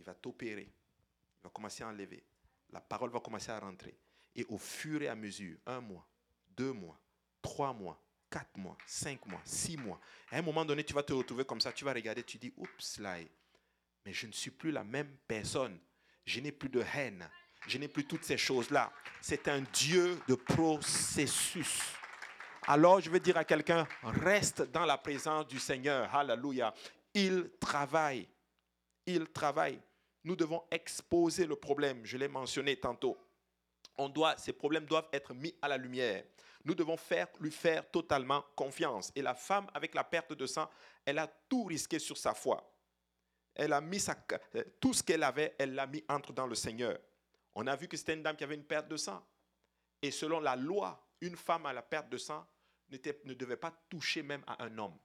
Il 0.00 0.06
va 0.06 0.14
t'opérer. 0.14 0.72
Il 0.72 1.42
va 1.42 1.50
commencer 1.50 1.82
à 1.82 1.88
enlever. 1.88 2.24
La 2.70 2.80
parole 2.80 3.10
va 3.10 3.20
commencer 3.20 3.50
à 3.50 3.60
rentrer. 3.60 3.94
Et 4.34 4.46
au 4.46 4.56
fur 4.56 5.02
et 5.02 5.08
à 5.08 5.14
mesure, 5.14 5.58
un 5.66 5.82
mois, 5.82 6.08
deux 6.56 6.72
mois, 6.72 6.98
trois 7.42 7.74
mois, 7.74 8.02
quatre 8.30 8.56
mois, 8.56 8.78
cinq 8.86 9.26
mois, 9.26 9.42
six 9.44 9.76
mois. 9.76 10.00
À 10.30 10.38
un 10.38 10.42
moment 10.42 10.64
donné, 10.64 10.82
tu 10.82 10.94
vas 10.94 11.02
te 11.02 11.12
retrouver 11.12 11.44
comme 11.44 11.60
ça, 11.60 11.74
tu 11.74 11.84
vas 11.84 11.92
regarder, 11.92 12.22
tu 12.22 12.38
dis, 12.38 12.54
oups, 12.56 12.98
là, 13.00 13.18
mais 14.06 14.14
je 14.14 14.26
ne 14.26 14.32
suis 14.32 14.50
plus 14.50 14.70
la 14.70 14.82
même 14.82 15.14
personne. 15.28 15.78
Je 16.24 16.40
n'ai 16.40 16.52
plus 16.52 16.68
de 16.68 16.82
haine. 16.94 17.28
Je 17.66 17.78
n'ai 17.78 17.88
plus 17.88 18.04
toutes 18.04 18.24
ces 18.24 18.36
choses-là. 18.36 18.92
C'est 19.20 19.48
un 19.48 19.62
Dieu 19.72 20.18
de 20.28 20.34
processus. 20.34 21.80
Alors, 22.66 23.00
je 23.00 23.10
vais 23.10 23.20
dire 23.20 23.36
à 23.36 23.44
quelqu'un, 23.44 23.86
reste 24.02 24.62
dans 24.70 24.84
la 24.84 24.98
présence 24.98 25.46
du 25.46 25.58
Seigneur. 25.58 26.14
Alléluia. 26.14 26.74
Il 27.12 27.50
travaille. 27.60 28.28
Il 29.06 29.26
travaille. 29.28 29.80
Nous 30.24 30.36
devons 30.36 30.62
exposer 30.70 31.46
le 31.46 31.56
problème. 31.56 32.00
Je 32.04 32.16
l'ai 32.16 32.28
mentionné 32.28 32.76
tantôt. 32.76 33.18
On 33.96 34.08
doit, 34.08 34.36
ces 34.38 34.52
problèmes 34.52 34.86
doivent 34.86 35.08
être 35.12 35.34
mis 35.34 35.54
à 35.62 35.68
la 35.68 35.76
lumière 35.76 36.24
nous 36.64 36.74
devons 36.74 36.96
lui 37.40 37.50
faire 37.50 37.88
totalement 37.90 38.42
confiance. 38.56 39.12
Et 39.14 39.22
la 39.22 39.34
femme, 39.34 39.66
avec 39.74 39.94
la 39.94 40.02
perte 40.02 40.32
de 40.32 40.46
sang, 40.46 40.68
elle 41.04 41.18
a 41.18 41.26
tout 41.26 41.64
risqué 41.64 41.98
sur 41.98 42.16
sa 42.16 42.34
foi. 42.34 42.73
Elle 43.54 43.72
a 43.72 43.80
mis 43.80 44.00
sa, 44.00 44.14
tout 44.80 44.92
ce 44.92 45.02
qu'elle 45.02 45.22
avait, 45.22 45.54
elle 45.58 45.74
l'a 45.74 45.86
mis 45.86 46.04
entre 46.08 46.32
dans 46.32 46.46
le 46.46 46.54
Seigneur. 46.54 46.98
On 47.54 47.66
a 47.66 47.76
vu 47.76 47.86
que 47.86 47.96
c'était 47.96 48.14
une 48.14 48.22
dame 48.22 48.36
qui 48.36 48.44
avait 48.44 48.56
une 48.56 48.64
perte 48.64 48.88
de 48.88 48.96
sang. 48.96 49.24
Et 50.02 50.10
selon 50.10 50.40
la 50.40 50.56
loi, 50.56 51.06
une 51.20 51.36
femme 51.36 51.66
à 51.66 51.72
la 51.72 51.82
perte 51.82 52.08
de 52.08 52.18
sang 52.18 52.46
ne 52.90 53.34
devait 53.34 53.56
pas 53.56 53.70
toucher 53.88 54.22
même 54.22 54.42
à 54.46 54.62
un 54.64 54.78
homme. 54.78 54.98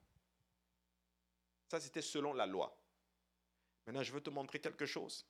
Ça, 1.67 1.79
c'était 1.79 2.01
selon 2.01 2.33
la 2.33 2.45
loi. 2.45 2.75
Maintenant, 3.85 4.03
je 4.03 4.11
veux 4.11 4.21
te 4.21 4.29
montrer 4.29 4.59
quelque 4.59 4.85
chose. 4.85 5.25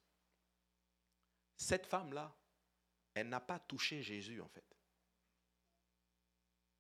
Cette 1.58 1.86
femme-là, 1.86 2.34
elle 3.14 3.28
n'a 3.28 3.42
pas 3.42 3.60
touché 3.60 4.02
Jésus, 4.02 4.40
en 4.40 4.48
fait. 4.48 4.64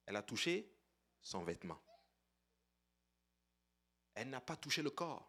Elle 0.05 0.15
a 0.15 0.23
touché 0.23 0.73
son 1.21 1.43
vêtement. 1.43 1.81
Elle 4.15 4.29
n'a 4.29 4.41
pas 4.41 4.55
touché 4.55 4.81
le 4.81 4.89
corps. 4.89 5.28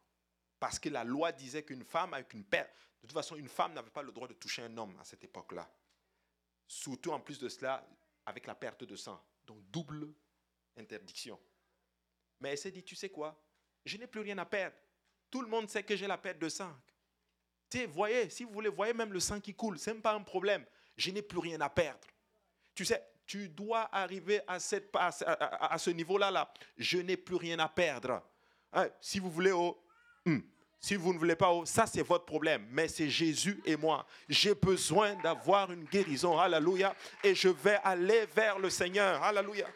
Parce 0.61 0.79
que 0.79 0.90
la 0.90 1.03
loi 1.03 1.33
disait 1.33 1.64
qu'une 1.64 1.85
femme 1.85 2.14
avec 2.14 2.33
une 2.35 2.44
perte, 2.44 2.70
de 3.03 3.09
toute 3.09 3.14
façon, 3.14 3.35
une 3.37 3.49
femme 3.49 3.73
n'avait 3.73 3.90
pas 3.90 4.03
le 4.03 4.12
droit 4.12 4.29
de 4.29 4.35
toucher 4.35 4.62
un 4.62 4.77
homme 4.77 4.96
à 5.01 5.05
cette 5.05 5.25
époque-là. 5.25 5.68
Surtout 6.68 7.12
en 7.12 7.18
plus 7.18 7.38
de 7.38 7.49
cela, 7.49 7.85
avec 8.27 8.46
la 8.46 8.55
perte 8.55 8.85
de 8.85 8.94
sang. 8.94 9.20
Donc 9.44 9.59
double 9.70 10.12
interdiction. 10.77 11.40
Mais 12.40 12.51
elle 12.51 12.59
s'est 12.59 12.70
dit, 12.70 12.85
tu 12.85 12.94
sais 12.94 13.09
quoi? 13.09 13.42
Je 13.85 13.96
n'ai 13.96 14.07
plus 14.07 14.20
rien 14.20 14.37
à 14.38 14.44
perdre. 14.44 14.77
Tout 15.31 15.40
le 15.40 15.49
monde 15.49 15.68
sait 15.68 15.83
que 15.83 15.96
j'ai 15.96 16.07
la 16.07 16.18
perte 16.18 16.38
de 16.38 16.49
sang. 16.49 16.77
Tu 17.70 17.87
voyez, 17.87 18.29
si 18.29 18.44
vous 18.44 18.53
voulez, 18.53 18.68
voyez 18.68 18.92
même 18.92 19.12
le 19.12 19.20
sang 19.20 19.40
qui 19.40 19.55
coule, 19.55 19.79
ce 19.79 19.90
n'est 19.90 20.01
pas 20.01 20.12
un 20.12 20.23
problème. 20.23 20.66
Je 20.96 21.11
n'ai 21.11 21.23
plus 21.23 21.38
rien 21.38 21.61
à 21.61 21.70
perdre. 21.70 22.07
Tu 22.75 22.85
sais, 22.85 23.03
tu 23.27 23.49
dois 23.49 23.88
arriver 23.94 24.40
à, 24.46 24.59
cette, 24.59 24.90
à, 24.94 25.79
ce 25.79 25.90
niveau-là. 25.90 26.31
Là. 26.31 26.53
Je 26.77 26.99
n'ai 26.99 27.16
plus 27.16 27.37
rien 27.37 27.59
à 27.61 27.68
perdre. 27.68 28.23
Hein, 28.73 28.88
si 29.01 29.20
vous 29.20 29.31
voulez, 29.31 29.53
oh, 29.53 29.81
hmm, 30.35 30.43
si 30.81 30.97
vous 30.97 31.12
ne 31.12 31.19
voulez 31.19 31.37
pas, 31.37 31.51
ça 31.66 31.87
c'est 31.87 32.03
votre 32.03 32.25
problème. 32.25 32.66
Mais 32.71 32.88
c'est 32.88 33.11
Jésus 33.11 33.61
et 33.66 33.77
moi. 33.77 34.07
J'ai 34.29 34.55
besoin 34.55 35.14
d'avoir 35.16 35.71
une 35.71 35.85
guérison. 35.85 36.38
Alléluia. 36.38 36.95
Et 37.23 37.35
je 37.35 37.49
vais 37.49 37.79
aller 37.85 38.27
vers 38.35 38.59
le 38.59 38.71
Seigneur. 38.71 39.23
Alléluia. 39.23 39.66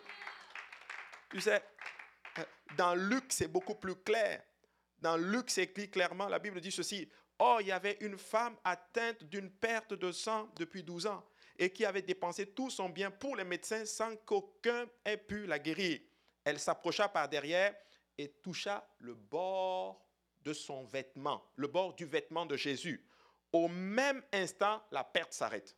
Tu 1.31 1.41
sais, 1.41 1.63
dans 2.77 2.95
Luc, 2.95 3.25
c'est 3.29 3.49
beaucoup 3.49 3.75
plus 3.75 3.97
clair. 3.97 4.43
Dans 5.01 5.17
Luc, 5.17 5.51
c'est 5.51 5.65
écrit 5.65 5.91
clairement, 5.91 6.29
la 6.29 6.39
Bible 6.39 6.61
dit 6.61 6.73
ceci. 6.73 7.09
Oh, 7.39 7.59
il 7.61 7.67
y 7.67 7.73
avait 7.73 7.99
une 8.01 8.17
femme 8.17 8.57
atteinte 8.65 9.25
d'une 9.25 9.51
perte 9.51 9.93
de 9.93 10.13
sang 10.13 10.49
depuis 10.57 10.83
12 10.83 11.07
ans 11.07 11.25
et 11.59 11.71
qui 11.71 11.85
avait 11.85 12.03
dépensé 12.03 12.47
tout 12.47 12.71
son 12.71 12.89
bien 12.89 13.11
pour 13.11 13.37
les 13.37 13.45
médecins 13.45 13.85
sans 13.85 14.17
qu'aucun 14.25 14.87
ait 15.05 15.17
pu 15.17 15.47
la 15.47 15.59
guérir. 15.59 16.01
Elle 16.45 16.59
s'approcha 16.59 17.09
par 17.09 17.29
derrière 17.29 17.75
et 18.17 18.29
toucha 18.43 18.87
le 18.99 19.15
bord 19.15 20.04
de 20.45 20.53
son 20.53 20.85
vêtement, 20.85 21.45
le 21.57 21.69
bord 21.69 21.95
du 21.95 22.05
vêtement 22.05 22.47
de 22.47 22.57
Jésus. 22.57 23.05
Au 23.53 23.69
même 23.69 24.23
instant, 24.33 24.83
la 24.91 25.05
perte 25.05 25.33
s'arrête. 25.33 25.77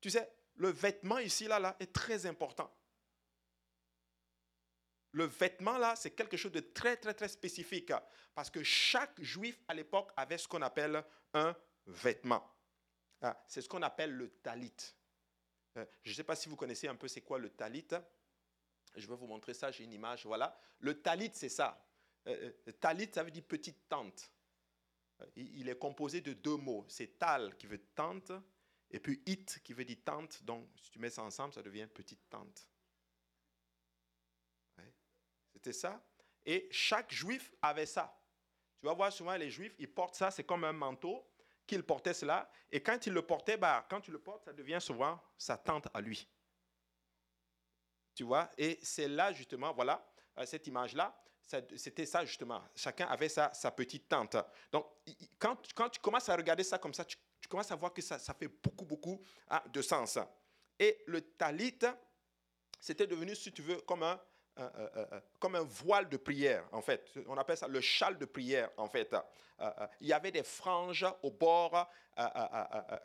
Tu 0.00 0.10
sais, 0.10 0.30
le 0.56 0.70
vêtement 0.70 1.18
ici, 1.18 1.46
là, 1.46 1.58
là, 1.58 1.76
est 1.80 1.92
très 1.92 2.26
important. 2.26 2.70
Le 5.12 5.24
vêtement, 5.24 5.78
là, 5.78 5.94
c'est 5.94 6.10
quelque 6.10 6.36
chose 6.36 6.52
de 6.52 6.60
très, 6.60 6.96
très, 6.96 7.14
très 7.14 7.28
spécifique. 7.28 7.92
Parce 8.34 8.50
que 8.50 8.62
chaque 8.62 9.20
juif 9.22 9.62
à 9.68 9.74
l'époque 9.74 10.10
avait 10.16 10.38
ce 10.38 10.48
qu'on 10.48 10.62
appelle 10.62 11.04
un 11.34 11.54
vêtement. 11.86 12.44
Ah, 13.20 13.40
c'est 13.46 13.62
ce 13.62 13.68
qu'on 13.68 13.82
appelle 13.82 14.12
le 14.12 14.28
talit. 14.28 14.74
Euh, 15.76 15.86
je 16.02 16.10
ne 16.10 16.14
sais 16.16 16.24
pas 16.24 16.34
si 16.34 16.48
vous 16.48 16.56
connaissez 16.56 16.88
un 16.88 16.96
peu 16.96 17.08
c'est 17.08 17.20
quoi 17.20 17.38
le 17.38 17.50
talit. 17.50 17.86
Je 18.96 19.06
vais 19.06 19.16
vous 19.16 19.26
montrer 19.26 19.54
ça, 19.54 19.70
j'ai 19.70 19.84
une 19.84 19.92
image. 19.92 20.26
Voilà. 20.26 20.58
Le 20.80 21.00
talit, 21.00 21.30
c'est 21.32 21.48
ça. 21.48 21.80
Euh, 22.26 22.52
euh, 22.68 22.72
talit, 22.72 23.08
ça 23.12 23.22
veut 23.22 23.30
dire 23.30 23.44
petite 23.44 23.88
tente. 23.88 24.30
Il 25.36 25.68
est 25.68 25.78
composé 25.78 26.20
de 26.20 26.32
deux 26.32 26.56
mots. 26.56 26.84
C'est 26.88 27.18
tal 27.18 27.56
qui 27.56 27.66
veut 27.66 27.78
tente, 27.94 28.32
et 28.90 28.98
puis 28.98 29.22
it 29.26 29.60
qui 29.62 29.72
veut 29.72 29.84
dire 29.84 29.98
tente. 30.04 30.42
Donc, 30.42 30.68
si 30.80 30.90
tu 30.90 30.98
mets 30.98 31.10
ça 31.10 31.22
ensemble, 31.22 31.54
ça 31.54 31.62
devient 31.62 31.86
petite 31.86 32.28
tente. 32.28 32.66
C'était 35.52 35.72
ça. 35.72 36.04
Et 36.44 36.68
chaque 36.70 37.12
juif 37.12 37.52
avait 37.62 37.86
ça. 37.86 38.20
Tu 38.80 38.86
vas 38.86 38.92
voir 38.92 39.12
souvent 39.12 39.36
les 39.36 39.50
juifs, 39.50 39.74
ils 39.78 39.90
portent 39.90 40.16
ça, 40.16 40.30
c'est 40.30 40.44
comme 40.44 40.64
un 40.64 40.72
manteau 40.72 41.26
qu'il 41.66 41.82
portait 41.82 42.12
cela. 42.12 42.50
Et 42.70 42.82
quand 42.82 43.06
il 43.06 43.12
le 43.14 43.22
portait, 43.22 43.56
bah, 43.56 43.86
quand 43.88 44.00
tu 44.00 44.10
le 44.10 44.18
portes, 44.18 44.44
ça 44.44 44.52
devient 44.52 44.78
souvent 44.80 45.18
sa 45.38 45.56
tente 45.56 45.88
à 45.94 46.00
lui. 46.00 46.28
Tu 48.14 48.24
vois? 48.24 48.50
Et 48.58 48.78
c'est 48.82 49.08
là, 49.08 49.32
justement, 49.32 49.72
voilà, 49.72 50.06
euh, 50.38 50.46
cette 50.46 50.66
image-là, 50.66 51.18
c'était 51.76 52.06
ça, 52.06 52.24
justement. 52.24 52.62
Chacun 52.74 53.06
avait 53.06 53.28
sa, 53.28 53.50
petite 53.76 54.08
tente. 54.08 54.36
Donc, 54.72 54.86
quand, 55.38 55.56
tu 55.90 56.00
commences 56.00 56.28
à 56.28 56.36
regarder 56.36 56.64
ça 56.64 56.78
comme 56.78 56.94
ça, 56.94 57.04
tu, 57.04 57.16
commences 57.48 57.70
à 57.70 57.76
voir 57.76 57.92
que 57.92 58.02
ça, 58.02 58.18
fait 58.34 58.48
beaucoup, 58.48 58.84
beaucoup 58.84 59.20
hein, 59.50 59.62
de 59.72 59.82
sens. 59.82 60.18
Et 60.78 61.02
le 61.06 61.20
talit, 61.20 61.78
c'était 62.80 63.06
devenu, 63.06 63.34
si 63.34 63.52
tu 63.52 63.62
veux, 63.62 63.80
comme 63.82 64.02
un, 64.02 64.18
comme 65.40 65.56
un 65.56 65.62
voile 65.62 66.08
de 66.08 66.16
prière, 66.16 66.64
en 66.72 66.80
fait. 66.80 67.10
On 67.26 67.36
appelle 67.36 67.56
ça 67.56 67.68
le 67.68 67.80
châle 67.80 68.18
de 68.18 68.24
prière, 68.24 68.70
en 68.76 68.88
fait. 68.88 69.12
Euh, 69.12 69.20
euh, 69.60 69.86
il 70.00 70.06
y 70.06 70.12
avait 70.12 70.30
des 70.30 70.42
franges 70.42 71.06
au 71.22 71.30
bord. 71.30 71.88
Euh, 72.18 72.98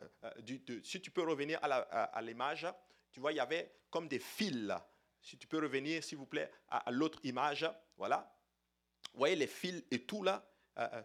si 0.84 1.00
tu 1.00 1.10
peux 1.10 1.22
revenir 1.22 1.58
à 1.62 2.22
l'image, 2.22 2.66
tu 3.10 3.20
vois, 3.20 3.32
il 3.32 3.36
y 3.36 3.40
avait 3.40 3.72
comme 3.90 4.06
des 4.08 4.20
fils. 4.20 4.72
Si 5.22 5.36
tu 5.36 5.46
peux 5.46 5.58
revenir, 5.58 6.02
s'il 6.02 6.18
vous 6.18 6.26
plaît, 6.26 6.50
à, 6.68 6.90
l'autre 6.90 7.18
image. 7.24 7.68
Voilà. 7.96 8.32
Vous 9.12 9.18
voyez 9.18 9.36
les 9.36 9.46
fils 9.46 9.82
et 9.90 10.04
tout 10.04 10.22
là. 10.22 10.44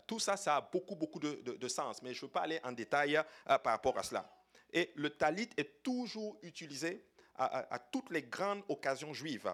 tout 0.08 0.20
ça, 0.20 0.38
ça 0.38 0.58
a 0.58 0.62
beaucoup, 0.62 0.96
beaucoup 0.96 1.20
de, 1.20 1.42
de, 1.42 1.68
sens. 1.68 2.02
Mais 2.02 2.14
je 2.14 2.20
ne 2.20 2.28
veux 2.28 2.32
pas 2.32 2.42
aller 2.42 2.60
en 2.64 2.72
détail 2.72 3.20
par 3.46 3.66
rapport 3.66 3.98
à 3.98 4.04
cela. 4.04 4.30
Et 4.72 4.92
le 4.96 5.10
talit 5.10 5.50
est 5.58 5.84
toujours 5.84 6.38
utilisé 6.44 7.06
à 7.36 7.80
toutes 7.92 8.12
les 8.12 8.24
grandes 8.24 8.64
occasions 8.70 9.14
juives. 9.14 9.52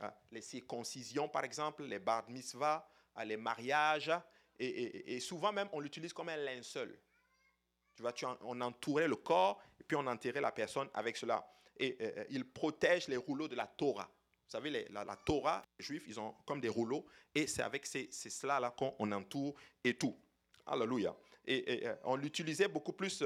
Ah, 0.00 0.12
les 0.32 0.40
circoncisions, 0.40 1.28
par 1.28 1.44
exemple, 1.44 1.84
les 1.84 1.98
bar 1.98 2.28
mitzvah, 2.28 2.88
ah, 3.14 3.24
les 3.24 3.36
mariages, 3.36 4.10
et, 4.58 5.18
souvent 5.20 5.52
même 5.52 5.68
on 5.72 5.80
l'utilise 5.80 6.12
comme 6.12 6.28
un 6.28 6.36
linceul. 6.36 6.98
Tu 7.94 8.02
vois, 8.02 8.12
on 8.40 8.60
entourait 8.60 9.08
le 9.08 9.16
corps 9.16 9.60
et 9.80 9.84
puis 9.84 9.96
on 9.96 10.06
enterrait 10.06 10.40
la 10.40 10.52
personne 10.52 10.88
avec 10.94 11.16
cela. 11.16 11.46
Et 11.76 11.98
il 12.30 12.44
protège 12.44 13.08
les 13.08 13.16
rouleaux 13.16 13.48
de 13.48 13.56
la 13.56 13.66
Torah. 13.66 14.10
Vous 14.46 14.50
savez, 14.50 14.86
la, 14.90 15.16
Torah, 15.16 15.64
les 15.78 15.84
Juifs, 15.84 16.04
ils 16.06 16.20
ont 16.20 16.32
comme 16.46 16.60
des 16.60 16.68
rouleaux 16.68 17.06
et 17.34 17.46
c'est 17.46 17.62
avec 17.62 17.86
ces, 17.86 18.08
cela-là 18.12 18.70
qu'on 18.70 19.10
entoure 19.12 19.54
et 19.82 19.96
tout. 19.96 20.16
Alléluia. 20.66 21.16
Et, 21.46 21.86
on 22.04 22.16
l'utilisait 22.16 22.68
beaucoup 22.68 22.92
plus. 22.92 23.22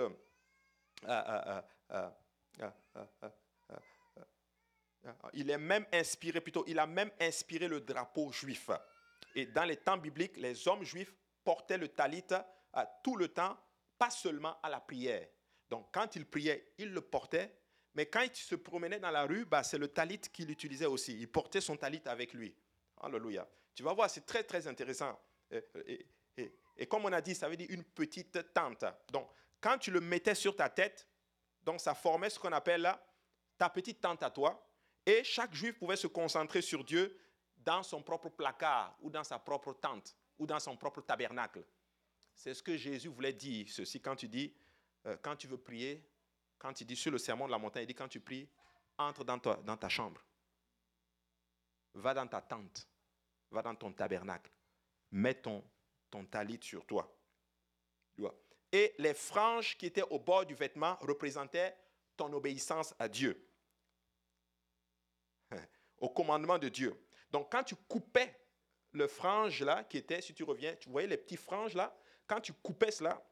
il 5.33 5.51
est 5.51 5.59
même 5.59 5.87
inspiré, 5.93 6.41
plutôt, 6.41 6.65
il 6.67 6.79
a 6.79 6.87
même 6.87 7.11
inspiré 7.21 7.69
le 7.69 7.81
drapeau 7.81 8.33
juif. 8.33 8.71
Et 9.35 9.47
dans 9.47 9.65
les 9.65 9.77
temps 9.77 9.99
bibliques, 9.99 10.37
les 10.37 10.67
hommes 10.67 10.85
juifs 10.85 11.13
portaient 11.45 11.79
le 11.79 11.89
talit 11.89 12.25
tout 13.03 13.17
le 13.17 13.29
temps, 13.29 13.57
pas 13.99 14.11
seulement 14.11 14.59
à 14.63 14.69
la 14.69 14.81
prière. 14.81 15.29
Donc, 15.69 15.89
quand 15.93 16.17
ils 16.17 16.27
priaient, 16.27 16.73
ils 16.79 16.91
le 16.91 17.01
portaient, 17.01 17.55
mais 17.99 18.07
quand 18.07 18.23
il 18.23 18.37
se 18.37 18.55
promenait 18.55 19.01
dans 19.01 19.11
la 19.11 19.27
rue, 19.27 19.45
bah, 19.45 19.65
c'est 19.65 19.77
le 19.77 19.89
talit 19.89 20.21
qu'il 20.21 20.49
utilisait 20.53 20.87
aussi. 20.87 21.19
Il 21.19 21.27
portait 21.27 21.61
son 21.61 21.77
talit 21.77 22.01
avec 22.05 22.33
lui. 22.33 22.55
Alléluia. 23.01 23.45
Tu 23.75 23.83
vas 23.83 23.93
voir, 23.93 24.09
c'est 24.09 24.25
très, 24.25 24.45
très 24.45 24.69
intéressant. 24.69 25.19
Et, 25.51 26.87
comme 26.89 27.07
on 27.07 27.13
a 27.13 27.21
dit, 27.21 27.35
ça 27.35 27.49
veut 27.49 27.57
dire 27.57 27.67
une 27.71 27.83
petite 27.83 28.55
tente. 28.55 28.85
Donc, 29.11 29.29
quand 29.61 29.79
tu 29.79 29.91
le 29.91 30.01
mettais 30.01 30.37
sur 30.37 30.55
ta 30.55 30.69
tête, 30.69 31.09
donc 31.65 31.81
ça 31.81 31.93
formait 31.93 32.31
ce 32.31 32.39
qu'on 32.39 32.53
appelle 32.53 32.89
ta 33.59 33.69
petite 33.69 34.01
tente 34.01 34.23
à 34.23 34.31
toi. 34.31 34.65
Et 35.05 35.25
chaque 35.25 35.53
juif 35.53 35.77
pouvait 35.77 35.97
se 35.97 36.07
concentrer 36.07 36.63
sur 36.63 36.85
Dieu 36.85 37.19
dans 37.57 37.83
son 37.83 38.01
propre 38.01 38.29
placard 38.29 38.97
ou 39.01 39.11
dans 39.11 39.25
sa 39.25 39.41
propre 39.41 39.73
tente 39.73 40.15
ou 40.39 40.47
dans 40.47 40.61
son 40.61 40.77
propre 40.77 41.01
tabernacle. 41.01 41.65
C'est 42.33 42.55
ce 42.55 42.63
que 42.63 42.77
Jésus 42.77 43.09
voulait 43.09 43.33
dire, 43.33 43.67
ceci 43.69 44.01
quand 44.01 44.15
tu 44.15 44.29
dis, 44.29 44.55
euh, 45.07 45.17
quand 45.21 45.35
tu 45.35 45.49
veux 45.49 45.59
prier, 45.59 46.09
quand 46.59 46.81
il 46.81 46.87
dit 46.87 46.97
sur 46.97 47.13
le 47.13 47.19
sermon 47.19 47.47
de 47.47 47.53
la 47.53 47.59
montagne, 47.59 47.85
il 47.85 47.87
dit 47.87 47.95
quand 47.95 48.09
tu 48.09 48.21
pries, 48.21 48.49
entre 48.97 49.25
dans 49.25 49.39
ta, 49.39 49.89
chambre. 49.89 50.21
Va 51.95 52.15
dans 52.15 52.27
ta 52.27 52.41
tente. 52.41 52.89
Va 53.51 53.63
dans 53.63 53.75
ton 53.75 53.93
tabernacle. 53.93 54.51
Mets 55.13 55.41
ton, 55.41 55.65
ton 56.11 56.25
talit 56.25 56.59
sur 56.61 56.85
toi. 56.85 57.15
Et 58.71 58.95
les 58.99 59.15
franges 59.15 59.77
qui 59.79 59.87
étaient 59.87 60.03
au 60.03 60.19
bord 60.19 60.45
du 60.45 60.55
vêtement 60.55 60.97
représentaient 61.01 61.75
ton 62.17 62.33
obéissance 62.33 62.95
à 62.99 63.09
Dieu, 63.09 63.49
au 65.99 66.11
commandement 66.11 66.59
de 66.59 66.69
Dieu. 66.69 66.95
Donc 67.31 67.51
quand 67.51 67.65
tu 67.65 67.77
coupais 67.77 68.39
le 68.93 69.07
frange 69.07 69.63
là, 69.63 69.85
qui 69.85 69.97
était, 69.97 70.21
si 70.21 70.35
tu 70.35 70.45
reviens, 70.45 70.75
tu 70.77 70.91
voyais 70.91 71.09
les 71.09 71.17
petits 71.17 71.37
franges 71.37 71.75
là, 71.75 71.97
quand 72.27 72.41
tu 72.41 72.53
coupais 72.53 72.91
cela, 72.91 73.25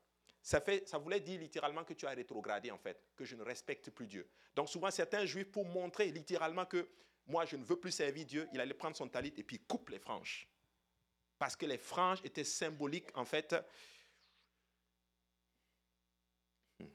ça, 0.47 0.63
ça 0.85 0.99
voulait 0.99 1.19
dire 1.19 1.41
littéralement 1.41 1.83
que 1.83 1.93
tu 1.93 2.07
as 2.07 2.11
rétrogradé, 2.11 2.71
en 2.71 2.79
fait, 2.79 3.03
que 3.17 3.25
je 3.25 3.35
ne 3.35 3.43
respecte 3.43 3.91
plus 3.91 4.07
Dieu. 4.07 4.31
Donc 4.55 4.69
souvent, 4.69 4.93
certains 4.93 5.27
juifs, 5.27 5.51
pour 5.51 5.65
montrer 5.67 6.13
littéralement 6.13 6.65
que 6.65 6.89
moi, 7.27 7.45
je 7.47 7.57
ne 7.57 7.65
veux 7.65 7.81
plus 7.81 7.91
servir 7.91 8.25
Dieu, 8.25 8.49
il 8.53 8.61
allait 8.61 8.73
prendre 8.73 8.95
son 8.95 9.09
talit 9.09 9.35
et 9.37 9.43
puis 9.43 9.59
coupe 9.59 9.89
les 9.89 9.99
franges. 9.99 10.49
Parce 11.37 11.57
que 11.57 11.67
les 11.67 11.79
franges 11.79 12.21
étaient 12.23 12.45
symboliques, 12.45 13.09
en 13.17 13.25
fait. 13.25 13.57
Hmm. 16.79 16.87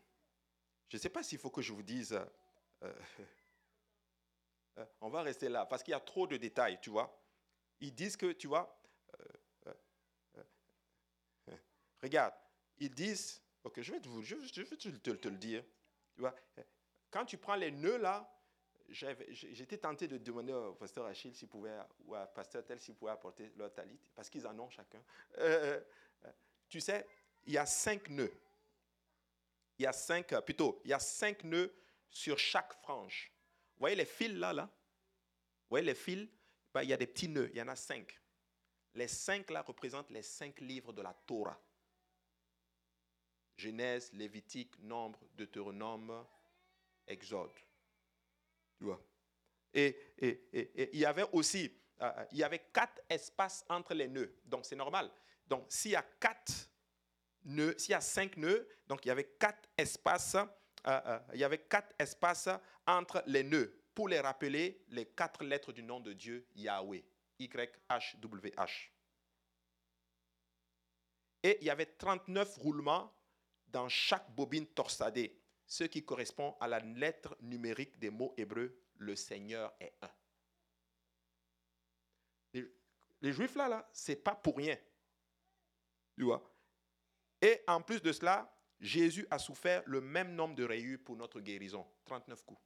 Je 0.87 0.95
ne 0.95 1.01
sais 1.01 1.09
pas 1.09 1.21
s'il 1.21 1.37
faut 1.37 1.49
que 1.49 1.61
je 1.61 1.73
vous 1.73 1.83
dise... 1.83 2.13
Euh, 2.83 2.93
euh, 4.77 4.85
on 5.01 5.09
va 5.09 5.23
rester 5.23 5.49
là, 5.49 5.65
parce 5.65 5.83
qu'il 5.83 5.91
y 5.91 5.95
a 5.95 5.99
trop 5.99 6.25
de 6.25 6.37
détails, 6.37 6.79
tu 6.79 6.89
vois. 6.89 7.21
Ils 7.81 7.93
disent 7.93 8.15
que, 8.15 8.31
tu 8.31 8.47
vois, 8.47 8.81
euh, 9.19 9.73
regarde, 12.01 12.33
ils 12.80 12.93
disent, 12.93 13.41
ok, 13.63 13.82
je 13.82 13.93
vais, 13.93 13.99
te, 13.99 15.28
le 15.28 15.38
dire. 15.38 15.63
Tu 16.15 16.22
vois, 16.22 16.36
quand 17.09 17.26
tu 17.26 17.38
prends 17.38 17.55
les 17.55 17.72
nœuds 17.72 17.97
là, 17.97 18.30
j'étais 18.89 19.78
tenté 19.78 20.07
de 20.07 20.17
demander 20.17 20.53
au 20.53 20.74
pasteur 20.74 21.05
Achille 21.05 21.34
s'il 21.34 21.47
pouvait, 21.47 21.78
ou 22.05 22.15
à 22.15 22.26
pasteur 22.28 22.65
tel 22.65 22.80
s'il 22.80 22.95
pouvait 22.95 23.11
apporter 23.11 23.51
leur 23.55 23.74
talit, 23.74 23.99
parce 24.15 24.30
qu'ils 24.30 24.45
en 24.45 24.57
ont 24.59 24.69
chacun. 24.69 25.01
Euh, 25.38 25.82
euh, 26.26 26.32
tu 26.67 26.82
sais, 26.82 27.07
il 27.45 27.53
y 27.53 27.57
a 27.57 27.65
cinq 27.65 28.09
nœuds. 28.09 28.34
Il 29.78 29.84
y 29.84 29.88
a 29.88 29.93
cinq, 29.93 30.36
plutôt, 30.41 30.82
il 30.84 30.91
y 30.91 30.93
a 30.93 30.99
cinq 30.99 31.43
nœuds 31.43 31.74
sur 32.09 32.38
chaque 32.38 32.74
frange. 32.82 33.32
Vous 33.76 33.80
voyez 33.80 33.95
les 33.95 34.05
fils 34.05 34.34
là, 34.34 34.53
là? 34.53 34.63
Vous 34.63 35.69
voyez 35.69 35.86
les 35.86 35.95
fils? 35.95 36.28
Ben, 36.74 36.84
Il 36.84 36.89
y 36.89 36.93
a 36.93 36.97
des 36.97 37.07
petits 37.07 37.28
nœuds, 37.28 37.49
il 37.51 37.57
y 37.57 37.61
en 37.61 37.67
a 37.67 37.76
cinq. 37.76 38.19
Les 38.93 39.07
cinq 39.07 39.49
là 39.49 39.61
représentent 39.61 40.11
les 40.11 40.22
cinq 40.22 40.59
livres 40.59 40.93
de 40.93 41.01
la 41.01 41.13
Torah. 41.26 41.59
Genèse, 43.62 44.12
Lévitique, 44.14 44.78
Nombre, 44.80 45.20
Deutéronome, 45.36 46.26
Exode. 47.07 47.51
Tu 48.78 48.86
vois? 48.86 49.01
Et, 49.74 49.95
il 50.93 50.99
y 50.99 51.05
avait 51.05 51.26
aussi, 51.32 51.72
euh, 52.01 52.12
euh, 52.18 52.26
il 52.32 52.39
y 52.39 52.43
avait 52.43 52.68
quatre 52.74 53.01
espaces 53.09 53.64
entre 53.70 53.93
les 53.93 54.07
nœuds. 54.07 54.34
Donc 54.45 54.66
c'est 54.66 54.76
normal. 54.76 55.12
Donc 55.47 55.66
s'il 55.70 55.91
y 55.91 55.95
a 55.95 56.05
quatre 56.20 56.70
nœuds, 57.43 57.76
s'il 57.78 57.91
y 57.91 57.95
a 57.95 58.01
cinq 58.01 58.38
nœuds, 58.38 58.68
donc 58.88 59.05
il 59.05 59.09
y 59.09 59.12
avait 59.12 59.36
quatre 59.39 59.70
espaces, 59.78 60.36
euh, 60.88 61.20
il 61.34 61.39
y 61.39 61.43
avait 61.43 61.59
quatre 61.59 61.93
espaces 61.99 62.49
entre 62.88 63.24
les 63.28 63.43
nœuds 63.43 63.74
pour 63.93 64.07
les 64.07 64.20
rappeler 64.20 64.84
les 64.89 65.05
quatre 65.05 65.43
lettres 65.43 65.72
du 65.72 65.84
nom 65.84 65.99
de 65.99 66.14
Dieu 66.14 66.47
Yahweh, 66.55 67.03
Y-H-W-H. 67.39 68.89
Et 71.43 71.57
il 71.62 71.68
y 71.68 71.70
avait 71.70 71.86
39 71.86 72.57
roulements 72.57 73.12
dans 73.72 73.89
chaque 73.89 74.30
bobine 74.36 74.67
torsadée, 74.67 75.39
ce 75.65 75.86
qui 75.86 76.03
correspond 76.03 76.55
à 76.59 76.67
la 76.67 76.80
lettre 76.80 77.38
numérique 77.41 77.97
des 77.97 78.09
mots 78.09 78.34
hébreux, 78.38 78.78
le 78.97 79.15
Seigneur 79.15 79.74
est 79.80 79.93
un. 80.01 80.11
Les, 83.22 83.32
Juifs 83.32 83.55
là, 83.55 83.69
là, 83.69 83.89
c'est 83.93 84.15
pas 84.17 84.36
pour 84.36 84.57
rien. 84.57 84.78
Tu 86.17 86.24
vois? 86.24 86.43
Et 87.41 87.61
en 87.67 87.82
plus 87.82 88.01
de 88.01 88.11
cela, 88.11 88.51
Jésus 88.80 89.28
a 89.30 89.38
souffert 89.39 89.84
le 89.86 90.01
même 90.01 90.34
nombre 90.36 90.55
de 90.55 90.63
rayures 90.63 90.99
pour 91.03 91.15
notre 91.15 91.39
guérison, 91.39 91.86
39 92.05 92.43
coups. 92.43 92.61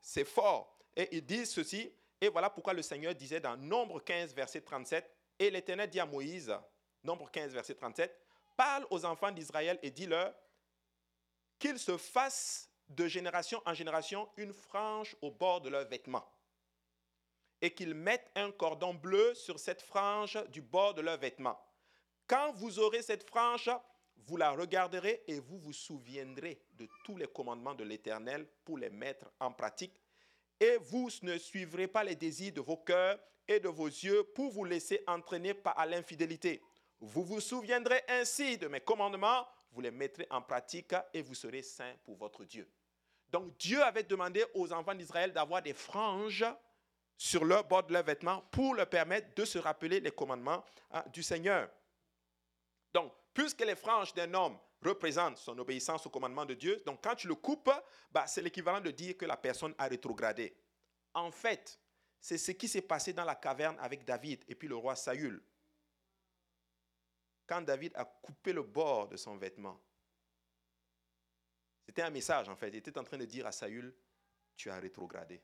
C'est 0.00 0.24
fort. 0.24 0.78
Et 0.96 1.16
ils 1.16 1.26
disent 1.26 1.50
ceci, 1.50 1.92
et 2.20 2.28
voilà 2.28 2.50
pourquoi 2.50 2.72
le 2.72 2.82
Seigneur 2.82 3.14
disait 3.14 3.40
dans 3.40 3.56
Nombre 3.56 4.00
15, 4.00 4.34
verset 4.34 4.60
37, 4.60 5.17
et 5.38 5.50
l'Éternel 5.50 5.88
dit 5.88 6.00
à 6.00 6.06
Moïse, 6.06 6.54
nombre 7.02 7.30
15, 7.30 7.52
verset 7.52 7.74
37, 7.74 8.16
Parle 8.56 8.86
aux 8.90 9.04
enfants 9.04 9.30
d'Israël 9.30 9.78
et 9.82 9.90
dis-leur 9.90 10.34
qu'ils 11.58 11.78
se 11.78 11.96
fassent 11.96 12.70
de 12.88 13.06
génération 13.06 13.62
en 13.66 13.74
génération 13.74 14.28
une 14.36 14.52
frange 14.52 15.16
au 15.22 15.30
bord 15.30 15.60
de 15.60 15.68
leurs 15.68 15.86
vêtements 15.86 16.26
et 17.60 17.74
qu'ils 17.74 17.94
mettent 17.94 18.30
un 18.34 18.50
cordon 18.50 18.94
bleu 18.94 19.34
sur 19.34 19.58
cette 19.58 19.82
frange 19.82 20.38
du 20.50 20.62
bord 20.62 20.94
de 20.94 21.02
leurs 21.02 21.18
vêtements. 21.18 21.60
Quand 22.26 22.52
vous 22.52 22.78
aurez 22.78 23.02
cette 23.02 23.28
frange, 23.28 23.70
vous 24.16 24.36
la 24.36 24.50
regarderez 24.50 25.22
et 25.26 25.40
vous 25.40 25.58
vous 25.58 25.72
souviendrez 25.72 26.60
de 26.72 26.88
tous 27.04 27.16
les 27.16 27.26
commandements 27.26 27.74
de 27.74 27.84
l'Éternel 27.84 28.46
pour 28.64 28.78
les 28.78 28.90
mettre 28.90 29.30
en 29.40 29.52
pratique 29.52 30.00
et 30.60 30.76
vous 30.78 31.08
ne 31.22 31.38
suivrez 31.38 31.88
pas 31.88 32.04
les 32.04 32.16
désirs 32.16 32.52
de 32.52 32.60
vos 32.60 32.76
cœurs 32.76 33.18
et 33.48 33.60
de 33.60 33.68
vos 33.68 33.86
yeux 33.86 34.22
pour 34.34 34.52
vous 34.52 34.64
laisser 34.64 35.02
entraîner 35.06 35.54
par 35.54 35.84
l'infidélité. 35.86 36.62
Vous 37.00 37.24
vous 37.24 37.40
souviendrez 37.40 38.02
ainsi 38.08 38.58
de 38.58 38.68
mes 38.68 38.80
commandements, 38.80 39.46
vous 39.72 39.80
les 39.80 39.90
mettrez 39.90 40.26
en 40.30 40.42
pratique 40.42 40.94
et 41.14 41.22
vous 41.22 41.34
serez 41.34 41.62
saints 41.62 41.94
pour 42.04 42.16
votre 42.16 42.44
Dieu. 42.44 42.68
Donc 43.30 43.56
Dieu 43.58 43.82
avait 43.82 44.02
demandé 44.02 44.44
aux 44.54 44.72
enfants 44.72 44.94
d'Israël 44.94 45.32
d'avoir 45.32 45.62
des 45.62 45.74
franges 45.74 46.46
sur 47.16 47.44
leur 47.44 47.64
bord 47.64 47.84
de 47.84 47.92
leurs 47.92 48.04
vêtements 48.04 48.42
pour 48.50 48.74
leur 48.74 48.88
permettre 48.88 49.34
de 49.34 49.44
se 49.44 49.58
rappeler 49.58 50.00
les 50.00 50.12
commandements 50.12 50.64
hein, 50.92 51.04
du 51.12 51.22
Seigneur. 51.22 51.68
Donc, 52.94 53.12
puisque 53.34 53.60
les 53.60 53.74
franges 53.74 54.14
d'un 54.14 54.32
homme 54.34 54.58
représente 54.82 55.38
son 55.38 55.58
obéissance 55.58 56.06
au 56.06 56.10
commandement 56.10 56.44
de 56.44 56.54
Dieu. 56.54 56.82
Donc 56.86 57.00
quand 57.02 57.14
tu 57.14 57.28
le 57.28 57.34
coupes, 57.34 57.70
bah, 58.10 58.26
c'est 58.26 58.42
l'équivalent 58.42 58.80
de 58.80 58.90
dire 58.90 59.16
que 59.16 59.26
la 59.26 59.36
personne 59.36 59.74
a 59.78 59.86
rétrogradé. 59.86 60.56
En 61.14 61.30
fait, 61.30 61.78
c'est 62.20 62.38
ce 62.38 62.52
qui 62.52 62.68
s'est 62.68 62.82
passé 62.82 63.12
dans 63.12 63.24
la 63.24 63.34
caverne 63.34 63.76
avec 63.80 64.04
David 64.04 64.44
et 64.48 64.54
puis 64.54 64.68
le 64.68 64.76
roi 64.76 64.96
Saül. 64.96 65.42
Quand 67.46 67.62
David 67.62 67.92
a 67.96 68.04
coupé 68.04 68.52
le 68.52 68.62
bord 68.62 69.08
de 69.08 69.16
son 69.16 69.36
vêtement, 69.36 69.80
c'était 71.86 72.02
un 72.02 72.10
message 72.10 72.48
en 72.48 72.56
fait. 72.56 72.68
Il 72.68 72.76
était 72.76 72.98
en 72.98 73.04
train 73.04 73.16
de 73.16 73.24
dire 73.24 73.46
à 73.46 73.52
Saül, 73.52 73.94
tu 74.56 74.70
as 74.70 74.78
rétrogradé. 74.78 75.40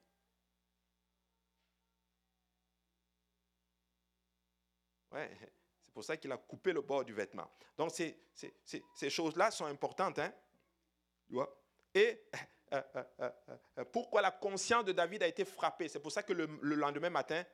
Ouais, 5.12 5.30
c'est 5.80 5.92
pour 5.92 6.02
ça 6.02 6.16
qu'il 6.16 6.32
a 6.32 6.36
coupé 6.36 6.72
le 6.72 6.80
bord 6.80 7.04
du 7.04 7.14
vêtement. 7.14 7.48
Donc, 7.78 7.92
ces, 7.92 9.10
choses-là 9.10 9.52
sont 9.52 9.66
importantes. 9.66 10.18
Hein? 10.18 10.34
Et 11.94 12.20
euh, 12.72 12.82
euh, 13.20 13.30
euh, 13.78 13.84
pourquoi 13.84 14.22
la 14.22 14.30
conscience 14.30 14.84
de 14.84 14.92
David 14.92 15.22
a 15.22 15.26
été 15.26 15.44
frappée? 15.44 15.88
C'est 15.88 16.00
pour 16.00 16.12
ça 16.12 16.22
que 16.22 16.32
le, 16.32 16.46
lendemain 16.74 17.10
matin, 17.10 17.44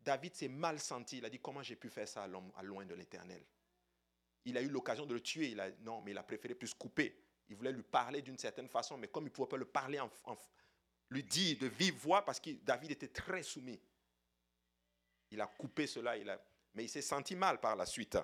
David 0.00 0.34
s'est 0.34 0.48
mal 0.48 0.78
senti. 0.78 1.18
Il 1.18 1.24
a 1.24 1.30
dit, 1.30 1.40
comment 1.40 1.62
j'ai 1.62 1.76
pu 1.76 1.88
faire 1.88 2.08
ça 2.08 2.24
à, 2.24 2.26
l'homme- 2.26 2.52
à 2.56 2.62
loin 2.62 2.84
de 2.84 2.94
l'éternel? 2.94 3.44
Il 4.44 4.56
a 4.56 4.62
eu 4.62 4.68
l'occasion 4.68 5.06
de 5.06 5.14
le 5.14 5.20
tuer. 5.20 5.56
Non, 5.80 6.02
mais 6.02 6.12
il 6.12 6.18
a 6.18 6.22
préféré 6.22 6.54
plus 6.54 6.74
couper. 6.74 7.24
Il 7.48 7.56
voulait 7.56 7.72
lui 7.72 7.82
parler 7.82 8.22
d'une 8.22 8.38
certaine 8.38 8.68
façon, 8.68 8.98
mais 8.98 9.08
comme 9.08 9.24
il 9.24 9.30
ne 9.30 9.32
pouvait 9.32 9.48
pas 9.48 9.56
le 9.56 9.64
parler, 9.64 9.98
en, 10.00 10.10
lui 11.10 11.24
dire 11.24 11.58
de 11.58 11.66
vive 11.66 11.94
voix, 11.96 12.24
parce 12.24 12.38
que 12.38 12.50
David 12.50 12.92
était 12.92 13.08
très 13.08 13.42
soumis. 13.42 13.80
Il 15.30 15.40
a 15.40 15.46
coupé 15.46 15.86
cela, 15.86 16.14
mais 16.74 16.84
il 16.84 16.88
s'est 16.88 17.02
senti 17.02 17.34
mal 17.34 17.58
par 17.60 17.74
la 17.74 17.86
suite. 17.86 18.18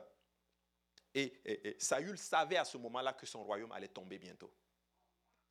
Et 1.14 1.76
Saül 1.78 2.18
savait 2.18 2.56
à 2.56 2.64
ce 2.64 2.76
moment-là 2.78 3.12
que 3.12 3.24
son 3.24 3.44
royaume 3.44 3.72
allait 3.72 3.88
tomber 3.88 4.18
bientôt. 4.18 4.52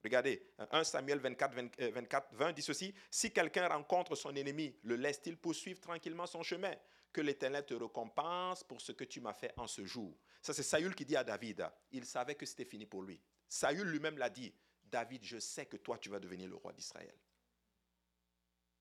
Regardez, 0.03 0.45
1 0.71 0.83
Samuel 0.83 1.19
24, 1.19 1.53
20, 1.55 1.79
euh, 1.79 1.91
24, 1.91 2.33
20 2.35 2.51
dit 2.53 2.61
ceci, 2.61 2.93
si 3.09 3.31
quelqu'un 3.31 3.67
rencontre 3.69 4.15
son 4.15 4.35
ennemi, 4.35 4.75
le 4.83 4.95
laisse-t-il 4.95 5.37
poursuivre 5.37 5.79
tranquillement 5.79 6.25
son 6.27 6.43
chemin? 6.43 6.75
Que 7.13 7.21
l'Éternel 7.21 7.65
te 7.65 7.73
récompense 7.73 8.63
pour 8.63 8.81
ce 8.81 8.91
que 8.91 9.03
tu 9.05 9.21
m'as 9.21 9.33
fait 9.33 9.53
en 9.55 9.67
ce 9.67 9.85
jour. 9.85 10.17
Ça, 10.41 10.53
c'est 10.53 10.63
Saül 10.63 10.93
qui 10.95 11.05
dit 11.05 11.15
à 11.15 11.23
David, 11.23 11.69
il 11.91 12.05
savait 12.05 12.35
que 12.35 12.45
c'était 12.45 12.65
fini 12.65 12.85
pour 12.85 13.03
lui. 13.03 13.21
Saül 13.47 13.87
lui-même 13.87 14.17
l'a 14.17 14.29
dit, 14.29 14.53
David, 14.83 15.23
je 15.23 15.37
sais 15.39 15.67
que 15.67 15.77
toi, 15.77 15.97
tu 15.97 16.09
vas 16.09 16.19
devenir 16.19 16.49
le 16.49 16.55
roi 16.55 16.73
d'Israël. 16.73 17.13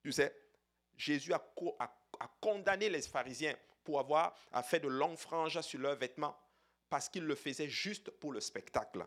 Tu 0.03 0.11
sais, 0.13 0.35
Jésus 0.97 1.33
a, 1.33 1.39
co- 1.39 1.77
a- 1.79 1.95
a 2.19 2.29
condamné 2.41 2.89
les 2.89 3.03
pharisiens 3.03 3.57
pour 3.85 4.01
avoir 4.01 4.35
fait 4.65 4.81
de 4.81 4.89
longues 4.89 5.17
franges 5.17 5.61
sur 5.61 5.79
leurs 5.79 5.97
vêtements 5.97 6.37
parce 6.89 7.09
qu'ils 7.09 7.25
le 7.25 7.35
faisaient 7.35 7.69
juste 7.69 8.11
pour 8.11 8.33
le 8.33 8.41
spectacle. 8.41 9.07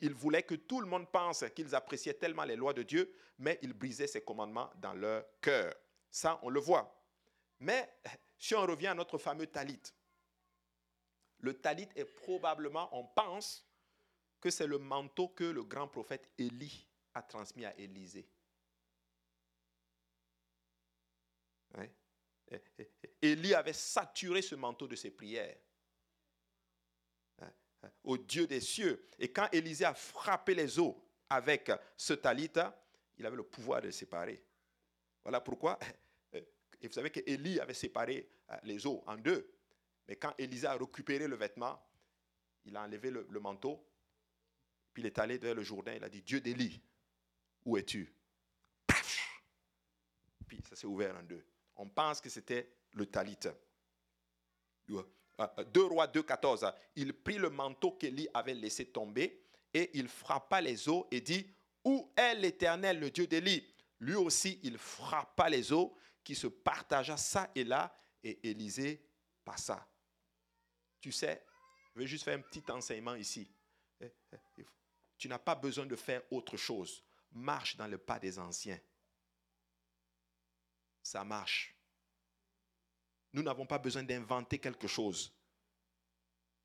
Ils 0.00 0.14
voulaient 0.14 0.42
que 0.42 0.54
tout 0.54 0.80
le 0.80 0.86
monde 0.86 1.10
pense 1.10 1.44
qu'ils 1.54 1.74
appréciaient 1.74 2.14
tellement 2.14 2.44
les 2.44 2.56
lois 2.56 2.72
de 2.74 2.82
Dieu, 2.82 3.14
mais 3.38 3.58
ils 3.62 3.72
brisaient 3.72 4.06
ses 4.06 4.22
commandements 4.22 4.70
dans 4.76 4.94
leur 4.94 5.24
cœur. 5.40 5.74
Ça, 6.10 6.38
on 6.42 6.50
le 6.50 6.60
voit. 6.60 6.92
Mais 7.60 7.88
si 8.38 8.54
on 8.54 8.62
revient 8.62 8.88
à 8.88 8.94
notre 8.94 9.18
fameux 9.18 9.46
talit, 9.46 9.80
le 11.40 11.54
talit 11.54 11.88
est 11.94 12.04
probablement, 12.04 12.88
on 12.92 13.04
pense, 13.04 13.66
que 14.40 14.50
c'est 14.50 14.66
le 14.66 14.78
manteau 14.78 15.28
que 15.28 15.44
le 15.44 15.64
grand 15.64 15.88
prophète 15.88 16.30
Élie 16.38 16.86
a 17.14 17.22
transmis 17.22 17.64
à 17.64 17.76
Élisée. 17.78 18.28
Et- 22.48 22.62
Élie 23.22 23.54
avait 23.54 23.72
saturé 23.72 24.40
ce 24.42 24.54
manteau 24.54 24.86
de 24.86 24.94
ses 24.94 25.10
prières 25.10 25.56
hein, 25.56 25.60
hein, 25.60 25.65
au 28.04 28.16
Dieu 28.16 28.46
des 28.46 28.60
cieux. 28.60 29.08
Et 29.18 29.32
quand 29.32 29.48
Élisée 29.52 29.84
a 29.84 29.94
frappé 29.94 30.54
les 30.54 30.78
eaux 30.78 31.02
avec 31.28 31.70
ce 31.96 32.12
talit, 32.14 32.52
il 33.18 33.26
avait 33.26 33.36
le 33.36 33.42
pouvoir 33.42 33.80
de 33.80 33.86
les 33.86 33.92
séparer. 33.92 34.42
Voilà 35.22 35.40
pourquoi. 35.40 35.78
Et 36.80 36.88
vous 36.88 36.92
savez 36.92 37.10
que 37.10 37.20
Élie 37.26 37.58
avait 37.58 37.74
séparé 37.74 38.28
euh, 38.50 38.56
les 38.64 38.86
eaux 38.86 39.02
en 39.06 39.16
deux. 39.16 39.50
Mais 40.06 40.16
quand 40.16 40.34
Élisée 40.38 40.66
a 40.66 40.74
récupéré 40.74 41.26
le 41.26 41.36
vêtement, 41.36 41.82
il 42.64 42.76
a 42.76 42.82
enlevé 42.82 43.10
le, 43.10 43.40
manteau, 43.40 43.84
puis 44.92 45.02
il 45.02 45.06
est 45.06 45.18
allé 45.18 45.38
vers 45.38 45.54
le 45.54 45.62
Jourdain, 45.62 45.94
il 45.94 46.04
a 46.04 46.08
dit, 46.08 46.22
Dieu 46.22 46.40
d'Élie, 46.40 46.80
où 47.64 47.76
es-tu? 47.76 48.12
Puis 50.46 50.62
ça 50.68 50.76
s'est 50.76 50.86
ouvert 50.86 51.16
en 51.16 51.22
deux. 51.22 51.44
On 51.76 51.88
pense 51.88 52.20
que 52.20 52.28
c'était 52.28 52.72
le 52.92 53.06
talit. 53.06 53.38
2 55.38 55.84
rois 55.84 56.06
2, 56.06 56.22
14. 56.22 56.72
Il 56.96 57.12
prit 57.12 57.36
le 57.38 57.50
manteau 57.50 57.92
qu'Élie 57.92 58.28
avait 58.32 58.54
laissé 58.54 58.86
tomber 58.86 59.42
et 59.74 59.90
il 59.94 60.08
frappa 60.08 60.60
les 60.60 60.88
eaux 60.88 61.06
et 61.10 61.20
dit, 61.20 61.46
Où 61.84 62.12
est 62.16 62.34
l'Éternel, 62.34 62.98
le 62.98 63.10
Dieu 63.10 63.26
d'Élie? 63.26 63.66
Lui 64.00 64.14
aussi, 64.14 64.60
il 64.62 64.78
frappa 64.78 65.48
les 65.48 65.72
eaux 65.72 65.96
qui 66.24 66.34
se 66.34 66.46
partagea 66.46 67.16
ça 67.16 67.50
et 67.54 67.64
là 67.64 67.94
et 68.22 68.50
Élisée 68.50 69.06
passa. 69.44 69.86
Tu 71.00 71.12
sais, 71.12 71.46
je 71.94 72.00
vais 72.00 72.06
juste 72.06 72.24
faire 72.24 72.38
un 72.38 72.42
petit 72.42 72.64
enseignement 72.70 73.14
ici. 73.14 73.48
Eh, 74.00 74.10
eh, 74.32 74.64
Tu 75.16 75.28
n'as 75.28 75.38
pas 75.38 75.54
besoin 75.54 75.86
de 75.86 75.96
faire 75.96 76.22
autre 76.30 76.56
chose. 76.56 77.04
Marche 77.32 77.76
dans 77.76 77.86
le 77.86 77.98
pas 77.98 78.18
des 78.18 78.38
anciens. 78.38 78.80
Ça 81.02 81.22
marche. 81.22 81.75
Nous 83.32 83.42
n'avons 83.42 83.66
pas 83.66 83.78
besoin 83.78 84.02
d'inventer 84.02 84.58
quelque 84.58 84.86
chose. 84.86 85.32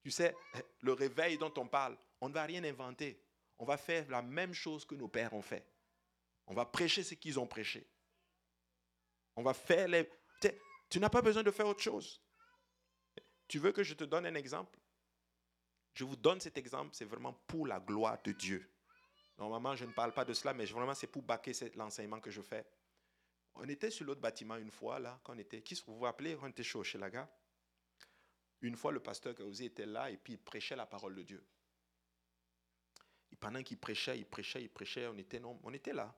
Tu 0.04 0.12
sais, 0.12 0.36
le 0.82 0.94
réveil 0.94 1.38
dont 1.38 1.54
on 1.58 1.68
parle, 1.68 1.98
on 2.22 2.30
ne 2.30 2.34
va 2.34 2.44
rien 2.44 2.64
inventer. 2.64 3.24
On 3.60 3.66
va 3.66 3.78
faire 3.78 4.10
la 4.10 4.22
même 4.22 4.54
chose 4.54 4.86
que 4.86 4.96
nos 4.96 5.08
pères 5.08 5.34
ont 5.34 5.42
fait. 5.42 5.68
On 6.48 6.54
va 6.54 6.66
prêcher 6.66 7.04
ce 7.04 7.14
qu'ils 7.14 7.40
ont 7.40 7.48
prêché. 7.48 7.88
On 9.36 9.44
va 9.44 9.54
faire 9.54 9.88
les... 9.88 10.10
Tu 10.90 11.00
n'as 11.00 11.10
pas 11.10 11.22
besoin 11.22 11.44
de 11.44 11.52
faire 11.52 11.68
autre 11.68 11.82
chose. 11.82 12.22
Tu 13.48 13.60
veux 13.60 13.72
que 13.72 13.84
je 13.84 13.94
te 13.94 14.04
donne 14.04 14.26
un 14.26 14.36
exemple? 14.36 14.78
Je 15.94 16.04
vous 16.04 16.16
donne 16.16 16.40
cet 16.40 16.58
exemple, 16.58 16.96
c'est 16.96 17.06
vraiment 17.06 17.34
pour 17.48 17.68
la 17.68 17.80
gloire 17.80 18.22
de 18.24 18.32
Dieu. 18.32 18.74
Normalement, 19.38 19.76
je 19.76 19.86
ne 19.86 19.92
parle 19.92 20.14
pas 20.14 20.26
de 20.26 20.34
cela, 20.34 20.54
mais 20.54 20.66
vraiment, 20.66 20.94
c'est 20.94 21.08
pour 21.08 21.22
baquer 21.22 21.52
l'enseignement 21.76 22.20
que 22.20 22.32
je 22.32 22.42
fais. 22.42 22.66
On 23.56 23.68
était 23.68 23.92
sur 23.92 24.06
l'autre 24.06 24.22
bâtiment 24.22 24.56
une 24.58 24.72
fois, 24.72 25.00
là, 25.00 25.20
quand 25.24 25.36
on 25.36 25.38
était. 25.38 25.62
Qui 25.62 25.76
vous 25.86 25.96
vous 25.96 26.04
rappelez, 26.04 26.38
on 26.42 26.48
était 26.48 26.64
chez 26.64 26.98
la 26.98 27.30
Une 28.62 28.76
fois, 28.76 28.92
le 28.92 29.00
pasteur 29.00 29.36
Kaouzi 29.36 29.66
était 29.66 29.86
là 29.86 30.10
et 30.10 30.18
puis 30.18 30.34
il 30.34 30.40
prêchait 30.40 30.76
la 30.76 30.86
parole 30.86 31.16
de 31.16 31.24
Dieu. 31.24 31.46
Et 33.32 33.36
pendant 33.36 33.64
qu'il 33.64 33.78
prêchait, 33.78 34.18
il 34.18 34.26
prêchait, 34.26 34.64
il 34.64 34.70
prêchait, 34.70 35.08
on 35.08 35.18
était, 35.18 35.42
on 35.44 35.74
était 35.74 35.94
là. 35.94 36.16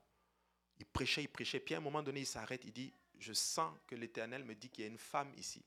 Il 0.78 0.86
prêchait, 0.86 1.22
il 1.22 1.28
prêchait. 1.28 1.60
Puis 1.60 1.74
à 1.74 1.78
un 1.78 1.80
moment 1.80 2.02
donné, 2.02 2.20
il 2.20 2.26
s'arrête, 2.26 2.64
il 2.64 2.72
dit 2.72 2.92
Je 3.18 3.32
sens 3.32 3.76
que 3.86 3.94
l'Éternel 3.94 4.44
me 4.44 4.54
dit 4.54 4.70
qu'il 4.70 4.84
y 4.84 4.86
a 4.86 4.90
une 4.90 4.98
femme 4.98 5.32
ici. 5.36 5.64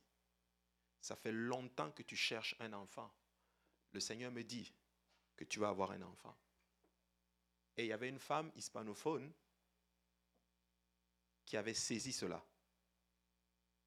Ça 0.99 1.15
fait 1.15 1.31
longtemps 1.31 1.91
que 1.91 2.03
tu 2.03 2.15
cherches 2.15 2.55
un 2.59 2.73
enfant. 2.73 3.11
Le 3.93 3.99
Seigneur 3.99 4.31
me 4.31 4.43
dit 4.43 4.73
que 5.35 5.45
tu 5.45 5.59
vas 5.59 5.69
avoir 5.69 5.91
un 5.91 6.01
enfant. 6.01 6.35
Et 7.77 7.85
il 7.85 7.87
y 7.87 7.93
avait 7.93 8.09
une 8.09 8.19
femme 8.19 8.51
hispanophone 8.55 9.31
qui 11.47 11.57
avait 11.57 11.73
saisi 11.73 12.11
cela. 12.11 12.45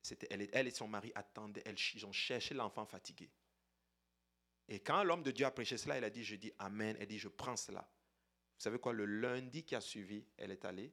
C'était, 0.02 0.26
elle, 0.30 0.66
et 0.66 0.70
son 0.70 0.88
mari 0.88 1.12
attendaient, 1.14 1.62
ils 1.94 2.06
ont 2.06 2.12
cherché 2.12 2.54
l'enfant 2.54 2.86
fatigué. 2.86 3.30
Et 4.66 4.80
quand 4.80 5.04
l'homme 5.04 5.22
de 5.22 5.30
Dieu 5.30 5.44
a 5.44 5.50
prêché 5.50 5.76
cela, 5.76 5.98
elle 5.98 6.04
a 6.04 6.10
dit, 6.10 6.24
je 6.24 6.36
dis 6.36 6.52
Amen, 6.58 6.96
elle 6.98 7.06
dit, 7.06 7.18
je 7.18 7.28
prends 7.28 7.56
cela. 7.56 7.82
Vous 7.82 8.62
savez 8.62 8.78
quoi, 8.78 8.94
le 8.94 9.04
lundi 9.04 9.62
qui 9.62 9.74
a 9.74 9.80
suivi, 9.80 10.24
elle 10.38 10.50
est 10.50 10.64
allée, 10.64 10.92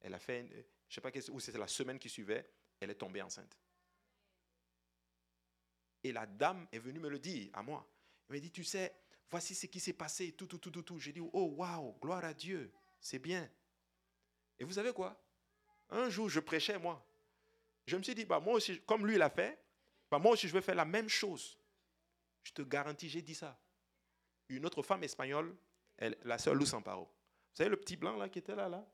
elle 0.00 0.14
a 0.14 0.18
fait, 0.18 0.46
je 0.48 0.56
ne 0.56 0.62
sais 0.88 1.00
pas 1.00 1.10
où 1.32 1.40
c'était 1.40 1.58
la 1.58 1.68
semaine 1.68 1.98
qui 1.98 2.08
suivait, 2.08 2.48
elle 2.78 2.90
est 2.90 2.94
tombée 2.94 3.22
enceinte. 3.22 3.58
Et 6.04 6.12
la 6.12 6.26
dame 6.26 6.68
est 6.70 6.78
venue 6.78 7.00
me 7.00 7.08
le 7.08 7.18
dire 7.18 7.50
à 7.52 7.62
moi. 7.62 7.88
Elle 8.28 8.36
m'a 8.36 8.40
dit, 8.40 8.50
tu 8.50 8.64
sais, 8.64 8.94
voici 9.28 9.56
ce 9.56 9.66
qui 9.66 9.80
s'est 9.80 9.92
passé, 9.92 10.32
tout, 10.32 10.46
tout, 10.46 10.58
tout, 10.58 10.70
tout, 10.70 10.82
tout. 10.82 10.98
J'ai 11.00 11.12
dit, 11.12 11.20
oh, 11.20 11.54
waouh, 11.56 11.98
gloire 12.00 12.24
à 12.24 12.34
Dieu, 12.34 12.72
c'est 13.00 13.18
bien. 13.18 13.50
Et 14.58 14.64
vous 14.64 14.72
savez 14.72 14.92
quoi? 14.92 15.20
Un 15.90 16.08
jour, 16.08 16.28
je 16.28 16.40
prêchais, 16.40 16.78
moi. 16.78 17.04
Je 17.86 17.96
me 17.96 18.02
suis 18.02 18.14
dit, 18.14 18.24
bah, 18.24 18.40
moi 18.40 18.54
aussi, 18.54 18.80
comme 18.82 19.06
lui 19.06 19.16
l'a 19.18 19.30
fait, 19.30 19.58
bah, 20.10 20.18
moi 20.18 20.32
aussi, 20.32 20.48
je 20.48 20.52
vais 20.52 20.60
faire 20.62 20.74
la 20.74 20.84
même 20.84 21.08
chose. 21.08 21.58
Je 22.44 22.52
te 22.52 22.62
garantis, 22.62 23.08
j'ai 23.08 23.22
dit 23.22 23.34
ça. 23.34 23.58
Une 24.48 24.64
autre 24.66 24.82
femme 24.82 25.02
espagnole, 25.04 25.54
elle, 25.96 26.16
la 26.22 26.38
sœur 26.38 26.54
Luz 26.54 26.72
Amparo. 26.74 27.04
Vous 27.04 27.56
savez 27.56 27.70
le 27.70 27.76
petit 27.76 27.96
blanc 27.96 28.16
là 28.16 28.28
qui 28.28 28.38
était 28.38 28.54
là, 28.54 28.68
là? 28.68 28.84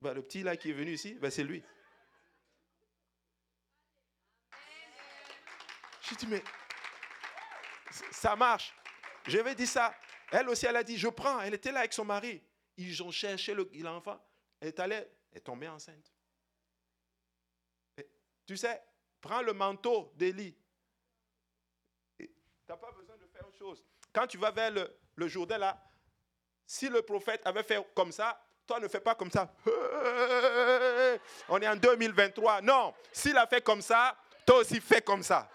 Bah, 0.00 0.12
Le 0.14 0.22
petit 0.22 0.42
là 0.42 0.56
qui 0.56 0.70
est 0.70 0.74
venu 0.74 0.92
ici, 0.92 1.14
bah, 1.14 1.30
c'est 1.30 1.44
lui. 1.44 1.62
Je 6.02 6.14
dis, 6.14 6.26
mais 6.26 6.42
ça 8.10 8.34
marche. 8.36 8.74
Je 9.26 9.38
vais 9.38 9.54
dire 9.54 9.68
ça. 9.68 9.94
Elle 10.30 10.48
aussi, 10.48 10.66
elle 10.66 10.76
a 10.76 10.82
dit, 10.84 10.96
je 10.96 11.08
prends. 11.08 11.40
Elle 11.40 11.54
était 11.54 11.72
là 11.72 11.80
avec 11.80 11.92
son 11.92 12.04
mari. 12.04 12.42
Ils 12.76 13.02
ont 13.02 13.10
cherché 13.10 13.54
le- 13.54 13.68
l'enfant. 13.74 14.18
Elle 14.60 14.68
est 14.68 14.80
allée, 14.80 15.06
est 15.32 15.40
tombée 15.40 15.68
enceinte. 15.68 16.12
Tu 18.46 18.56
sais, 18.56 18.82
prends 19.20 19.42
le 19.42 19.52
manteau 19.52 20.12
d'Élie. 20.16 20.56
Tu 22.18 22.28
n'as 22.68 22.76
pas 22.76 22.92
besoin 22.92 23.16
de 23.16 23.26
faire 23.26 23.46
autre 23.46 23.58
chose. 23.58 23.84
Quand 24.12 24.26
tu 24.26 24.38
vas 24.38 24.50
vers 24.50 24.70
le, 24.70 24.90
le 25.16 25.28
Jourdain, 25.28 25.58
là, 25.58 25.82
si 26.66 26.88
le 26.88 27.02
prophète 27.02 27.42
avait 27.44 27.62
fait 27.62 27.86
comme 27.94 28.12
ça, 28.12 28.42
toi 28.66 28.80
ne 28.80 28.88
fais 28.88 29.00
pas 29.00 29.14
comme 29.14 29.30
ça. 29.30 29.52
On 31.48 31.60
est 31.60 31.68
en 31.68 31.76
2023. 31.76 32.62
Non, 32.62 32.94
s'il 33.12 33.36
a 33.36 33.46
fait 33.46 33.62
comme 33.62 33.82
ça, 33.82 34.16
toi 34.46 34.58
aussi 34.58 34.80
fais 34.80 35.02
comme 35.02 35.22
ça. 35.22 35.50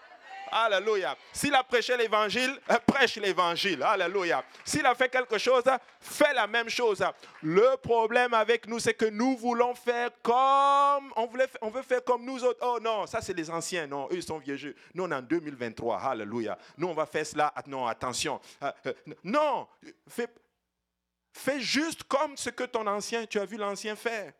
Alléluia. 0.56 1.16
S'il 1.32 1.52
a 1.52 1.64
prêché 1.64 1.96
l'évangile, 1.96 2.56
euh, 2.70 2.78
prêche 2.86 3.16
l'évangile. 3.16 3.82
Alléluia. 3.82 4.44
S'il 4.64 4.86
a 4.86 4.94
fait 4.94 5.08
quelque 5.08 5.36
chose, 5.36 5.64
fais 6.00 6.32
la 6.32 6.46
même 6.46 6.68
chose. 6.68 7.04
Le 7.42 7.76
problème 7.76 8.32
avec 8.34 8.68
nous, 8.68 8.78
c'est 8.78 8.94
que 8.94 9.06
nous 9.06 9.36
voulons 9.36 9.74
faire 9.74 10.10
comme 10.22 11.12
on, 11.16 11.26
veut 11.26 11.82
faire 11.82 12.04
comme 12.04 12.24
nous 12.24 12.44
autres. 12.44 12.60
Oh 12.62 12.78
non, 12.80 13.04
ça 13.08 13.20
c'est 13.20 13.32
les 13.32 13.50
anciens. 13.50 13.88
Non, 13.88 14.06
eux 14.12 14.14
ils 14.14 14.22
sont 14.22 14.38
vieux. 14.38 14.76
Nous 14.94 15.02
on 15.02 15.10
est 15.10 15.14
en 15.16 15.22
2023. 15.22 16.00
Alléluia. 16.00 16.56
Nous 16.78 16.86
on 16.86 16.94
va 16.94 17.06
faire 17.06 17.26
cela. 17.26 17.52
Ah, 17.56 17.62
Non, 17.66 17.88
attention. 17.88 18.40
Euh, 18.62 18.70
euh, 18.86 18.92
Non, 19.24 19.66
fais 20.06 21.60
juste 21.60 22.04
comme 22.04 22.36
ce 22.36 22.50
que 22.50 22.62
ton 22.62 22.86
ancien, 22.86 23.26
tu 23.26 23.40
as 23.40 23.44
vu 23.44 23.56
l'ancien 23.56 23.96
faire. 23.96 24.32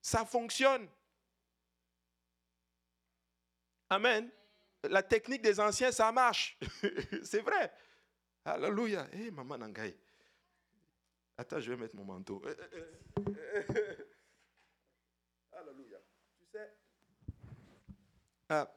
Ça 0.00 0.24
fonctionne. 0.24 0.86
Amen. 3.90 4.30
La 4.84 5.02
technique 5.02 5.42
des 5.42 5.58
anciens, 5.58 5.90
ça 5.90 6.12
marche. 6.12 6.58
c'est 7.24 7.40
vrai. 7.40 7.72
Alléluia. 8.44 9.08
Hé, 9.12 9.30
maman 9.30 9.58
Nangaï. 9.58 9.96
Attends, 11.36 11.60
je 11.60 11.70
vais 11.70 11.76
mettre 11.76 11.96
mon 11.96 12.04
manteau. 12.04 12.42
Alléluia. 15.52 15.98
Tu 16.38 16.46
sais, 16.52 16.74
ah, 18.48 18.72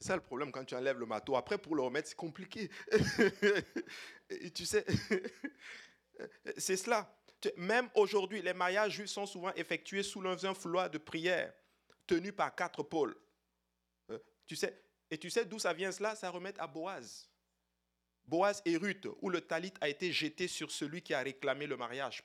c'est 0.00 0.06
ça 0.06 0.16
le 0.16 0.22
problème 0.22 0.52
quand 0.52 0.64
tu 0.64 0.74
enlèves 0.74 0.98
le 0.98 1.06
manteau. 1.06 1.36
Après, 1.36 1.58
pour 1.58 1.74
le 1.74 1.82
remettre, 1.82 2.08
c'est 2.08 2.16
compliqué. 2.16 2.70
Tu 4.54 4.66
sais, 4.66 4.84
c'est 6.58 6.76
cela. 6.76 7.10
Même 7.56 7.88
aujourd'hui, 7.94 8.42
les 8.42 8.52
mariages 8.52 8.92
juifs 8.92 9.08
sont 9.08 9.24
souvent 9.24 9.54
effectués 9.54 10.02
sous 10.02 10.22
un 10.26 10.54
flot 10.54 10.88
de 10.90 10.98
prière 10.98 11.52
tenu 12.06 12.30
par 12.30 12.54
quatre 12.54 12.82
pôles. 12.82 13.16
Tu 14.48 14.56
sais, 14.56 14.82
et 15.10 15.18
tu 15.18 15.30
sais 15.30 15.44
d'où 15.44 15.58
ça 15.58 15.72
vient 15.72 15.92
cela? 15.92 16.16
Ça 16.16 16.30
remet 16.30 16.58
à 16.58 16.66
Boaz. 16.66 17.28
Boaz 18.26 18.62
et 18.64 18.76
Ruth, 18.76 19.06
où 19.20 19.30
le 19.30 19.42
talit 19.42 19.72
a 19.80 19.88
été 19.88 20.10
jeté 20.10 20.48
sur 20.48 20.70
celui 20.70 21.02
qui 21.02 21.14
a 21.14 21.20
réclamé 21.20 21.66
le 21.66 21.76
mariage, 21.76 22.24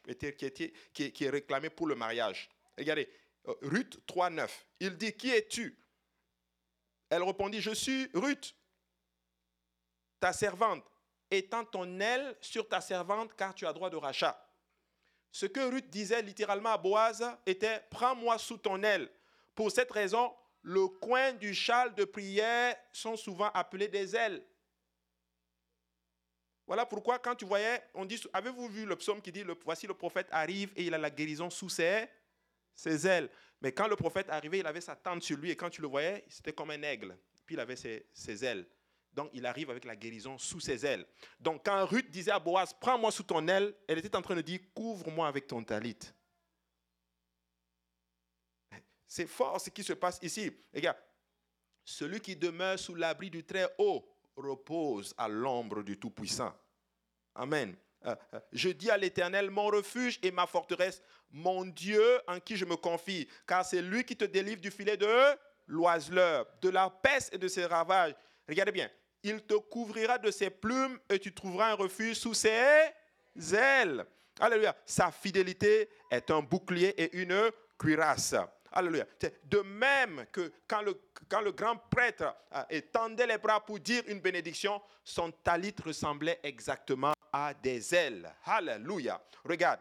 qui, 0.93 1.11
qui 1.11 1.23
est 1.23 1.29
réclamé 1.29 1.69
pour 1.69 1.87
le 1.87 1.95
mariage. 1.95 2.49
Regardez, 2.77 3.09
euh, 3.47 3.53
Ruth 3.61 3.99
3.9, 4.07 4.49
il 4.79 4.97
dit, 4.97 5.13
qui 5.13 5.29
es-tu? 5.29 5.77
Elle 7.09 7.23
répondit, 7.23 7.61
je 7.61 7.71
suis 7.71 8.09
Ruth, 8.13 8.55
ta 10.19 10.33
servante, 10.33 10.83
étends 11.29 11.65
ton 11.65 11.99
aile 11.99 12.35
sur 12.41 12.67
ta 12.67 12.81
servante 12.81 13.35
car 13.35 13.53
tu 13.53 13.67
as 13.67 13.73
droit 13.73 13.89
de 13.89 13.97
rachat. 13.97 14.39
Ce 15.31 15.45
que 15.45 15.59
Ruth 15.59 15.89
disait 15.89 16.21
littéralement 16.21 16.71
à 16.71 16.77
Boaz 16.77 17.23
était, 17.45 17.81
prends-moi 17.89 18.37
sous 18.37 18.57
ton 18.57 18.81
aile. 18.83 19.09
Pour 19.55 19.71
cette 19.71 19.91
raison, 19.91 20.33
le 20.63 20.87
coin 20.87 21.33
du 21.33 21.53
châle 21.53 21.93
de 21.93 22.05
prière 22.05 22.75
sont 22.91 23.17
souvent 23.17 23.51
appelés 23.53 23.89
des 23.89 24.15
ailes. 24.15 24.43
Voilà 26.65 26.85
pourquoi 26.85 27.19
quand 27.19 27.35
tu 27.35 27.43
voyais, 27.45 27.83
on 27.93 28.05
dit, 28.05 28.21
avez-vous 28.31 28.69
vu 28.69 28.85
le 28.85 28.95
psaume 28.95 29.21
qui 29.21 29.31
dit, 29.31 29.43
voici 29.65 29.85
le 29.85 29.93
prophète 29.93 30.27
arrive 30.31 30.71
et 30.77 30.85
il 30.85 30.93
a 30.93 30.97
la 30.97 31.09
guérison 31.09 31.49
sous 31.49 31.67
ses, 31.67 32.07
ses 32.73 33.05
ailes. 33.05 33.29
Mais 33.61 33.73
quand 33.73 33.89
le 33.89 33.97
prophète 33.97 34.29
arrivait, 34.29 34.59
il 34.59 34.65
avait 34.65 34.81
sa 34.81 34.95
tente 34.95 35.21
sur 35.21 35.37
lui 35.37 35.51
et 35.51 35.55
quand 35.57 35.69
tu 35.69 35.81
le 35.81 35.87
voyais, 35.87 36.23
c'était 36.29 36.53
comme 36.53 36.71
un 36.71 36.81
aigle. 36.81 37.17
Puis 37.45 37.55
il 37.55 37.59
avait 37.59 37.75
ses, 37.75 38.07
ses 38.13 38.45
ailes. 38.45 38.65
Donc 39.11 39.29
il 39.33 39.45
arrive 39.45 39.69
avec 39.69 39.83
la 39.83 39.97
guérison 39.97 40.37
sous 40.37 40.61
ses 40.61 40.85
ailes. 40.85 41.05
Donc 41.39 41.65
quand 41.65 41.85
Ruth 41.85 42.09
disait 42.09 42.31
à 42.31 42.39
Boaz, 42.39 42.73
prends-moi 42.79 43.11
sous 43.11 43.23
ton 43.23 43.45
aile, 43.49 43.75
elle 43.87 43.97
était 43.97 44.15
en 44.15 44.21
train 44.21 44.35
de 44.35 44.41
dire, 44.41 44.59
couvre-moi 44.73 45.27
avec 45.27 45.45
ton 45.47 45.61
talit. 45.61 45.99
C'est 49.15 49.27
fort 49.27 49.61
ce 49.61 49.69
qui 49.69 49.83
se 49.83 49.93
passe 49.93 50.17
ici. 50.23 50.51
Regarde, 50.73 50.97
celui 51.85 52.19
qui 52.19 52.35
demeure 52.35 52.79
sous 52.79 52.95
l'abri 52.95 53.29
du 53.29 53.43
Très-Haut 53.43 54.03
repose 54.35 55.13
à 55.19 55.27
l'ombre 55.27 55.83
du 55.83 55.99
Tout-Puissant. 55.99 56.51
Amen. 57.35 57.75
Euh, 58.07 58.15
euh, 58.33 58.39
je 58.51 58.69
dis 58.69 58.89
à 58.89 58.97
l'Éternel, 58.97 59.51
mon 59.51 59.67
refuge 59.67 60.17
et 60.23 60.31
ma 60.31 60.47
forteresse, 60.47 60.99
mon 61.29 61.63
Dieu 61.63 62.03
en 62.27 62.39
qui 62.39 62.57
je 62.57 62.65
me 62.65 62.75
confie, 62.75 63.29
car 63.45 63.63
c'est 63.63 63.83
lui 63.83 64.03
qui 64.03 64.17
te 64.17 64.25
délivre 64.25 64.61
du 64.61 64.71
filet 64.71 64.97
de 64.97 65.07
l'oiseleur, 65.67 66.47
de 66.59 66.69
la 66.69 66.89
peste 66.89 67.35
et 67.35 67.37
de 67.37 67.47
ses 67.47 67.67
ravages. 67.67 68.15
Regardez 68.49 68.71
bien, 68.71 68.89
il 69.21 69.43
te 69.43 69.53
couvrira 69.53 70.17
de 70.17 70.31
ses 70.31 70.49
plumes 70.49 70.97
et 71.07 71.19
tu 71.19 71.31
trouveras 71.31 71.73
un 71.73 71.75
refuge 71.75 72.15
sous 72.15 72.33
ses 72.33 72.89
ailes. 73.53 74.07
Alléluia. 74.39 74.75
Sa 74.87 75.11
fidélité 75.11 75.87
est 76.09 76.31
un 76.31 76.41
bouclier 76.41 76.99
et 76.99 77.15
une 77.15 77.51
cuirasse. 77.77 78.33
Alléluia. 78.75 79.05
De 79.43 79.59
même 79.59 80.25
que 80.31 80.51
quand 80.67 80.81
le, 80.81 81.51
grand 81.51 81.77
prêtre 81.77 82.35
euh, 82.53 82.63
étendait 82.71 83.27
les 83.27 83.37
bras 83.37 83.63
pour 83.63 83.79
dire 83.79 84.03
une 84.07 84.19
bénédiction, 84.19 84.81
son 85.03 85.31
talit 85.31 85.75
ressemblait 85.85 86.39
exactement 86.41 87.13
à 87.31 87.53
des 87.53 87.93
ailes. 87.93 88.33
Alléluia. 88.45 89.21
Regarde. 89.45 89.79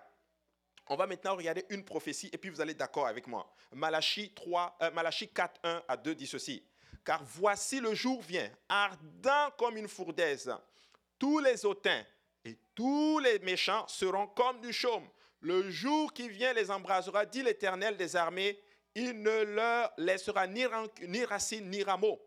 On 0.89 0.97
va 0.97 1.07
maintenant 1.07 1.37
regarder 1.37 1.65
une 1.71 1.85
prophétie 1.85 2.29
et 2.33 2.37
puis 2.37 2.51
vous 2.51 2.61
allez 2.61 2.75
d'accord 2.75 3.07
avec 3.07 3.27
moi. 3.27 3.51
Malachie, 3.73 4.31
3, 4.35 4.77
euh, 4.83 4.91
Malachie 4.91 5.29
4, 5.29 5.61
1 5.65 5.83
à 5.89 5.97
2 5.97 6.15
dit 6.15 6.27
ceci. 6.27 6.63
Car 7.03 7.23
voici 7.25 7.81
le 7.81 7.95
jour 7.95 8.21
vient, 8.21 8.51
ardent 8.69 9.51
comme 9.57 9.79
une 9.79 9.89
fourdaise. 9.89 10.55
Tous 11.19 11.39
les 11.39 11.65
hautains 11.65 12.05
et 12.45 12.59
tous 12.75 13.21
les 13.21 13.39
méchants 13.39 13.87
seront 13.89 14.27
comme 14.27 14.61
du 14.61 14.73
chaume. 14.73 15.09
Le 15.41 15.71
jour 15.71 16.13
qui 16.13 16.29
vient 16.29 16.53
les 16.53 16.71
embrasera, 16.71 17.25
dit 17.25 17.43
l'Éternel 17.43 17.97
des 17.97 18.15
armées, 18.15 18.61
il 18.95 19.23
ne 19.23 19.43
leur 19.45 19.93
laissera 19.97 20.47
ni, 20.47 20.65
ni 21.03 21.25
racine 21.25 21.69
ni 21.71 21.83
rameau. 21.83 22.21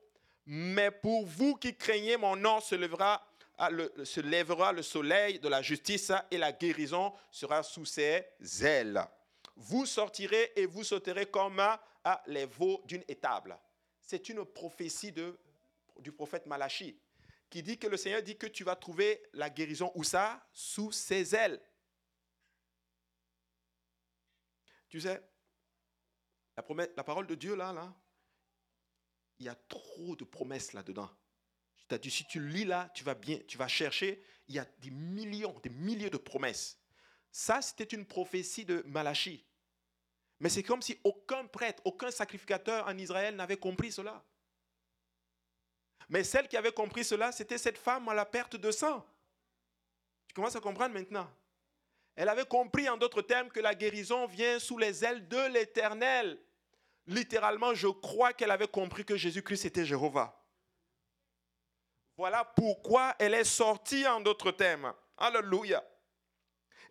Mais 0.45 0.91
pour 0.91 1.25
vous 1.25 1.55
qui 1.55 1.75
craignez 1.75 2.17
mon 2.17 2.35
nom, 2.35 2.59
se 2.61 2.75
lèvera, 2.75 3.25
ah, 3.57 3.69
le, 3.69 3.91
soleil 4.05 5.39
de 5.39 5.47
la 5.47 5.61
justice 5.61 6.11
et 6.29 6.37
la 6.37 6.51
guérison 6.51 7.13
sera 7.31 7.63
sous 7.63 7.85
ses 7.85 8.25
ailes. 8.61 9.03
Vous 9.55 9.85
sortirez 9.85 10.51
et 10.55 10.65
vous 10.65 10.83
sauterez 10.83 11.25
comme 11.25 11.59
à 11.59 12.23
les 12.27 12.45
veaux 12.45 12.81
d'une 12.85 13.03
étable. 13.07 13.57
C'est 14.01 14.29
une 14.29 14.45
prophétie 14.45 15.13
du 15.99 16.11
prophète 16.11 16.45
Malachi 16.45 16.95
qui 17.49 17.63
dit 17.63 17.77
que 17.77 17.87
le 17.87 17.97
Seigneur 17.97 18.21
dit 18.21 18.37
que 18.37 18.47
tu 18.47 18.63
vas 18.63 18.75
trouver 18.75 19.23
la 19.33 19.49
guérison 19.49 19.91
où 19.95 20.03
ça? 20.03 20.45
Sous 20.51 20.91
ses 20.91 21.33
ailes. 21.33 21.61
Tu 24.89 24.99
sais, 24.99 25.21
la, 26.55 27.03
parole 27.03 27.27
de 27.27 27.35
Dieu, 27.35 27.55
là, 27.55 27.73
là, 27.73 27.93
il 29.39 29.45
y 29.45 29.49
a 29.49 29.55
trop 29.55 30.15
de 30.15 30.23
promesses 30.23 30.73
là-dedans. 30.73 31.09
Si 32.03 32.25
tu 32.25 32.39
lis 32.47 32.65
là, 32.65 32.89
tu 32.95 33.03
vas 33.03 33.13
bien, 33.13 33.39
tu 33.47 33.57
vas 33.57 33.67
chercher, 33.67 34.23
il 34.47 34.55
y 34.55 34.59
a 34.59 34.65
des 34.79 34.89
millions, 34.89 35.59
des 35.59 35.69
milliers 35.69 36.09
de 36.09 36.17
promesses. 36.17 36.79
Ça, 37.31 37.61
c'était 37.61 37.83
une 37.83 38.05
prophétie 38.05 38.65
de 38.65 38.81
Malachi. 38.87 39.45
Mais 40.39 40.49
c'est 40.49 40.63
comme 40.63 40.81
si 40.81 40.99
aucun 41.03 41.45
prêtre, 41.45 41.81
aucun 41.85 42.11
sacrificateur 42.11 42.87
en 42.87 42.97
Israël 42.97 43.35
n'avait 43.35 43.57
compris 43.57 43.91
cela. 43.91 44.23
Mais 46.09 46.23
celle 46.23 46.47
qui 46.47 46.57
avait 46.57 46.71
compris 46.71 47.03
cela, 47.03 47.31
c'était 47.31 47.57
cette 47.57 47.77
femme 47.77 48.07
à 48.09 48.13
la 48.13 48.25
perte 48.25 48.55
de 48.55 48.71
sang. 48.71 49.05
Tu 50.27 50.33
commences 50.33 50.55
à 50.55 50.61
comprendre 50.61 50.93
maintenant. 50.93 51.29
Elle 52.15 52.29
avait 52.29 52.45
compris 52.45 52.87
en 52.87 52.97
d'autres 52.97 53.21
termes 53.21 53.49
que 53.49 53.59
la 53.59 53.75
guérison 53.75 54.25
vient 54.25 54.57
sous 54.59 54.77
les 54.77 55.03
ailes 55.03 55.27
de 55.27 55.51
l'Éternel. 55.51 56.39
Littéralement, 57.07 57.73
je 57.73 57.87
crois 57.87 58.33
qu'elle 58.33 58.51
avait 58.51 58.67
compris 58.67 59.03
que 59.03 59.15
Jésus-Christ 59.15 59.65
était 59.65 59.85
Jéhovah. 59.85 60.41
Voilà 62.17 62.45
pourquoi 62.45 63.13
elle 63.19 63.33
est 63.33 63.43
sortie 63.43 64.07
en 64.07 64.21
d'autres 64.21 64.51
termes. 64.51 64.93
Alléluia. 65.17 65.83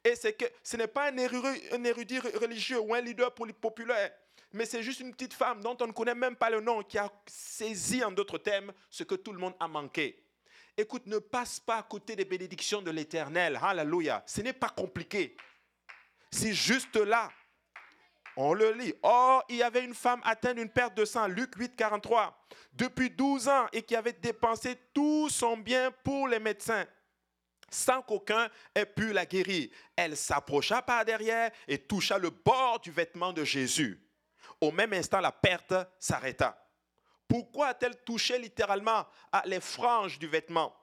Et 0.05 0.15
c'est 0.15 0.35
que 0.35 0.45
ce 0.63 0.77
n'est 0.77 0.87
pas 0.87 1.11
un 1.11 1.17
érudit, 1.17 2.19
religieux 2.19 2.79
ou 2.79 2.95
un 2.95 3.01
leader 3.01 3.35
populaire, 3.35 4.13
mais 4.53 4.67
c'est 4.67 4.83
juste 4.83 5.01
une 5.01 5.13
petite 5.13 5.33
femme 5.33 5.63
dont 5.63 5.77
on 5.81 5.87
ne 5.87 5.93
connaît 5.93 6.15
même 6.15 6.37
pas 6.37 6.51
le 6.51 6.61
nom 6.61 6.83
qui 6.83 6.99
a 6.99 7.11
saisi 7.27 8.05
en 8.05 8.13
d'autres 8.13 8.37
termes 8.37 8.73
ce 8.91 9.03
que 9.03 9.15
tout 9.15 9.33
le 9.33 9.39
monde 9.39 9.55
a 9.59 9.67
manqué. 9.67 10.24
Écoute, 10.77 11.07
ne 11.07 11.19
passe 11.19 11.61
pas 11.61 11.79
à 11.79 11.83
côté 11.83 12.17
des 12.17 12.25
bénédictions 12.25 12.83
de 12.83 12.91
l'Éternel. 12.91 13.59
Alléluia. 13.63 14.23
Ce 14.27 14.41
n'est 14.41 14.53
pas 14.53 14.71
compliqué. 14.71 15.37
C'est 16.31 16.53
juste 16.53 16.97
là. 16.97 17.31
On 18.37 18.53
le 18.53 18.73
lit. 18.73 18.95
Or, 19.03 19.45
il 19.49 19.57
y 19.57 19.63
avait 19.63 19.85
une 19.85 19.95
femme 19.95 20.21
atteinte 20.25 20.57
d'une 20.57 20.69
perte 20.69 20.97
de 20.97 21.05
sang, 21.05 21.29
Luc 21.29 21.55
8, 21.57 21.77
43, 21.77 22.37
depuis 22.73 23.11
12 23.11 23.49
ans 23.49 23.67
et 23.73 23.83
qui 23.83 23.95
avait 23.95 24.13
dépensé 24.13 24.77
tout 24.93 25.29
son 25.29 25.57
bien 25.57 25.93
pour 26.03 26.27
les 26.27 26.41
médecins 26.41 26.85
sans 27.71 28.03
qu'aucun 28.03 28.49
ait 28.75 28.87
pu 28.87 29.13
la 29.13 29.27
guérir. 29.27 29.69
Elle 29.97 30.17
s'approcha 30.17 30.81
par 30.83 31.05
derrière 31.05 31.51
et 31.67 31.79
toucha 31.79 32.19
le 32.19 32.31
bord 32.31 32.81
du 32.81 32.91
vêtement 32.91 33.33
de 33.33 33.45
Jésus. 33.45 34.01
Au 34.61 34.71
même 34.71 34.93
instant, 34.93 35.21
la 35.21 35.33
perte 35.33 35.75
s'arrêta. 35.99 36.64
Pourquoi 37.29 37.69
a-t-elle 37.69 38.03
touché 38.05 38.39
littéralement 38.39 39.07
à 39.33 39.43
les 39.47 39.61
franges 39.61 40.19
du 40.19 40.27
vêtement? 40.27 40.75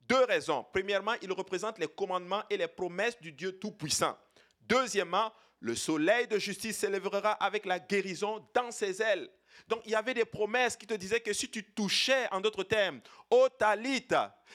Deux 0.00 0.24
raisons. 0.24 0.64
Premièrement, 0.72 1.14
il 1.22 1.32
représente 1.32 1.78
les 1.78 1.88
commandements 1.88 2.44
et 2.48 2.56
les 2.56 2.68
promesses 2.68 3.20
du 3.20 3.32
Dieu 3.32 3.58
Tout-Puissant. 3.58 4.16
Deuxièmement, 4.60 5.32
le 5.60 5.74
soleil 5.74 6.26
de 6.28 6.38
justice 6.38 6.78
s'élèvera 6.78 7.32
avec 7.32 7.66
la 7.66 7.78
guérison 7.78 8.46
dans 8.54 8.70
ses 8.70 9.02
ailes. 9.02 9.28
Donc 9.68 9.80
il 9.84 9.92
y 9.92 9.94
avait 9.94 10.14
des 10.14 10.24
promesses 10.24 10.76
qui 10.76 10.86
te 10.86 10.94
disaient 10.94 11.20
que 11.20 11.32
si 11.32 11.50
tu 11.50 11.64
touchais, 11.64 12.28
en 12.30 12.40
d'autres 12.40 12.62
termes, 12.62 13.00
au 13.30 13.48
talit, 13.48 14.06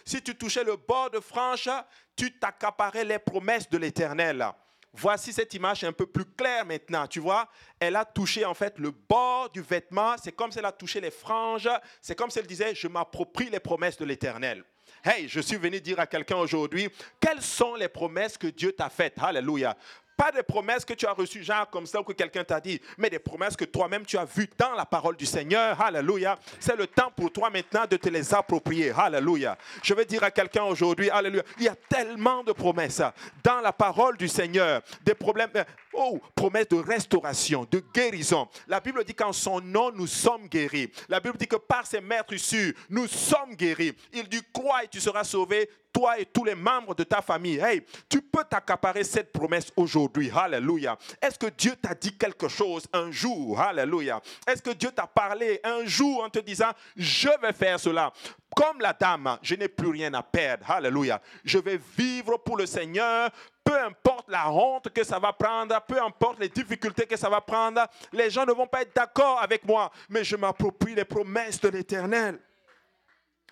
si 0.06 0.22
tu 0.22 0.36
touchais 0.36 0.64
le 0.64 0.76
bord 0.76 1.10
de 1.10 1.20
frange, 1.20 1.70
tu 2.16 2.38
t'accaparais 2.38 3.04
les 3.04 3.20
promesses 3.20 3.70
de 3.70 3.78
l'Éternel. 3.78 4.46
Voici 4.94 5.32
cette 5.32 5.54
image 5.54 5.84
un 5.84 5.94
peu 5.94 6.06
plus 6.06 6.26
claire 6.26 6.66
maintenant. 6.66 7.08
Tu 7.08 7.20
vois, 7.20 7.48
elle 7.80 7.96
a 7.96 8.04
touché 8.04 8.44
en 8.44 8.54
fait 8.54 8.78
le 8.78 8.92
bord 8.92 9.50
du 9.50 9.62
vêtement. 9.62 10.16
C'est 10.22 10.34
comme 10.34 10.52
si 10.52 10.60
elle 10.60 10.66
a 10.66 10.72
touché 10.72 11.00
les 11.00 11.12
franges. 11.12 11.70
C'est 12.02 12.16
comme 12.16 12.30
si 12.30 12.40
elle 12.40 12.48
disait, 12.48 12.76
je 12.76 12.88
m'approprie 12.88 13.50
les 13.50 13.60
promesses 13.60 13.98
de 13.98 14.06
l'Éternel. 14.06 14.64
Hey, 15.04 15.28
je 15.28 15.40
suis 15.40 15.58
venu 15.58 15.82
dire 15.82 16.00
à 16.00 16.06
quelqu'un 16.06 16.38
aujourd'hui, 16.38 16.90
quelles 17.20 17.42
sont 17.42 17.76
les 17.76 17.88
promesses 17.88 18.38
que 18.38 18.48
Dieu 18.48 18.72
t'a 18.74 18.90
faites? 18.90 19.18
Alléluia 19.18 19.76
Pas 20.22 20.32
des 20.32 20.44
promesses 20.44 20.86
que 20.86 20.94
tu 20.94 21.08
as 21.08 21.14
reçues, 21.14 21.44
genre 21.44 21.68
comme 21.68 21.88
ça, 21.88 22.00
ou 22.00 22.04
que 22.04 22.14
quelqu'un 22.14 22.44
t'a 22.44 22.62
dit, 22.62 22.80
mais 22.96 23.10
des 23.10 23.18
promesses 23.18 23.56
que 23.56 23.66
toi-même 23.66 24.06
tu 24.06 24.20
as 24.20 24.26
vues 24.26 24.48
dans 24.56 24.76
la 24.76 24.86
parole 24.86 25.16
du 25.16 25.26
Seigneur. 25.26 25.82
Alléluia. 25.82 26.38
C'est 26.60 26.76
le 26.76 26.86
temps 26.86 27.10
pour 27.16 27.32
toi 27.32 27.50
maintenant 27.50 27.88
de 27.90 27.98
te 27.98 28.08
les 28.08 28.32
approprier. 28.32 28.94
Alléluia. 28.96 29.58
Je 29.82 29.96
vais 29.96 30.06
dire 30.06 30.24
à 30.24 30.30
quelqu'un 30.30 30.66
aujourd'hui, 30.66 31.10
Alléluia, 31.10 31.42
il 31.58 31.64
y 31.64 31.70
a 31.70 31.76
tellement 31.90 32.44
de 32.44 32.52
promesses 32.52 33.02
dans 33.44 33.62
la 33.62 33.74
parole 33.74 34.16
du 34.16 34.28
Seigneur. 34.28 34.84
Des 35.04 35.16
problèmes, 35.16 35.50
euh, 35.56 35.64
oh, 35.94 36.20
promesses 36.36 36.70
de 36.70 36.78
restauration, 36.78 37.68
de 37.72 37.84
guérison. 37.92 38.48
La 38.68 38.80
Bible 38.80 39.04
dit 39.04 39.16
qu'en 39.16 39.34
son 39.34 39.60
nom, 39.60 39.92
nous 39.92 40.06
sommes 40.06 40.48
guéris. 40.48 40.92
La 41.10 41.20
Bible 41.20 41.40
dit 41.40 41.48
que 41.48 41.56
par 41.56 41.88
ses 41.88 42.00
maîtres 42.00 42.34
issus, 42.34 42.78
nous 42.92 43.08
sommes 43.08 43.56
guéris. 43.56 43.96
Il 44.14 44.30
dit, 44.30 44.44
crois 44.54 44.84
et 44.84 44.88
tu 44.88 45.00
seras 45.00 45.24
sauvé 45.24 45.68
toi 45.92 46.20
et 46.20 46.26
tous 46.26 46.44
les 46.44 46.56
membres 46.56 46.96
de 46.96 47.04
ta 47.04 47.22
famille. 47.22 47.58
Hey, 47.58 47.86
tu 48.10 48.22
peux 48.22 48.44
t'accaparer 48.44 49.04
cette 49.04 49.32
promesse 49.32 49.72
aujourd'hui. 49.76 50.32
Alléluia. 50.36 50.98
Est-ce 51.22 51.38
que 51.38 51.48
Dieu 51.48 51.74
t'a 51.82 51.94
dit 51.94 52.18
quelque 52.18 52.48
chose 52.48 52.88
un 52.94 53.12
jour? 53.12 53.60
Alléluia. 53.60 54.22
Est-ce 54.48 54.62
que 54.62 54.72
Dieu 54.72 54.92
t'a 54.92 55.08
parlé 55.08 55.60
un 55.64 55.86
jour 55.86 56.24
en 56.24 56.30
te 56.30 56.40
disant, 56.40 56.72
je 56.96 57.30
vais 57.42 57.54
faire 57.54 57.80
cela? 57.80 58.12
Comme 58.56 58.82
la 58.82 58.92
dame, 58.94 59.38
je 59.42 59.56
n'ai 59.56 59.70
plus 59.70 59.90
rien 59.90 60.14
à 60.14 60.24
perdre. 60.24 60.70
Alléluia. 60.70 61.22
Je 61.46 61.58
vais 61.58 61.80
vivre 61.98 62.38
pour 62.38 62.58
le 62.58 62.66
Seigneur. 62.66 63.30
Peu 63.64 63.80
importe 63.80 64.30
la 64.30 64.52
honte 64.52 64.90
que 64.90 65.04
ça 65.04 65.20
va 65.20 65.32
prendre, 65.32 65.80
peu 65.88 66.02
importe 66.02 66.40
les 66.40 66.50
difficultés 66.50 67.06
que 67.06 67.16
ça 67.16 67.30
va 67.30 67.42
prendre, 67.42 67.86
les 68.12 68.30
gens 68.30 68.46
ne 68.46 68.52
vont 68.52 68.68
pas 68.68 68.82
être 68.82 68.96
d'accord 68.96 69.40
avec 69.40 69.64
moi, 69.66 69.92
mais 70.10 70.24
je 70.24 70.36
m'approprie 70.36 70.96
les 70.96 71.06
promesses 71.06 71.62
de 71.62 71.70
l'Éternel. 71.70 72.40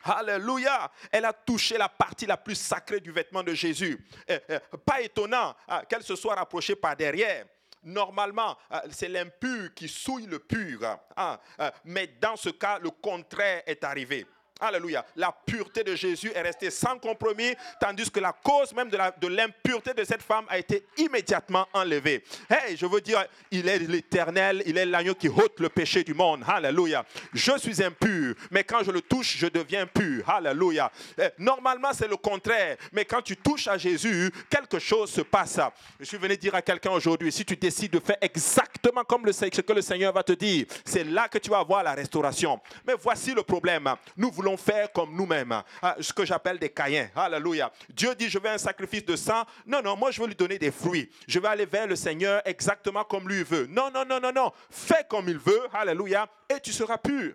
Alléluia. 0.03 0.91
Elle 1.11 1.25
a 1.25 1.33
touché 1.33 1.77
la 1.77 1.89
partie 1.89 2.25
la 2.25 2.37
plus 2.37 2.55
sacrée 2.55 2.99
du 2.99 3.11
vêtement 3.11 3.43
de 3.43 3.53
Jésus. 3.53 4.05
Eh, 4.27 4.37
eh, 4.49 4.59
pas 4.85 5.01
étonnant 5.01 5.55
hein, 5.67 5.81
qu'elle 5.89 6.03
se 6.03 6.15
soit 6.15 6.35
rapprochée 6.35 6.75
par 6.75 6.95
derrière. 6.95 7.45
Normalement, 7.83 8.57
euh, 8.71 8.79
c'est 8.91 9.07
l'impur 9.07 9.73
qui 9.73 9.87
souille 9.87 10.25
le 10.25 10.39
pur. 10.39 10.81
Hein, 11.15 11.39
euh, 11.61 11.71
mais 11.85 12.07
dans 12.19 12.35
ce 12.35 12.49
cas, 12.49 12.77
le 12.79 12.89
contraire 12.89 13.63
est 13.65 13.83
arrivé. 13.83 14.25
Alléluia. 14.59 15.05
La 15.15 15.31
pureté 15.45 15.83
de 15.83 15.95
Jésus 15.95 16.31
est 16.35 16.41
restée 16.41 16.69
sans 16.69 16.99
compromis, 16.99 17.53
tandis 17.79 18.11
que 18.11 18.19
la 18.19 18.33
cause 18.33 18.73
même 18.73 18.89
de 18.89 19.27
l'impureté 19.27 19.93
de, 19.93 20.03
cette 20.03 20.21
femme 20.21 20.45
a 20.49 20.57
été 20.57 20.85
immédiatement 20.97 21.67
enlevée. 21.73 22.23
Hey, 22.49 22.75
je 22.75 22.85
veux 22.85 22.99
dire, 22.99 23.25
il 23.51 23.67
est 23.69 23.79
l'éternel, 23.79 24.61
il 24.65 24.77
est 24.77 24.85
l'agneau 24.85 25.15
qui 25.15 25.29
ôte 25.29 25.59
le 25.59 25.69
péché 25.69 26.03
du 26.03 26.13
monde. 26.13 26.43
Alléluia. 26.47 27.05
Je 27.33 27.57
suis 27.57 27.81
impur, 27.81 28.35
mais 28.51 28.63
quand 28.65 28.83
je 28.83 28.91
le 28.91 29.01
touche, 29.01 29.37
je 29.37 29.47
deviens 29.47 29.85
pur. 29.85 30.29
Alléluia. 30.29 30.91
Eh, 31.17 31.29
normalement, 31.37 31.93
c'est 31.93 32.07
le 32.07 32.17
contraire, 32.17 32.75
mais 32.91 33.05
quand 33.05 33.21
tu 33.21 33.37
touches 33.37 33.67
à 33.67 33.77
Jésus, 33.77 34.31
quelque 34.49 34.79
chose 34.79 35.09
se 35.09 35.21
passe. 35.21 35.59
Je 35.99 36.05
suis 36.05 36.17
venu 36.17 36.35
dire 36.35 36.55
à 36.55 36.61
quelqu'un 36.61 36.91
aujourd'hui, 36.91 37.31
si 37.31 37.45
tu 37.45 37.55
décides 37.55 37.91
de 37.91 37.99
faire 37.99 38.17
exactement 38.21 39.03
comme 39.03 39.25
le, 39.25 39.31
ce 39.31 39.45
que 39.45 39.73
le 39.73 39.81
Seigneur 39.81 40.13
va 40.13 40.23
te 40.23 40.33
dire, 40.33 40.65
c'est 40.83 41.05
là 41.05 41.29
que 41.29 41.37
tu 41.37 41.49
vas 41.49 41.59
avoir 41.59 41.83
la 41.83 41.93
restauration. 41.93 42.59
Mais 42.85 42.93
voici 43.01 43.33
le 43.33 43.43
problème. 43.43 43.89
Nous 44.17 44.31
voulons 44.31 44.48
faire 44.57 44.91
comme 44.91 45.15
nous-mêmes, 45.15 45.51
hein, 45.51 45.95
ce 45.99 46.13
que 46.13 46.25
j'appelle 46.25 46.59
des 46.59 46.69
caïens. 46.69 47.09
Alléluia. 47.15 47.71
Dieu 47.89 48.15
dit, 48.15 48.29
je 48.29 48.39
veux 48.39 48.49
un 48.49 48.57
sacrifice 48.57 49.05
de 49.05 49.15
sang. 49.15 49.43
Non, 49.65 49.81
non, 49.81 49.95
moi 49.95 50.11
je 50.11 50.21
veux 50.21 50.27
lui 50.27 50.35
donner 50.35 50.57
des 50.57 50.71
fruits. 50.71 51.09
Je 51.27 51.39
vais 51.39 51.47
aller 51.47 51.65
vers 51.65 51.87
le 51.87 51.95
Seigneur 51.95 52.41
exactement 52.45 53.03
comme 53.03 53.27
lui 53.27 53.43
veut. 53.43 53.67
Non, 53.67 53.89
non, 53.91 54.05
non, 54.05 54.19
non, 54.19 54.31
non. 54.31 54.51
Fais 54.69 55.05
comme 55.09 55.29
il 55.29 55.37
veut. 55.37 55.67
Alléluia. 55.73 56.27
Et 56.49 56.59
tu 56.59 56.71
seras 56.71 56.97
pur. 56.97 57.33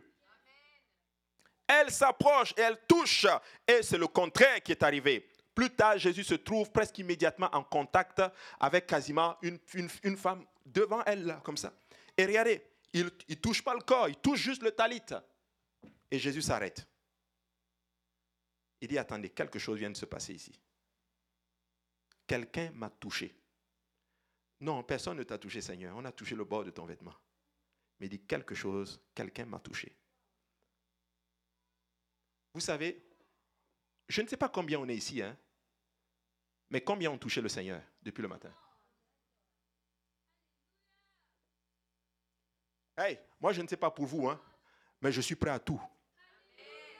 Elle 1.66 1.90
s'approche 1.90 2.52
et 2.56 2.60
elle 2.60 2.78
touche. 2.86 3.26
Et 3.66 3.82
c'est 3.82 3.98
le 3.98 4.06
contraire 4.06 4.62
qui 4.62 4.72
est 4.72 4.82
arrivé. 4.82 5.28
Plus 5.54 5.70
tard, 5.70 5.98
Jésus 5.98 6.24
se 6.24 6.34
trouve 6.34 6.70
presque 6.70 6.98
immédiatement 6.98 7.48
en 7.52 7.62
contact 7.62 8.20
avec 8.58 8.86
quasiment 8.86 9.36
une, 9.40 9.58
une, 10.02 10.16
femme 10.16 10.44
devant 10.66 11.02
elle, 11.06 11.24
là, 11.24 11.40
comme 11.44 11.56
ça. 11.56 11.72
Et 12.16 12.26
regardez, 12.26 12.60
il 12.92 13.04
ne 13.04 13.34
touche 13.34 13.62
pas 13.62 13.74
le 13.74 13.80
corps, 13.80 14.08
il 14.08 14.16
touche 14.16 14.40
juste 14.40 14.62
le 14.62 14.72
talit. 14.72 15.02
Et 16.10 16.18
Jésus 16.18 16.42
s'arrête. 16.42 16.86
Il 18.84 18.88
dit, 18.88 18.98
attendez, 18.98 19.30
quelque 19.30 19.58
chose 19.58 19.78
vient 19.78 19.88
de 19.88 19.96
se 19.96 20.04
passer 20.04 20.34
ici. 20.34 20.60
Quelqu'un 22.26 22.70
m'a 22.72 22.90
touché. 22.90 23.34
Non, 24.60 24.82
personne 24.82 25.16
ne 25.16 25.22
t'a 25.22 25.38
touché, 25.38 25.62
Seigneur. 25.62 25.96
On 25.96 26.04
a 26.04 26.12
touché 26.12 26.34
le 26.34 26.44
bord 26.44 26.64
de 26.64 26.70
ton 26.70 26.84
vêtement. 26.84 27.14
Mais 27.98 28.08
il 28.08 28.10
dit 28.10 28.26
quelque 28.26 28.54
chose, 28.54 29.00
quelqu'un 29.14 29.46
m'a 29.46 29.58
touché. 29.58 29.96
Vous 32.52 32.60
savez, 32.60 33.02
je 34.06 34.20
ne 34.20 34.28
sais 34.28 34.36
pas 34.36 34.50
combien 34.50 34.78
on 34.78 34.88
est 34.90 34.96
ici, 34.96 35.22
hein, 35.22 35.34
mais 36.68 36.82
combien 36.82 37.10
ont 37.10 37.16
touché 37.16 37.40
le 37.40 37.48
Seigneur 37.48 37.82
depuis 38.02 38.20
le 38.20 38.28
matin 38.28 38.52
Hey, 42.98 43.18
moi 43.40 43.54
je 43.54 43.62
ne 43.62 43.66
sais 43.66 43.78
pas 43.78 43.90
pour 43.90 44.04
vous, 44.04 44.28
hein, 44.28 44.38
mais 45.00 45.10
je 45.10 45.22
suis 45.22 45.36
prêt 45.36 45.50
à 45.50 45.58
tout. 45.58 45.80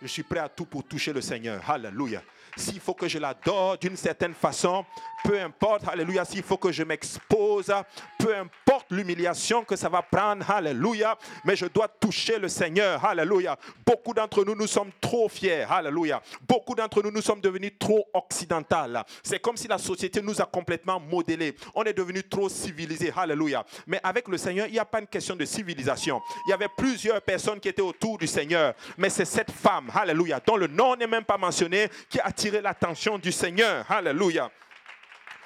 Je 0.05 0.09
suis 0.11 0.22
prêt 0.22 0.40
à 0.40 0.50
tout 0.50 0.66
pour 0.66 0.84
toucher 0.84 1.14
le 1.14 1.22
Seigneur. 1.22 1.62
Alléluia. 1.66 2.20
S'il 2.59 2.78
faut 2.78 2.92
que 2.92 3.09
je 3.09 3.18
l'adore 3.18 3.78
d'une 3.78 3.96
certaine 3.96 4.34
façon, 4.34 4.84
peu 5.25 5.41
importe, 5.41 5.89
alléluia, 5.89 6.25
s'il 6.25 6.43
faut 6.43 6.59
que 6.59 6.70
je 6.70 6.83
m'expose, 6.83 7.72
peu 8.18 8.37
importe 8.37 8.87
l'humiliation 8.91 9.64
que 9.64 9.75
ça 9.75 9.89
va 9.89 10.03
prendre, 10.03 10.49
alléluia, 10.51 11.16
mais 11.45 11.57
je 11.57 11.64
dois 11.66 11.89
toucher 11.89 12.39
le 12.39 12.49
Seigneur, 12.49 13.03
alléluia. 13.05 13.57
Beaucoup 13.87 14.12
d'entre 14.12 14.45
nous, 14.45 14.55
nous 14.55 14.66
sommes 14.66 14.91
trop 15.01 15.29
fiers, 15.29 15.66
alléluia. 15.68 16.22
Beaucoup 16.47 16.75
d'entre 16.75 17.03
nous, 17.03 17.11
nous 17.11 17.22
sommes 17.22 17.41
devenus 17.41 17.72
trop 17.79 18.07
occidentaux. 18.12 18.75
C'est 19.22 19.41
comme 19.41 19.57
si 19.57 19.66
la 19.68 19.79
société 19.79 20.20
nous 20.20 20.41
a 20.41 20.47
complètement 20.47 21.01
modelés. 21.01 21.55
On 21.75 21.85
est 21.85 21.93
devenu 21.93 22.22
trop 22.22 22.49
civilisés, 22.49 23.12
alléluia. 23.16 23.64
Mais 23.87 24.01
avec 24.03 24.29
le 24.29 24.37
Seigneur, 24.37 24.66
il 24.66 24.72
n'y 24.72 24.79
a 24.79 24.85
pas 24.85 25.01
une 25.01 25.07
question 25.07 25.37
de 25.37 25.45
civilisation. 25.45 26.20
Il 26.47 26.51
y 26.51 26.53
avait 26.53 26.68
plusieurs 26.77 27.20
personnes 27.22 27.61
qui 27.61 27.68
étaient 27.68 27.83
autour 27.83 28.18
du 28.18 28.27
Seigneur, 28.27 28.75
mais 28.99 29.09
c'est 29.09 29.25
cette 29.25 29.51
femme, 29.51 29.91
alléluia, 29.95 30.41
dont 30.47 30.57
le 30.57 30.66
nom 30.66 30.97
n'est 30.97 31.07
même 31.07 31.25
pas 31.25 31.39
mentionné, 31.39 31.89
qui 32.09 32.20
a 32.20 32.27
attiré 32.27 32.61
l'attention 32.61 33.18
du 33.18 33.33
Seigneur, 33.33 33.85
alléluia. 33.91 34.51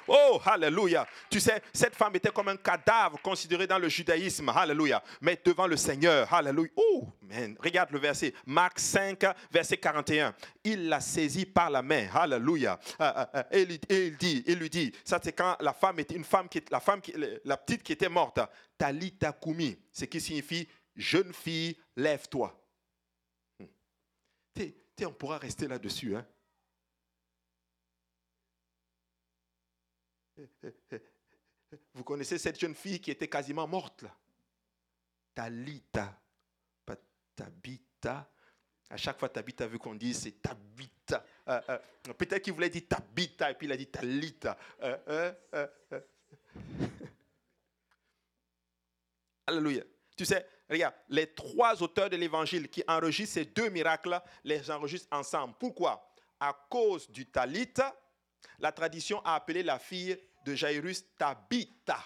Oh, 0.09 0.41
alléluia. 0.45 1.07
Tu 1.29 1.39
sais, 1.39 1.61
cette 1.71 1.95
femme 1.95 2.15
était 2.15 2.31
comme 2.31 2.47
un 2.47 2.57
cadavre 2.57 3.21
considéré 3.21 3.67
dans 3.67 3.77
le 3.77 3.87
judaïsme. 3.87 4.49
Alléluia. 4.49 5.03
Mais 5.21 5.39
devant 5.43 5.67
le 5.67 5.77
Seigneur. 5.77 6.31
Alléluia. 6.33 6.69
Oh, 6.75 7.07
man. 7.21 7.55
Regarde 7.63 7.91
le 7.91 7.99
verset. 7.99 8.33
Marc 8.45 8.79
5, 8.79 9.23
verset 9.51 9.77
41. 9.77 10.33
Il 10.63 10.89
la 10.89 10.99
saisit 10.99 11.45
par 11.45 11.69
la 11.69 11.81
main. 11.81 12.07
Alléluia. 12.13 12.79
Euh, 12.99 13.11
euh, 13.15 13.25
euh, 13.35 13.43
et, 13.51 14.05
il, 14.07 14.17
dit, 14.17 14.43
il 14.47 14.57
lui 14.57 14.69
dit, 14.69 14.91
ça 15.03 15.19
c'est 15.23 15.33
quand 15.33 15.55
la 15.59 15.73
femme 15.73 15.99
était 15.99 16.15
une 16.15 16.23
femme 16.23 16.49
qui, 16.49 16.61
la 16.71 16.79
femme 16.79 17.01
la 17.45 17.57
petite 17.57 17.83
qui 17.83 17.93
était 17.93 18.09
morte. 18.09 18.39
Talita 18.77 19.33
kumi. 19.33 19.77
Ce 19.91 20.05
qui 20.05 20.19
signifie, 20.19 20.67
jeune 20.95 21.33
fille, 21.33 21.77
lève-toi. 21.95 22.55
Hmm. 23.59 23.65
On 25.05 25.13
pourra 25.13 25.37
rester 25.37 25.67
là-dessus. 25.67 26.15
Hein? 26.15 26.25
Vous 31.93 32.03
connaissez 32.03 32.37
cette 32.37 32.59
jeune 32.59 32.75
fille 32.75 32.99
qui 32.99 33.11
était 33.11 33.27
quasiment 33.27 33.67
morte 33.67 34.01
là? 34.03 34.15
Talita, 35.35 36.19
pas 36.85 36.97
Tabita. 37.35 38.29
À 38.89 38.97
chaque 38.97 39.19
fois, 39.19 39.29
Tabita 39.29 39.67
vu 39.67 39.77
qu'on 39.77 39.95
dit 39.95 40.13
c'est 40.13 40.41
Tabita. 40.41 41.23
Euh, 41.47 41.61
euh, 41.69 41.77
peut-être 42.13 42.43
qu'il 42.43 42.53
voulait 42.53 42.69
dire 42.69 42.83
Tabita 42.89 43.51
et 43.51 43.53
puis 43.53 43.67
il 43.67 43.71
a 43.71 43.77
dit 43.77 43.87
Talita. 43.87 44.57
Euh, 44.81 45.33
Alléluia. 49.47 49.83
Tu 50.15 50.25
sais, 50.25 50.45
regarde, 50.69 50.95
les 51.07 51.33
trois 51.33 51.81
auteurs 51.81 52.09
de 52.09 52.17
l'évangile 52.17 52.67
qui 52.69 52.83
enregistrent 52.87 53.35
ces 53.35 53.45
deux 53.45 53.69
miracles, 53.69 54.19
les 54.43 54.69
enregistrent 54.69 55.15
ensemble. 55.15 55.55
Pourquoi? 55.59 56.11
À 56.39 56.53
cause 56.69 57.09
du 57.09 57.25
Talita, 57.27 57.95
la 58.59 58.71
tradition 58.71 59.21
a 59.23 59.35
appelé 59.35 59.63
la 59.63 59.79
fille 59.79 60.19
de 60.45 60.55
Jairus 60.55 61.03
Tabita. 61.17 61.99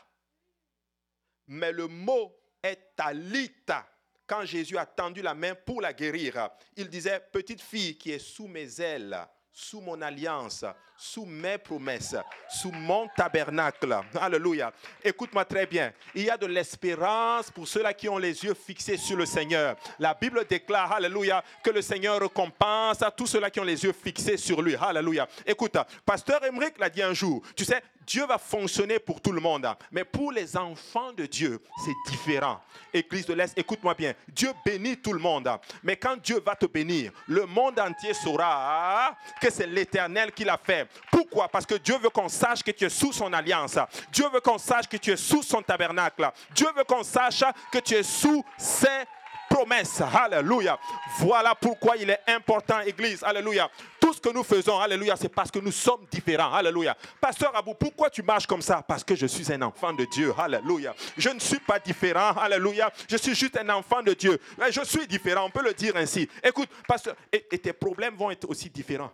Mais 1.47 1.71
le 1.71 1.87
mot 1.87 2.33
est 2.61 2.95
Talita. 2.95 3.87
Quand 4.25 4.45
Jésus 4.45 4.77
a 4.77 4.85
tendu 4.85 5.21
la 5.21 5.33
main 5.33 5.53
pour 5.53 5.81
la 5.81 5.93
guérir, 5.93 6.49
il 6.75 6.89
disait, 6.89 7.19
petite 7.31 7.61
fille 7.61 7.97
qui 7.97 8.11
est 8.11 8.19
sous 8.19 8.47
mes 8.47 8.79
ailes, 8.79 9.19
sous 9.51 9.81
mon 9.81 10.01
alliance, 10.01 10.65
sous 10.97 11.25
mes 11.25 11.57
promesses, 11.57 12.15
sous 12.49 12.71
mon 12.71 13.07
tabernacle. 13.09 13.99
Alléluia. 14.19 14.71
Écoute-moi 15.03 15.45
très 15.45 15.65
bien. 15.65 15.93
Il 16.15 16.23
y 16.23 16.29
a 16.29 16.37
de 16.37 16.45
l'espérance 16.45 17.51
pour 17.51 17.67
ceux-là 17.67 17.93
qui 17.93 18.07
ont 18.07 18.17
les 18.17 18.43
yeux 18.43 18.53
fixés 18.53 18.97
sur 18.97 19.17
le 19.17 19.25
Seigneur. 19.25 19.75
La 19.99 20.13
Bible 20.13 20.45
déclare, 20.47 20.93
Alléluia, 20.93 21.43
que 21.63 21.71
le 21.71 21.81
Seigneur 21.81 22.19
récompense 22.19 23.01
à 23.01 23.11
tous 23.11 23.27
ceux-là 23.27 23.49
qui 23.49 23.59
ont 23.59 23.65
les 23.65 23.83
yeux 23.83 23.93
fixés 23.93 24.37
sur 24.37 24.61
lui. 24.61 24.75
Alléluia. 24.75 25.27
Écoute, 25.45 25.77
Pasteur 26.05 26.43
Emmerich 26.43 26.79
l'a 26.79 26.89
dit 26.89 27.03
un 27.03 27.13
jour. 27.13 27.43
Tu 27.55 27.65
sais, 27.65 27.83
Dieu 28.05 28.25
va 28.25 28.37
fonctionner 28.37 28.99
pour 28.99 29.21
tout 29.21 29.31
le 29.31 29.41
monde. 29.41 29.67
Mais 29.91 30.03
pour 30.03 30.31
les 30.31 30.55
enfants 30.57 31.13
de 31.13 31.25
Dieu, 31.25 31.61
c'est 31.83 32.11
différent. 32.11 32.61
Église 32.93 33.25
de 33.25 33.33
l'Est, 33.33 33.57
écoute-moi 33.57 33.93
bien. 33.93 34.13
Dieu 34.27 34.51
bénit 34.65 34.97
tout 34.97 35.13
le 35.13 35.19
monde. 35.19 35.49
Mais 35.83 35.97
quand 35.97 36.17
Dieu 36.17 36.41
va 36.45 36.55
te 36.55 36.65
bénir, 36.65 37.11
le 37.27 37.45
monde 37.45 37.79
entier 37.79 38.13
saura 38.13 39.15
que 39.41 39.49
c'est 39.49 39.67
l'Éternel 39.67 40.31
qui 40.31 40.43
l'a 40.43 40.59
fait. 40.61 40.87
Pourquoi? 41.11 41.47
Parce 41.47 41.65
que 41.65 41.75
Dieu 41.75 41.97
veut 41.97 42.09
qu'on 42.09 42.29
sache 42.29 42.63
que 42.63 42.71
tu 42.71 42.85
es 42.85 42.89
sous 42.89 43.13
son 43.13 43.31
alliance. 43.33 43.77
Dieu 44.11 44.25
veut 44.31 44.41
qu'on 44.41 44.57
sache 44.57 44.87
que 44.87 44.97
tu 44.97 45.11
es 45.11 45.17
sous 45.17 45.43
son 45.43 45.61
tabernacle. 45.61 46.31
Dieu 46.53 46.67
veut 46.75 46.83
qu'on 46.83 47.03
sache 47.03 47.43
que 47.71 47.79
tu 47.79 47.95
es 47.95 48.03
sous 48.03 48.43
ses 48.57 49.05
promesse. 49.53 50.01
Alléluia. 50.01 50.79
Voilà 51.19 51.53
pourquoi 51.53 51.95
il 51.97 52.09
est 52.09 52.21
important, 52.27 52.79
Église. 52.81 53.23
Alléluia. 53.23 53.69
Tout 53.99 54.13
ce 54.13 54.19
que 54.19 54.29
nous 54.29 54.43
faisons, 54.43 54.79
Alléluia, 54.79 55.15
c'est 55.15 55.29
parce 55.29 55.51
que 55.51 55.59
nous 55.59 55.71
sommes 55.71 56.05
différents. 56.11 56.53
Alléluia. 56.53 56.97
Pasteur 57.21 57.55
Abou, 57.55 57.75
pourquoi 57.75 58.09
tu 58.09 58.23
marches 58.23 58.47
comme 58.47 58.61
ça? 58.61 58.81
Parce 58.81 59.03
que 59.03 59.15
je 59.15 59.27
suis 59.27 59.51
un 59.53 59.61
enfant 59.61 59.93
de 59.93 60.05
Dieu. 60.05 60.33
Alléluia. 60.37 60.95
Je 61.17 61.29
ne 61.29 61.39
suis 61.39 61.59
pas 61.59 61.79
différent. 61.79 62.31
Alléluia. 62.31 62.91
Je 63.07 63.17
suis 63.17 63.35
juste 63.35 63.57
un 63.57 63.69
enfant 63.69 64.01
de 64.01 64.13
Dieu. 64.13 64.39
Je 64.71 64.83
suis 64.83 65.07
différent. 65.07 65.45
On 65.45 65.51
peut 65.51 65.63
le 65.63 65.73
dire 65.73 65.95
ainsi. 65.95 66.27
Écoute, 66.43 66.69
pasteur, 66.87 67.15
et, 67.31 67.45
et 67.51 67.59
tes 67.59 67.73
problèmes 67.73 68.15
vont 68.15 68.31
être 68.31 68.49
aussi 68.49 68.69
différents. 68.69 69.11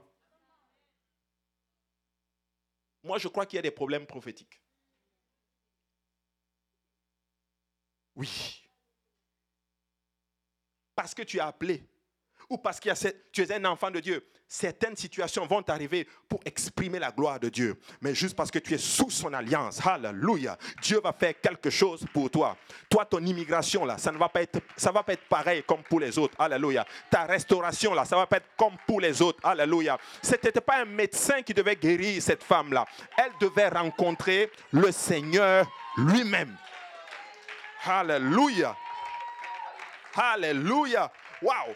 Moi, 3.04 3.18
je 3.18 3.28
crois 3.28 3.46
qu'il 3.46 3.58
y 3.58 3.60
a 3.60 3.64
des 3.64 3.72
problèmes 3.72 4.06
prophétiques. 4.06 4.60
Oui 8.16 8.59
parce 11.00 11.14
que 11.14 11.22
tu 11.22 11.38
es 11.38 11.40
appelé 11.40 11.82
ou 12.50 12.58
parce 12.58 12.78
que 12.78 12.90
tu 13.32 13.42
es 13.42 13.54
un 13.54 13.64
enfant 13.64 13.90
de 13.90 14.02
Dieu, 14.02 14.22
certaines 14.46 14.98
situations 14.98 15.46
vont 15.46 15.64
arriver 15.70 16.06
pour 16.28 16.42
exprimer 16.44 17.00
la 17.00 17.10
gloire 17.10 17.40
de 17.40 17.48
Dieu. 17.48 17.80
Mais 18.02 18.14
juste 18.14 18.36
parce 18.36 18.52
que 18.52 18.60
tu 18.60 18.74
es 18.74 18.78
sous 18.78 19.10
son 19.10 19.32
alliance, 19.32 19.80
alléluia, 19.88 20.58
Dieu 20.82 21.00
va 21.02 21.14
faire 21.14 21.40
quelque 21.40 21.70
chose 21.70 22.06
pour 22.14 22.30
toi. 22.30 22.58
Toi, 22.90 23.06
ton 23.06 23.26
immigration, 23.26 23.86
là, 23.86 23.98
ça 23.98 24.12
ne 24.12 24.18
va 24.18 24.28
pas 24.28 24.42
être, 24.42 24.60
ça 24.76 24.92
va 24.92 25.02
pas 25.02 25.14
être 25.14 25.26
pareil 25.30 25.64
comme 25.66 25.84
pour 25.84 26.02
les 26.02 26.18
autres, 26.18 26.36
alléluia. 26.38 26.86
Ta 27.10 27.24
restauration, 27.24 27.94
là, 27.94 28.04
ça 28.04 28.18
va 28.18 28.28
pas 28.28 28.36
être 28.38 28.50
comme 28.58 28.76
pour 28.86 29.00
les 29.00 29.22
autres, 29.22 29.40
alléluia. 29.48 29.98
Ce 30.22 30.32
n'était 30.32 30.52
pas 30.60 30.82
un 30.82 30.86
médecin 30.86 31.44
qui 31.44 31.54
devait 31.54 31.78
guérir 31.78 32.22
cette 32.22 32.44
femme-là. 32.44 32.86
Elle 33.18 33.32
devait 33.40 33.70
rencontrer 33.70 34.52
le 34.74 34.92
Seigneur 34.92 35.66
lui-même. 35.96 36.58
Alléluia. 37.86 38.76
Alléluia. 40.16 41.12
Wow. 41.42 41.76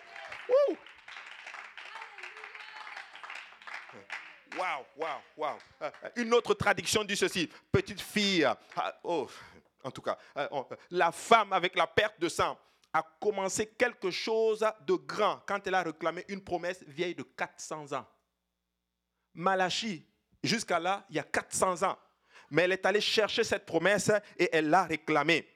Wow, 4.58 4.86
wow, 4.98 5.08
wow. 5.38 5.58
Euh, 5.82 5.90
une 6.16 6.34
autre 6.34 6.54
traduction 6.54 7.04
dit 7.04 7.16
ceci. 7.18 7.50
Petite 7.72 8.02
fille, 8.02 8.46
ah, 8.46 9.00
oh, 9.04 9.28
en 9.84 9.92
tout 9.92 10.02
cas, 10.02 10.18
euh, 10.38 10.48
la 10.92 11.12
femme 11.12 11.54
avec 11.54 11.76
la 11.76 11.88
perte 11.88 12.20
de 12.20 12.30
sang 12.30 12.58
a 12.94 13.04
commencé 13.20 13.68
quelque 13.68 14.12
chose 14.12 14.64
de 14.86 14.94
grand 14.94 15.42
quand 15.48 15.66
elle 15.66 15.74
a 15.74 15.82
réclamé 15.82 16.24
une 16.28 16.44
promesse 16.44 16.84
vieille 16.86 17.16
de 17.16 17.24
400 17.24 17.94
ans. 17.94 18.06
Malachi, 19.34 20.06
jusqu'à 20.44 20.80
là, 20.80 21.04
il 21.10 21.16
y 21.16 21.20
a 21.20 21.24
400 21.24 21.84
ans. 21.84 21.98
Mais 22.52 22.64
elle 22.64 22.74
est 22.74 22.86
allée 22.86 23.02
chercher 23.02 23.44
cette 23.44 23.66
promesse 23.66 24.12
et 24.38 24.50
elle 24.56 24.70
l'a 24.70 24.84
réclamée. 24.84 25.48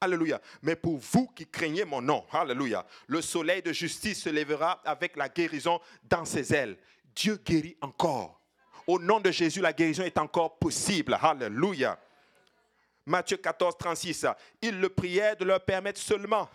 Alléluia. 0.00 0.40
Mais 0.62 0.76
pour 0.76 0.98
vous 0.98 1.26
qui 1.28 1.46
craignez 1.46 1.84
mon 1.84 2.02
nom, 2.02 2.24
Alléluia, 2.30 2.84
le 3.06 3.22
soleil 3.22 3.62
de 3.62 3.72
justice 3.72 4.22
se 4.22 4.28
lèvera 4.28 4.82
avec 4.84 5.16
la 5.16 5.28
guérison 5.28 5.80
dans 6.04 6.24
ses 6.24 6.52
ailes. 6.52 6.76
Dieu 7.14 7.40
guérit 7.44 7.76
encore. 7.80 8.40
Au 8.86 8.98
nom 8.98 9.20
de 9.20 9.30
Jésus, 9.30 9.60
la 9.60 9.72
guérison 9.72 10.04
est 10.04 10.18
encore 10.18 10.58
possible. 10.58 11.18
Alléluia. 11.20 11.98
Matthieu 13.06 13.38
14, 13.38 13.76
36. 13.78 14.26
Il 14.60 14.80
le 14.80 14.88
priait 14.88 15.34
de 15.36 15.44
leur 15.44 15.64
permettre 15.64 16.00
seulement 16.00 16.48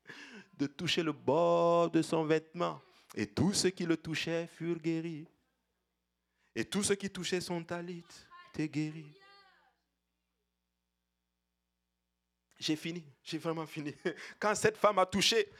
de 0.56 0.66
toucher 0.66 1.02
le 1.02 1.12
bord 1.12 1.90
de 1.90 2.00
son 2.00 2.24
vêtement. 2.24 2.80
Et 3.16 3.26
tous 3.26 3.54
ceux 3.54 3.70
qui 3.70 3.86
le 3.86 3.96
touchaient 3.96 4.48
furent 4.56 4.78
guéris. 4.78 5.26
Et 6.54 6.64
tous 6.64 6.84
ceux 6.84 6.94
qui 6.94 7.10
touchaient 7.10 7.40
son 7.40 7.62
talit 7.64 8.04
étaient 8.50 8.68
guéris. 8.68 9.12
J'ai 12.64 12.76
fini, 12.76 13.04
j'ai 13.22 13.36
vraiment 13.36 13.66
fini. 13.66 13.94
Quand 14.40 14.54
cette 14.54 14.78
femme 14.78 14.98
a 14.98 15.04
touché, 15.04 15.50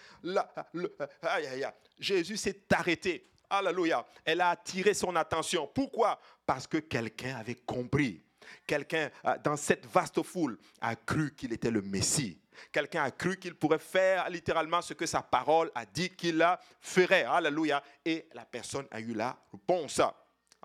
Jésus 1.98 2.38
s'est 2.38 2.62
arrêté. 2.70 3.28
Alléluia. 3.50 4.07
Elle 4.24 4.40
a 4.40 4.48
attiré 4.48 4.94
son 4.94 5.14
attention. 5.14 5.66
Pourquoi? 5.66 6.18
Parce 6.46 6.66
que 6.66 6.78
quelqu'un 6.78 7.36
avait 7.36 7.57
compris. 7.57 8.22
Quelqu'un 8.66 9.11
euh, 9.26 9.36
dans 9.44 9.57
cette 9.57 9.84
vaste 9.84 10.22
foule 10.22 10.59
a 10.80 10.96
cru 10.96 11.34
qu'il 11.34 11.52
était 11.52 11.70
le 11.70 11.82
Messie. 11.82 12.40
Quelqu'un 12.72 13.05
a 13.05 13.11
cru 13.11 13.36
qu'il 13.36 13.55
pourrait 13.55 13.78
faire 13.78 14.30
littéralement 14.30 14.80
ce 14.80 14.94
que 14.94 15.05
sa 15.05 15.20
parole 15.20 15.70
a 15.74 15.84
dit 15.84 16.09
qu'il 16.09 16.42
ferait. 16.80 17.24
Alléluia. 17.24 17.82
Et 18.02 18.28
la 18.32 18.46
personne 18.46 18.86
a 18.90 18.98
eu 18.98 19.12
la 19.12 19.36
réponse. 19.52 20.00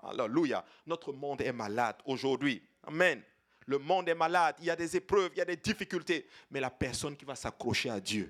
Alléluia. 0.02 0.64
Notre 0.86 1.12
monde 1.12 1.42
est 1.42 1.52
malade 1.52 1.96
aujourd'hui. 2.06 2.62
Amen. 2.84 3.22
Le 3.70 3.78
monde 3.78 4.08
est 4.08 4.16
malade, 4.16 4.56
il 4.58 4.64
y 4.64 4.70
a 4.70 4.74
des 4.74 4.96
épreuves, 4.96 5.30
il 5.32 5.38
y 5.38 5.42
a 5.42 5.44
des 5.44 5.56
difficultés. 5.56 6.26
Mais 6.50 6.58
la 6.58 6.70
personne 6.70 7.16
qui 7.16 7.24
va 7.24 7.36
s'accrocher 7.36 7.88
à 7.88 8.00
Dieu, 8.00 8.28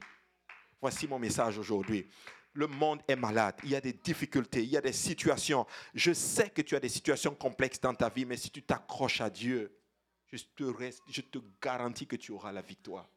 voici 0.82 1.09
mon 1.09 1.18
message 1.18 1.57
aujourd'hui. 1.57 2.07
Le 2.53 2.66
monde 2.66 3.01
est 3.09 3.16
malade, 3.16 3.55
il 3.62 3.70
y 3.70 3.74
a 3.74 3.80
des 3.80 3.95
difficultés, 3.95 4.62
il 4.62 4.68
y 4.68 4.76
a 4.76 4.82
des 4.82 4.93
situations. 4.93 5.66
Je 5.95 6.12
sais 6.12 6.51
que 6.51 6.61
tu 6.61 6.76
as 6.76 6.80
des 6.80 6.91
situations 6.91 7.34
complexes 7.34 7.80
dans 7.80 7.95
ta 7.95 8.11
vie, 8.11 8.26
mais 8.26 8.36
si 8.36 8.51
tu 8.51 8.62
t'accroches 8.62 9.22
à 9.22 9.30
Dieu, 9.30 9.74
je 10.30 10.43
te, 11.22 11.38
garantis 11.62 12.07
que 12.07 12.16
tu 12.16 12.32
auras 12.32 12.53
la 12.53 12.61
victoire. 12.61 13.09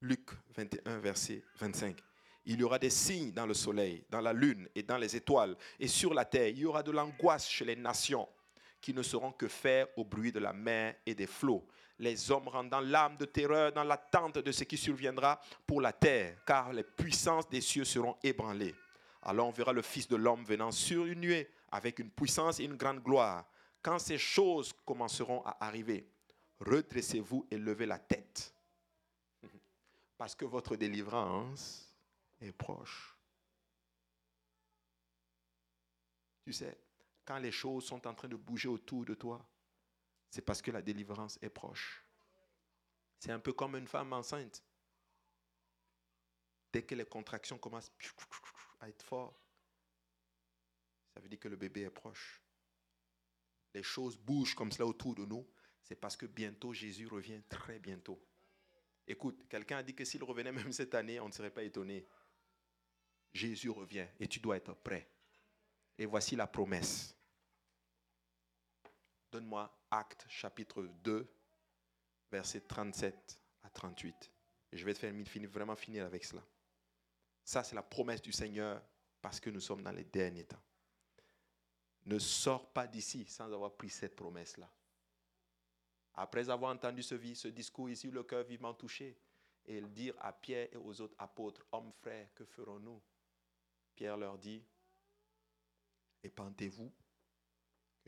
Luc 0.00 0.30
21, 0.50 0.98
verset 1.00 1.42
25. 1.58 1.98
Il 2.44 2.60
y 2.60 2.62
aura 2.62 2.78
des 2.78 2.90
signes 2.90 3.32
dans 3.32 3.46
le 3.46 3.54
soleil, 3.54 4.04
dans 4.10 4.20
la 4.20 4.32
lune 4.32 4.68
et 4.76 4.84
dans 4.84 4.96
les 4.96 5.16
étoiles. 5.16 5.56
Et 5.80 5.88
sur 5.88 6.14
la 6.14 6.24
terre, 6.24 6.50
il 6.50 6.58
y 6.58 6.64
aura 6.64 6.84
de 6.84 6.92
l'angoisse 6.92 7.48
chez 7.48 7.64
les 7.64 7.74
nations 7.74 8.28
qui 8.80 8.94
ne 8.94 9.02
seront 9.02 9.32
que 9.32 9.48
faire 9.48 9.86
au 9.96 10.04
bruit 10.04 10.32
de 10.32 10.38
la 10.38 10.52
mer 10.52 10.94
et 11.04 11.14
des 11.14 11.26
flots. 11.26 11.66
Les 11.98 12.30
hommes 12.30 12.48
rendant 12.48 12.80
l'âme 12.80 13.16
de 13.16 13.24
terreur 13.24 13.72
dans 13.72 13.82
l'attente 13.82 14.38
de 14.38 14.52
ce 14.52 14.64
qui 14.64 14.76
surviendra 14.76 15.40
pour 15.66 15.80
la 15.80 15.92
terre, 15.92 16.36
car 16.46 16.72
les 16.72 16.84
puissances 16.84 17.48
des 17.48 17.60
cieux 17.60 17.84
seront 17.84 18.16
ébranlées. 18.22 18.74
Alors 19.22 19.48
on 19.48 19.50
verra 19.50 19.72
le 19.72 19.82
Fils 19.82 20.06
de 20.06 20.16
l'homme 20.16 20.44
venant 20.44 20.70
sur 20.70 21.06
une 21.06 21.20
nuée 21.20 21.50
avec 21.70 21.98
une 21.98 22.10
puissance 22.10 22.60
et 22.60 22.64
une 22.64 22.76
grande 22.76 23.02
gloire. 23.02 23.44
Quand 23.82 23.98
ces 23.98 24.18
choses 24.18 24.72
commenceront 24.84 25.42
à 25.44 25.64
arriver, 25.66 26.08
redressez-vous 26.60 27.46
et 27.50 27.58
levez 27.58 27.86
la 27.86 27.98
tête, 27.98 28.54
parce 30.16 30.34
que 30.34 30.44
votre 30.44 30.76
délivrance 30.76 31.94
est 32.40 32.52
proche. 32.52 33.16
Tu 36.44 36.52
sais, 36.52 36.78
quand 37.28 37.38
les 37.38 37.52
choses 37.52 37.84
sont 37.84 38.06
en 38.06 38.14
train 38.14 38.26
de 38.26 38.36
bouger 38.36 38.68
autour 38.68 39.04
de 39.04 39.12
toi, 39.12 39.46
c'est 40.30 40.40
parce 40.40 40.62
que 40.62 40.70
la 40.70 40.80
délivrance 40.80 41.38
est 41.42 41.50
proche. 41.50 42.02
C'est 43.18 43.32
un 43.32 43.38
peu 43.38 43.52
comme 43.52 43.76
une 43.76 43.86
femme 43.86 44.14
enceinte. 44.14 44.64
Dès 46.72 46.82
que 46.82 46.94
les 46.94 47.04
contractions 47.04 47.58
commencent 47.58 47.92
à 48.80 48.88
être 48.88 49.02
fortes, 49.02 49.38
ça 51.12 51.20
veut 51.20 51.28
dire 51.28 51.38
que 51.38 51.48
le 51.48 51.56
bébé 51.56 51.82
est 51.82 51.90
proche. 51.90 52.42
Les 53.74 53.82
choses 53.82 54.16
bougent 54.16 54.54
comme 54.54 54.72
cela 54.72 54.86
autour 54.86 55.14
de 55.14 55.26
nous, 55.26 55.46
c'est 55.82 55.96
parce 55.96 56.16
que 56.16 56.24
bientôt 56.24 56.72
Jésus 56.72 57.08
revient 57.08 57.42
très 57.46 57.78
bientôt. 57.78 58.26
Écoute, 59.06 59.46
quelqu'un 59.50 59.78
a 59.78 59.82
dit 59.82 59.94
que 59.94 60.06
s'il 60.06 60.24
revenait 60.24 60.52
même 60.52 60.72
cette 60.72 60.94
année, 60.94 61.20
on 61.20 61.28
ne 61.28 61.32
serait 61.32 61.52
pas 61.52 61.62
étonné. 61.62 62.06
Jésus 63.34 63.68
revient 63.68 64.06
et 64.18 64.26
tu 64.28 64.40
dois 64.40 64.56
être 64.56 64.72
prêt. 64.72 65.10
Et 65.98 66.06
voici 66.06 66.34
la 66.34 66.46
promesse. 66.46 67.17
Donne-moi 69.30 69.70
Acte 69.90 70.26
chapitre 70.28 70.82
2, 70.82 71.28
versets 72.30 72.60
37 72.60 73.40
à 73.62 73.70
38. 73.70 74.30
Et 74.72 74.76
je 74.76 74.84
vais 74.84 75.46
vraiment 75.46 75.76
finir 75.76 76.04
avec 76.04 76.24
cela. 76.24 76.42
Ça, 77.44 77.64
c'est 77.64 77.74
la 77.74 77.82
promesse 77.82 78.22
du 78.22 78.32
Seigneur 78.32 78.82
parce 79.20 79.40
que 79.40 79.50
nous 79.50 79.60
sommes 79.60 79.82
dans 79.82 79.92
les 79.92 80.04
derniers 80.04 80.44
temps. 80.44 80.62
Ne 82.06 82.18
sors 82.18 82.72
pas 82.72 82.86
d'ici 82.86 83.24
sans 83.26 83.52
avoir 83.52 83.74
pris 83.74 83.90
cette 83.90 84.16
promesse-là. 84.16 84.70
Après 86.14 86.48
avoir 86.50 86.74
entendu 86.74 87.02
ce, 87.02 87.14
discours 87.48 87.90
ici, 87.90 88.10
le 88.10 88.22
cœur 88.24 88.44
vivement 88.44 88.74
touché, 88.74 89.16
et 89.66 89.80
dire 89.82 90.14
à 90.18 90.32
Pierre 90.32 90.68
et 90.72 90.76
aux 90.76 91.00
autres 91.00 91.14
apôtres, 91.18 91.64
hommes 91.72 91.92
frères, 91.92 92.32
que 92.34 92.44
ferons-nous? 92.44 93.00
Pierre 93.94 94.16
leur 94.16 94.38
dit, 94.38 94.64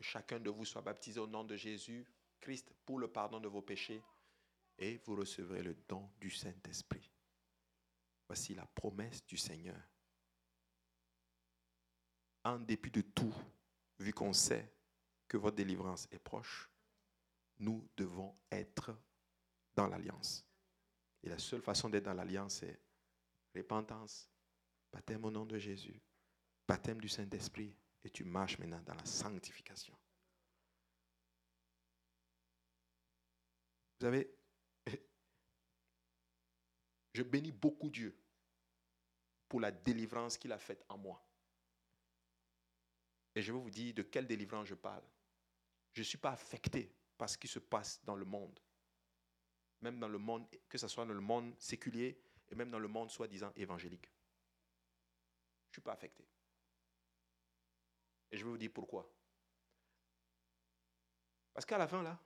chacun 0.01 0.39
de 0.39 0.49
vous 0.49 0.65
soit 0.65 0.81
baptisé 0.81 1.19
au 1.19 1.27
nom 1.27 1.43
de 1.43 1.55
Jésus, 1.55 2.05
Christ, 2.39 2.73
pour 2.85 2.99
le 2.99 3.07
pardon 3.07 3.39
de 3.39 3.47
vos 3.47 3.61
péchés, 3.61 4.01
et 4.77 4.97
vous 5.05 5.15
recevrez 5.15 5.61
le 5.61 5.75
don 5.87 6.09
du 6.19 6.29
Saint-Esprit. 6.29 7.09
Voici 8.27 8.55
la 8.55 8.65
promesse 8.65 9.25
du 9.25 9.37
Seigneur. 9.37 9.79
En 12.43 12.57
dépit 12.59 12.89
de 12.89 13.01
tout, 13.01 13.33
vu 13.99 14.13
qu'on 14.13 14.33
sait 14.33 14.73
que 15.27 15.37
votre 15.37 15.57
délivrance 15.57 16.07
est 16.11 16.19
proche, 16.19 16.69
nous 17.59 17.87
devons 17.95 18.35
être 18.51 18.95
dans 19.75 19.87
l'alliance. 19.87 20.43
Et 21.23 21.29
la 21.29 21.37
seule 21.37 21.61
façon 21.61 21.89
d'être 21.89 22.05
dans 22.05 22.13
l'alliance, 22.13 22.55
c'est 22.55 22.81
repentance, 23.55 24.29
baptême 24.91 25.23
au 25.25 25.31
nom 25.31 25.45
de 25.45 25.59
Jésus, 25.59 26.01
baptême 26.67 26.99
du 26.99 27.09
Saint-Esprit, 27.09 27.75
et 28.03 28.09
tu 28.09 28.23
marches 28.23 28.57
maintenant 28.59 28.81
dans 28.81 28.95
la 28.95 29.05
sanctification. 29.05 29.95
Vous 33.99 34.05
savez, 34.07 34.33
je 37.13 37.23
bénis 37.23 37.51
beaucoup 37.51 37.89
Dieu 37.89 38.17
pour 39.47 39.59
la 39.59 39.71
délivrance 39.71 40.37
qu'il 40.37 40.51
a 40.51 40.57
faite 40.57 40.83
en 40.89 40.97
moi. 40.97 41.23
Et 43.35 43.41
je 43.41 43.51
vais 43.51 43.59
vous 43.59 43.69
dire 43.69 43.93
de 43.93 44.01
quelle 44.01 44.27
délivrance 44.27 44.67
je 44.67 44.75
parle. 44.75 45.03
Je 45.93 46.01
ne 46.01 46.05
suis 46.05 46.17
pas 46.17 46.31
affecté 46.31 46.93
par 47.17 47.29
ce 47.29 47.37
qui 47.37 47.47
se 47.47 47.59
passe 47.59 48.03
dans 48.03 48.15
le 48.15 48.25
monde. 48.25 48.59
Même 49.81 49.99
dans 49.99 50.07
le 50.07 50.17
monde, 50.17 50.47
que 50.67 50.77
ce 50.77 50.87
soit 50.87 51.05
dans 51.05 51.13
le 51.13 51.21
monde 51.21 51.53
séculier 51.59 52.19
et 52.49 52.55
même 52.55 52.71
dans 52.71 52.79
le 52.79 52.87
monde 52.87 53.09
soi-disant 53.09 53.51
évangélique. 53.55 54.11
Je 55.65 55.69
ne 55.69 55.73
suis 55.73 55.81
pas 55.81 55.93
affecté. 55.93 56.25
Et 58.31 58.37
je 58.37 58.43
vais 58.43 58.49
vous 58.49 58.57
dire 58.57 58.71
pourquoi. 58.73 59.11
Parce 61.53 61.65
qu'à 61.65 61.77
la 61.77 61.87
fin, 61.87 62.01
là, 62.01 62.17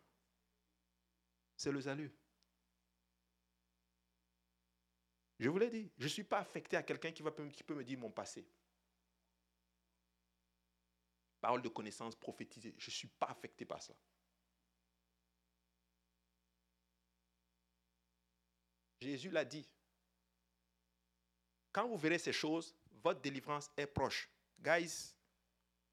c'est 1.56 1.72
le 1.72 1.82
salut. 1.82 2.14
Je 5.40 5.50
vous 5.50 5.58
l'ai 5.58 5.70
dit, 5.70 5.92
je 5.98 6.04
ne 6.04 6.10
suis 6.10 6.24
pas 6.24 6.40
affecté 6.40 6.78
à 6.78 6.84
quelqu'un 6.84 7.12
qui, 7.12 7.24
qui 7.52 7.64
peut 7.64 7.76
me 7.76 7.84
dire 7.84 8.00
mon 8.00 8.12
passé. 8.12 8.48
Parole 11.42 11.62
de 11.62 11.70
connaissance 11.70 12.16
prophétisée, 12.16 12.74
je 12.78 12.88
ne 12.88 12.94
suis 12.94 13.08
pas 13.08 13.28
affecté 13.28 13.66
par 13.66 13.82
ça. 13.82 13.94
Jésus 19.02 19.30
l'a 19.30 19.46
dit. 19.46 19.68
Quand 21.72 21.88
vous 21.88 21.98
verrez 21.98 22.18
ces 22.18 22.32
choses, 22.32 22.74
votre 23.04 23.20
délivrance 23.20 23.70
est 23.76 23.86
proche. 23.86 24.30
Guys, 24.60 25.15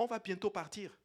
on 0.03 0.07
va 0.07 0.19
bientôt 0.19 0.51
partir. 0.51 0.97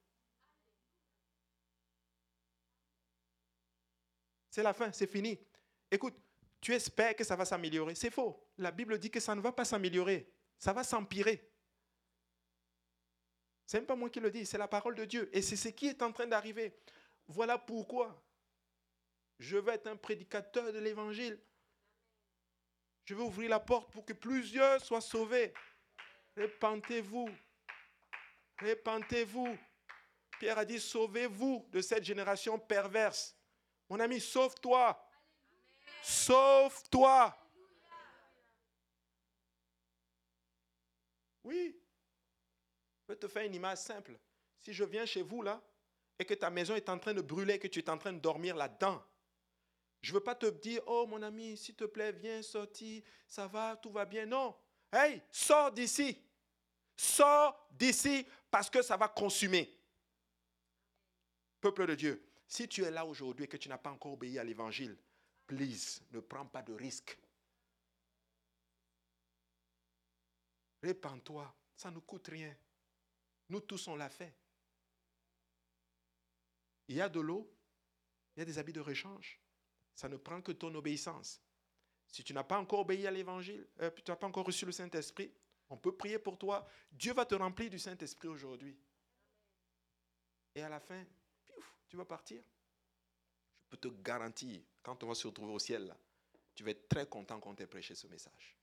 C'est 4.50 4.64
la 4.64 4.74
fin, 4.74 4.92
c'est 4.92 5.08
fini. 5.08 5.40
Écoute, 5.92 6.16
tu 6.60 6.74
espères 6.74 7.16
que 7.16 7.24
ça 7.24 7.36
va 7.36 7.46
s'améliorer. 7.46 7.96
C'est 7.96 8.10
faux. 8.10 8.44
La 8.58 8.72
Bible 8.72 8.98
dit 8.98 9.12
que 9.12 9.20
ça 9.20 9.36
ne 9.36 9.42
va 9.42 9.52
pas 9.52 9.66
s'améliorer. 9.66 10.32
Ça 10.58 10.74
va 10.74 10.84
s'empirer. 10.84 11.52
Ce 13.68 13.78
n'est 13.78 13.84
pas 13.84 13.96
moi 13.96 14.10
qui 14.10 14.20
le 14.20 14.32
dis, 14.32 14.46
c'est 14.46 14.58
la 14.58 14.68
parole 14.68 14.96
de 14.96 15.06
Dieu. 15.06 15.30
Et 15.32 15.42
c'est 15.42 15.58
ce 15.58 15.70
qui 15.70 15.88
est 15.88 16.02
en 16.02 16.12
train 16.12 16.26
d'arriver. 16.26 16.74
Voilà 17.28 17.58
pourquoi 17.58 18.24
je 19.40 19.58
veux 19.58 19.74
être 19.74 19.88
un 19.88 19.98
prédicateur 19.98 20.72
de 20.74 20.80
l'évangile. 20.80 21.40
Je 23.06 23.14
veux 23.14 23.24
ouvrir 23.24 23.50
la 23.50 23.60
porte 23.60 23.92
pour 23.92 24.06
que 24.06 24.14
plusieurs 24.14 24.84
soient 24.84 25.02
sauvés. 25.02 25.54
Répentez-vous. 26.36 27.30
Répentez-vous. 28.60 29.58
Pierre 30.40 30.58
a 30.58 30.66
dit, 30.66 30.80
sauvez-vous 30.80 31.68
de 31.72 31.82
cette 31.82 32.04
génération 32.04 32.60
perverse. 32.60 33.36
Mon 33.90 34.00
ami, 34.00 34.20
sauve-toi. 34.20 35.04
Sauve-toi. 36.04 37.36
Oui. 41.44 41.80
Je 43.08 43.14
vais 43.14 43.20
te 43.20 43.28
faire 43.28 43.44
une 43.44 43.56
image 43.56 43.80
simple. 43.80 44.20
Si 44.60 44.74
je 44.74 44.84
viens 44.84 45.06
chez 45.06 45.22
vous 45.22 45.42
là 45.42 45.62
et 46.20 46.26
que 46.26 46.34
ta 46.34 46.50
maison 46.50 46.76
est 46.76 46.90
en 46.90 47.00
train 47.00 47.14
de 47.14 47.22
brûler, 47.22 47.58
que 47.58 47.68
tu 47.68 47.80
es 47.80 47.90
en 47.90 47.98
train 47.98 48.12
de 48.12 48.20
dormir 48.20 48.56
là-dedans, 48.56 49.02
je 50.02 50.12
ne 50.12 50.18
veux 50.18 50.24
pas 50.24 50.36
te 50.36 50.46
dire, 50.46 50.82
oh 50.86 51.06
mon 51.08 51.22
ami, 51.22 51.58
s'il 51.58 51.76
te 51.76 51.86
plaît, 51.86 52.12
viens 52.12 52.42
sortir, 52.42 53.04
ça 53.28 53.48
va, 53.48 53.76
tout 53.78 53.92
va 53.92 54.06
bien. 54.06 54.26
Non. 54.26 54.56
Hey, 54.92 55.22
sors 55.32 55.72
d'ici. 55.72 56.22
Sors 56.96 57.68
d'ici 57.72 58.26
parce 58.50 58.70
que 58.70 58.82
ça 58.82 58.98
va 58.98 59.08
consumer. 59.08 59.74
Peuple 61.60 61.88
de 61.88 61.96
Dieu, 61.96 62.24
si 62.48 62.68
tu 62.68 62.84
es 62.84 62.92
là 62.92 63.06
aujourd'hui 63.06 63.46
et 63.46 63.48
que 63.48 63.58
tu 63.58 63.70
n'as 63.70 63.78
pas 63.78 63.92
encore 63.92 64.14
obéi 64.14 64.40
à 64.40 64.44
l'évangile, 64.44 64.98
please, 65.46 66.02
ne 66.12 66.20
prends 66.20 66.46
pas 66.46 66.62
de 66.62 66.74
risques. 66.74 67.18
Répands-toi, 70.82 71.54
ça 71.76 71.92
ne 71.92 72.00
coûte 72.00 72.28
rien. 72.28 72.56
Nous 73.50 73.62
tous, 73.62 73.88
on 73.88 73.96
l'a 73.96 74.10
fait. 74.10 74.34
Il 76.88 76.96
y 76.96 77.02
a 77.02 77.10
de 77.10 77.20
l'eau, 77.20 77.52
il 78.36 78.40
y 78.40 78.42
a 78.44 78.46
des 78.46 78.58
habits 78.60 78.74
de 78.74 78.80
rechange. 78.80 79.40
Ça 79.96 80.08
ne 80.08 80.18
prend 80.18 80.42
que 80.42 80.52
ton 80.52 80.74
obéissance. 80.76 81.42
Si 82.08 82.24
tu 82.24 82.34
n'as 82.34 82.44
pas 82.44 82.60
encore 82.60 82.80
obéi 82.80 83.08
à 83.08 83.12
l'évangile, 83.12 83.68
euh, 83.82 83.92
tu 83.92 84.10
n'as 84.10 84.16
pas 84.16 84.28
encore 84.28 84.46
reçu 84.46 84.66
le 84.66 84.72
Saint-Esprit, 84.72 85.34
on 85.70 85.78
peut 85.78 85.96
prier 85.96 86.20
pour 86.20 86.38
toi. 86.38 86.68
Dieu 86.92 87.14
va 87.14 87.26
te 87.26 87.36
remplir 87.36 87.70
du 87.70 87.80
Saint-Esprit 87.80 88.28
aujourd'hui. 88.28 88.78
Et 90.56 90.62
à 90.62 90.70
la 90.70 90.80
fin, 90.80 91.04
tu 91.88 91.98
vas 91.98 92.06
partir. 92.06 92.42
Je 93.64 93.70
peux 93.70 93.78
te 93.78 93.88
garantir 94.02 94.62
quand 94.82 95.04
on 95.04 95.08
va 95.08 95.16
se 95.16 95.28
retrouver 95.28 95.54
au 95.54 95.60
ciel, 95.60 95.94
tu 96.56 96.64
vas 96.64 96.72
être 96.72 96.88
très 96.88 97.06
content 97.06 97.40
qu'on 97.40 97.54
t'ait 97.54 97.68
prêché 97.68 97.94
ce 97.94 98.08
message. 98.08 98.58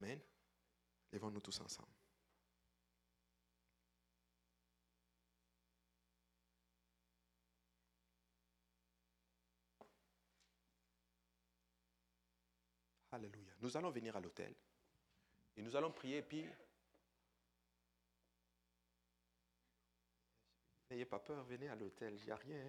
Amen. 0.00 0.20
Lèvons-nous 1.12 1.40
tous 1.40 1.60
ensemble. 1.60 1.99
Alléluia. 13.12 13.52
Nous 13.60 13.76
allons 13.76 13.90
venir 13.90 14.16
à 14.16 14.20
l'hôtel 14.20 14.54
et 15.56 15.62
nous 15.62 15.74
allons 15.76 15.90
prier, 15.90 16.22
puis 16.22 16.46
N'ayez 20.90 21.04
pas 21.04 21.20
peur, 21.20 21.44
venez 21.44 21.68
à 21.68 21.76
l'hôtel, 21.76 22.16
il 22.18 22.24
n'y 22.24 22.30
a 22.32 22.36
rien. 22.36 22.60